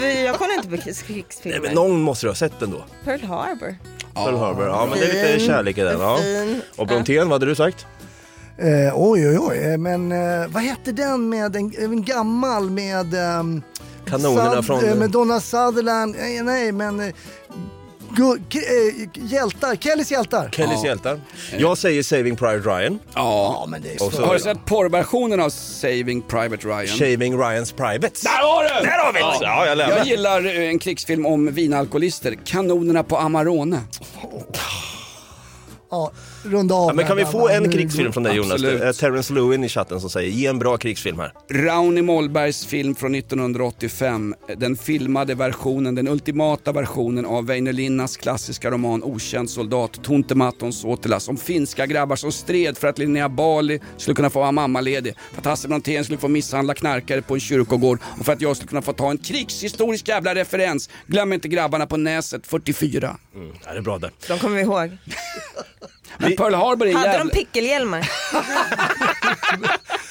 Vi- 0.00 0.24
jag 0.26 0.34
kollar 0.38 0.54
inte 0.54 0.68
på 0.68 0.76
krigs- 0.76 1.04
Nej, 1.08 1.22
krigsfilmer. 1.22 1.60
men 1.60 1.74
någon 1.74 2.00
måste 2.02 2.26
du 2.26 2.30
ha 2.30 2.34
sett 2.34 2.60
den 2.60 2.70
då? 2.70 2.84
Pearl 3.04 3.20
Harbor. 3.24 3.76
Pearl 4.14 4.36
Harbor, 4.36 4.66
ja 4.66 4.86
men 4.90 4.98
det 4.98 5.04
är 5.04 5.32
lite 5.32 5.46
kärlek 5.46 5.78
i 5.78 5.80
den. 5.80 6.00
Ja. 6.00 6.16
Fin. 6.16 6.62
Och 6.76 6.86
Brontén, 6.86 7.28
vad 7.28 7.32
hade 7.34 7.46
du 7.46 7.54
sagt? 7.54 7.86
Eh, 8.58 8.92
oj 8.94 9.28
oj 9.28 9.38
oj, 9.38 9.58
eh, 9.58 9.78
men 9.78 10.12
eh, 10.12 10.48
vad 10.48 10.62
hette 10.62 10.92
den 10.92 11.28
med 11.28 11.56
en, 11.56 11.72
en 11.78 12.04
gammal 12.04 12.70
med... 12.70 13.14
ehm, 13.14 13.62
Kanonerna 14.06 14.54
Sud- 14.54 14.64
från- 14.64 14.84
eh, 14.84 14.94
med 14.94 15.10
Donna 15.10 15.40
Sutherland, 15.40 16.14
nej, 16.18 16.42
nej 16.42 16.72
men... 16.72 17.12
K- 18.16 18.36
eh, 18.58 19.08
hjältar, 19.32 19.76
Kellys 19.76 20.10
hjältar. 20.10 20.48
Kellys 20.52 20.80
Ja. 20.82 20.86
hjältar. 20.86 21.20
Jag 21.58 21.78
säger 21.78 22.02
Saving 22.02 22.36
Private 22.36 22.68
Ryan. 22.68 22.98
Ja. 23.14 23.66
men 23.68 23.82
det 23.82 23.94
är 23.94 24.02
Och 24.06 24.12
så- 24.12 24.26
Har 24.26 24.34
du 24.34 24.40
sett 24.40 24.64
porrversionen 24.64 25.40
av 25.40 25.50
Saving 25.50 26.22
Private 26.22 26.68
Ryan? 26.68 26.86
Shaving 26.86 27.38
Ryans 27.38 27.72
Privates. 27.72 28.20
Där 28.20 28.30
har 28.30 28.62
du! 28.62 28.86
Där 28.86 28.98
har 29.04 29.12
vi 29.12 29.18
det! 29.18 29.26
Ja, 29.46 29.66
jag 29.66 29.78
lämnar. 29.78 29.96
Jag 29.96 30.06
gillar 30.06 30.46
eh, 30.46 30.68
en 30.68 30.78
krigsfilm 30.78 31.26
om 31.26 31.52
vinalkoholister, 31.52 32.34
Kanonerna 32.44 33.02
på 33.02 33.16
Amarone. 33.18 33.80
Ja, 35.90 36.10
runda 36.42 36.74
av 36.74 36.88
Ja, 36.88 36.94
men 36.94 37.06
kan 37.06 37.16
vi 37.16 37.24
få 37.24 37.48
en 37.48 37.70
krigsfilm 37.72 38.12
från 38.12 38.22
dig 38.22 38.36
Jonas? 38.36 38.52
Absolut. 38.52 38.80
Det 38.80 38.88
är 38.88 38.92
Terrence 38.92 39.32
Lewin 39.32 39.64
i 39.64 39.68
chatten 39.68 40.00
som 40.00 40.10
säger 40.10 40.30
ge 40.30 40.46
en 40.46 40.58
bra 40.58 40.76
krigsfilm 40.76 41.18
här. 41.18 41.32
Rauni 41.50 42.02
Mollbergs 42.02 42.66
film 42.66 42.94
från 42.94 43.14
1985. 43.14 44.34
Den 44.56 44.76
filmade 44.76 45.34
versionen, 45.34 45.94
den 45.94 46.08
ultimata 46.08 46.72
versionen 46.72 47.26
av 47.26 47.46
Väinö 47.46 47.72
Linnas 47.72 48.16
klassiska 48.16 48.70
roman 48.70 49.02
Okänd 49.02 49.50
soldat, 49.50 50.04
Tunte 50.04 50.34
Matton 50.34 50.72
Sotilas 50.72 51.28
om 51.28 51.36
finska 51.36 51.86
grabbar 51.86 52.16
som 52.16 52.32
stred 52.32 52.78
för 52.78 52.88
att 52.88 52.98
Linnea 52.98 53.28
Bali 53.28 53.80
skulle 53.96 54.14
kunna 54.14 54.30
få 54.30 54.40
vara 54.40 54.52
mammaledig, 54.52 55.14
för 55.32 55.38
att 55.40 55.46
Hasse 55.46 55.68
Brontén 55.68 56.04
skulle 56.04 56.18
få 56.18 56.28
misshandla 56.28 56.74
knarkare 56.74 57.22
på 57.22 57.34
en 57.34 57.40
kyrkogård 57.40 57.98
och 58.18 58.26
för 58.26 58.32
att 58.32 58.40
jag 58.40 58.56
skulle 58.56 58.68
kunna 58.68 58.82
få 58.82 58.92
ta 58.92 59.10
en 59.10 59.18
krigshistorisk 59.18 60.08
jävla 60.08 60.34
referens. 60.34 60.90
Glöm 61.06 61.32
inte 61.32 61.48
grabbarna 61.48 61.86
på 61.86 61.96
Näset 61.96 62.46
44. 62.46 63.16
Mm, 63.34 63.52
det 63.64 63.78
är 63.78 63.80
bra 63.80 63.98
det. 63.98 64.10
De 64.28 64.38
kommer 64.38 64.56
vi 64.56 64.62
ihåg. 64.62 64.90
Men 66.20 66.36
Pearl 66.36 66.54
Harbor 66.54 66.86
är 66.88 66.92
Hade 66.92 67.18
de 67.18 67.30
pickelhjälmar? 67.30 68.10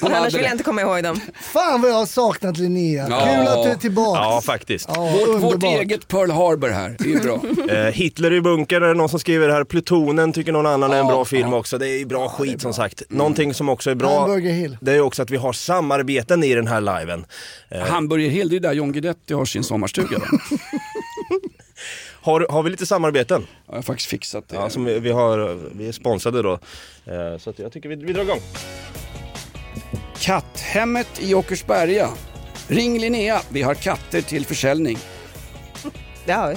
Annars 0.02 0.34
vill 0.34 0.42
jag 0.42 0.52
inte 0.52 0.64
komma 0.64 0.80
ihåg 0.80 1.02
dem. 1.02 1.20
Fan 1.40 1.82
vad 1.82 1.90
jag 1.90 1.94
har 1.94 2.06
saknat 2.06 2.58
Linnea. 2.58 3.06
Ja. 3.10 3.20
Kul 3.20 3.48
att 3.48 3.64
du 3.64 3.70
är 3.70 3.74
tillbaka. 3.76 4.20
Ja, 4.20 4.40
faktiskt. 4.44 4.88
Ja, 4.94 5.00
Vårt, 5.26 5.42
vårt 5.42 5.62
eget 5.62 6.08
Pearl 6.08 6.30
Harbor 6.30 6.68
här, 6.68 6.96
det 6.98 7.12
är 7.12 7.20
bra. 7.20 7.40
Eh, 7.70 7.84
Hitler 7.92 8.32
i 8.32 8.40
bunker 8.40 8.80
är 8.80 8.88
det 8.88 8.94
någon 8.94 9.08
som 9.08 9.20
skriver 9.20 9.48
här. 9.48 9.64
Plutonen 9.64 10.32
tycker 10.32 10.52
någon 10.52 10.66
annan 10.66 10.92
är 10.92 10.96
en 10.96 11.06
Ja, 11.06 11.12
bra 11.12 11.24
film 11.24 11.48
ja. 11.52 11.56
också. 11.56 11.78
Det 11.78 11.88
är 11.88 12.04
bra 12.06 12.28
skit 12.28 12.60
som 12.62 12.74
sagt. 12.74 13.02
Någonting 13.08 13.54
som 13.54 13.68
också 13.68 13.90
är 13.90 13.94
bra, 13.94 14.26
det 14.80 14.92
är 14.92 15.00
också 15.00 15.22
att 15.22 15.30
vi 15.30 15.36
har 15.36 15.52
samarbeten 15.52 16.44
i 16.44 16.54
den 16.54 16.66
här 16.66 16.80
liven. 16.80 17.26
Eh, 17.68 17.80
Hamburger 17.80 18.30
Hill, 18.30 18.48
det 18.48 18.56
är 18.56 18.60
där 18.60 18.72
John 18.72 18.92
Guidetti 18.92 19.34
har 19.34 19.44
sin 19.44 19.64
sommarstuga. 19.64 20.18
har, 22.22 22.46
har 22.50 22.62
vi 22.62 22.70
lite 22.70 22.86
samarbeten? 22.86 23.46
Ja, 23.50 23.62
jag 23.66 23.74
har 23.74 23.82
faktiskt 23.82 24.10
fixat 24.10 24.48
det. 24.48 24.56
Ja, 24.56 24.70
som 24.70 24.84
vi, 24.84 24.98
vi, 24.98 25.10
har, 25.10 25.58
vi 25.72 25.88
är 25.88 25.92
sponsrade 25.92 26.42
då. 26.42 26.52
Eh, 27.04 27.38
så 27.38 27.50
att 27.50 27.58
jag 27.58 27.72
tycker 27.72 27.88
vi, 27.88 27.96
vi 27.96 28.12
drar 28.12 28.22
igång. 28.22 28.40
Katthemmet 30.18 31.22
i 31.22 31.34
Åkersberga. 31.34 32.10
Ring 32.68 32.98
Linnea, 32.98 33.40
vi 33.48 33.62
har 33.62 33.74
katter 33.74 34.22
till 34.22 34.46
försäljning. 34.46 34.98
Det 36.24 36.32
har 36.32 36.48
vi. 36.48 36.56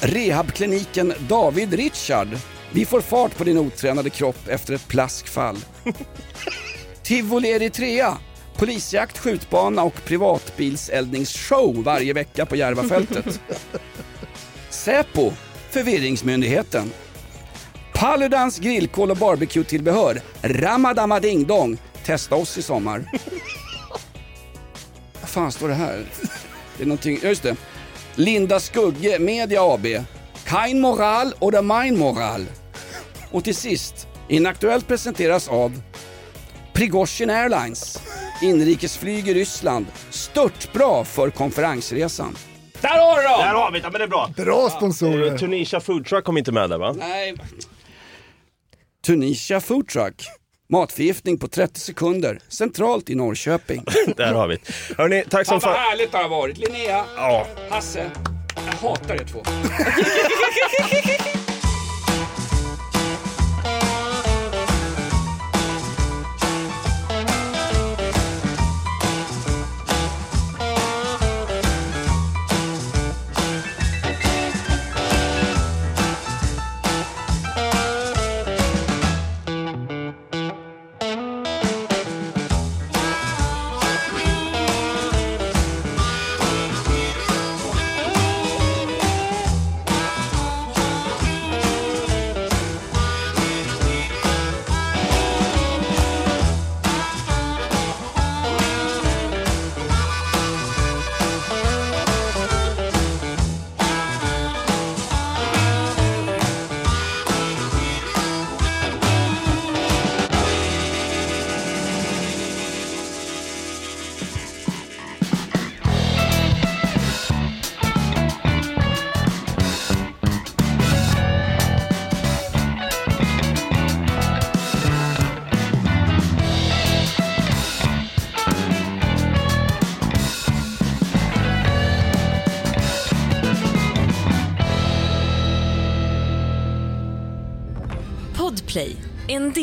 Rehabkliniken 0.00 1.12
David 1.28 1.74
Richard. 1.74 2.28
Vi 2.72 2.84
får 2.84 3.00
fart 3.00 3.36
på 3.36 3.44
din 3.44 3.58
otränade 3.58 4.10
kropp 4.10 4.48
efter 4.48 4.74
ett 4.74 4.88
plaskfall. 4.88 5.56
Tivoli 7.02 7.48
Eritrea. 7.48 8.18
Polisjakt, 8.56 9.18
skjutbana 9.18 9.82
och 9.82 10.04
privatbilseldningsshow 10.04 11.82
varje 11.84 12.12
vecka 12.12 12.46
på 12.46 12.56
Järvafältet. 12.56 13.40
Säpo, 14.80 15.32
förvirringsmyndigheten. 15.70 16.92
Paludans 17.94 18.58
grillkol 18.58 19.10
och 19.10 19.16
barbecue-tillbehör. 19.16 20.20
Ramadama 20.42 21.20
Ding 21.20 21.46
Dong. 21.46 21.78
Testa 22.04 22.34
oss 22.34 22.58
i 22.58 22.62
sommar. 22.62 23.04
Vad 25.20 25.30
fan 25.30 25.52
står 25.52 25.68
det 25.68 25.74
här? 25.74 26.04
Det 26.76 26.82
är 26.82 26.86
någonting, 26.86 27.18
ja, 27.22 27.28
just 27.28 27.42
det. 27.42 27.56
Linda 28.14 28.60
Skugge 28.60 29.18
Media 29.18 29.62
AB. 29.62 29.86
Kein 30.48 30.80
Moral 30.80 31.34
oder 31.38 31.62
Mein 31.62 31.98
Moral. 31.98 32.46
Och 33.30 33.44
till 33.44 33.56
sist, 33.56 34.08
Inaktuellt 34.28 34.88
presenteras 34.88 35.48
av 35.48 35.82
Prigozjin 36.72 37.30
Airlines. 37.30 38.02
Inrikesflyg 38.42 39.28
i 39.28 39.34
Ryssland. 39.34 39.86
Störtbra 40.10 41.04
för 41.04 41.30
konferensresan. 41.30 42.36
Där 42.80 42.88
har 42.88 43.16
du 43.16 43.22
dem! 43.28 43.38
Där 43.40 43.54
har 43.54 43.70
vi 43.72 43.80
det, 43.80 43.90
men 43.90 43.98
det 43.98 44.04
är 44.04 44.08
bra. 44.08 44.30
Bra 44.36 44.70
sponsorer. 44.70 45.32
Eh, 45.32 45.36
Tunisia 45.36 45.80
Food 45.80 46.06
Truck 46.06 46.24
kom 46.24 46.38
inte 46.38 46.52
med 46.52 46.70
där 46.70 46.78
va? 46.78 46.94
Nej. 46.98 47.34
Tunisia 49.06 49.60
Food 49.60 49.88
Truck. 49.88 50.22
Matförgiftning 50.68 51.38
på 51.38 51.48
30 51.48 51.80
sekunder. 51.80 52.38
Centralt 52.48 53.10
i 53.10 53.14
Norrköping. 53.14 53.84
Där 54.16 54.32
har 54.34 54.48
vi 54.48 54.54
det. 54.56 54.94
Hörni, 54.98 55.24
tack 55.30 55.46
som 55.46 55.60
Fan 55.60 55.72
vad 55.72 55.80
härligt 55.80 56.12
det 56.12 56.18
har 56.18 56.28
varit. 56.28 56.58
Linnea, 56.58 57.04
Ja. 57.16 57.46
Hasse. 57.70 58.10
Jag 58.66 58.88
hatar 58.88 59.14
er 59.14 59.24
två. 59.24 59.42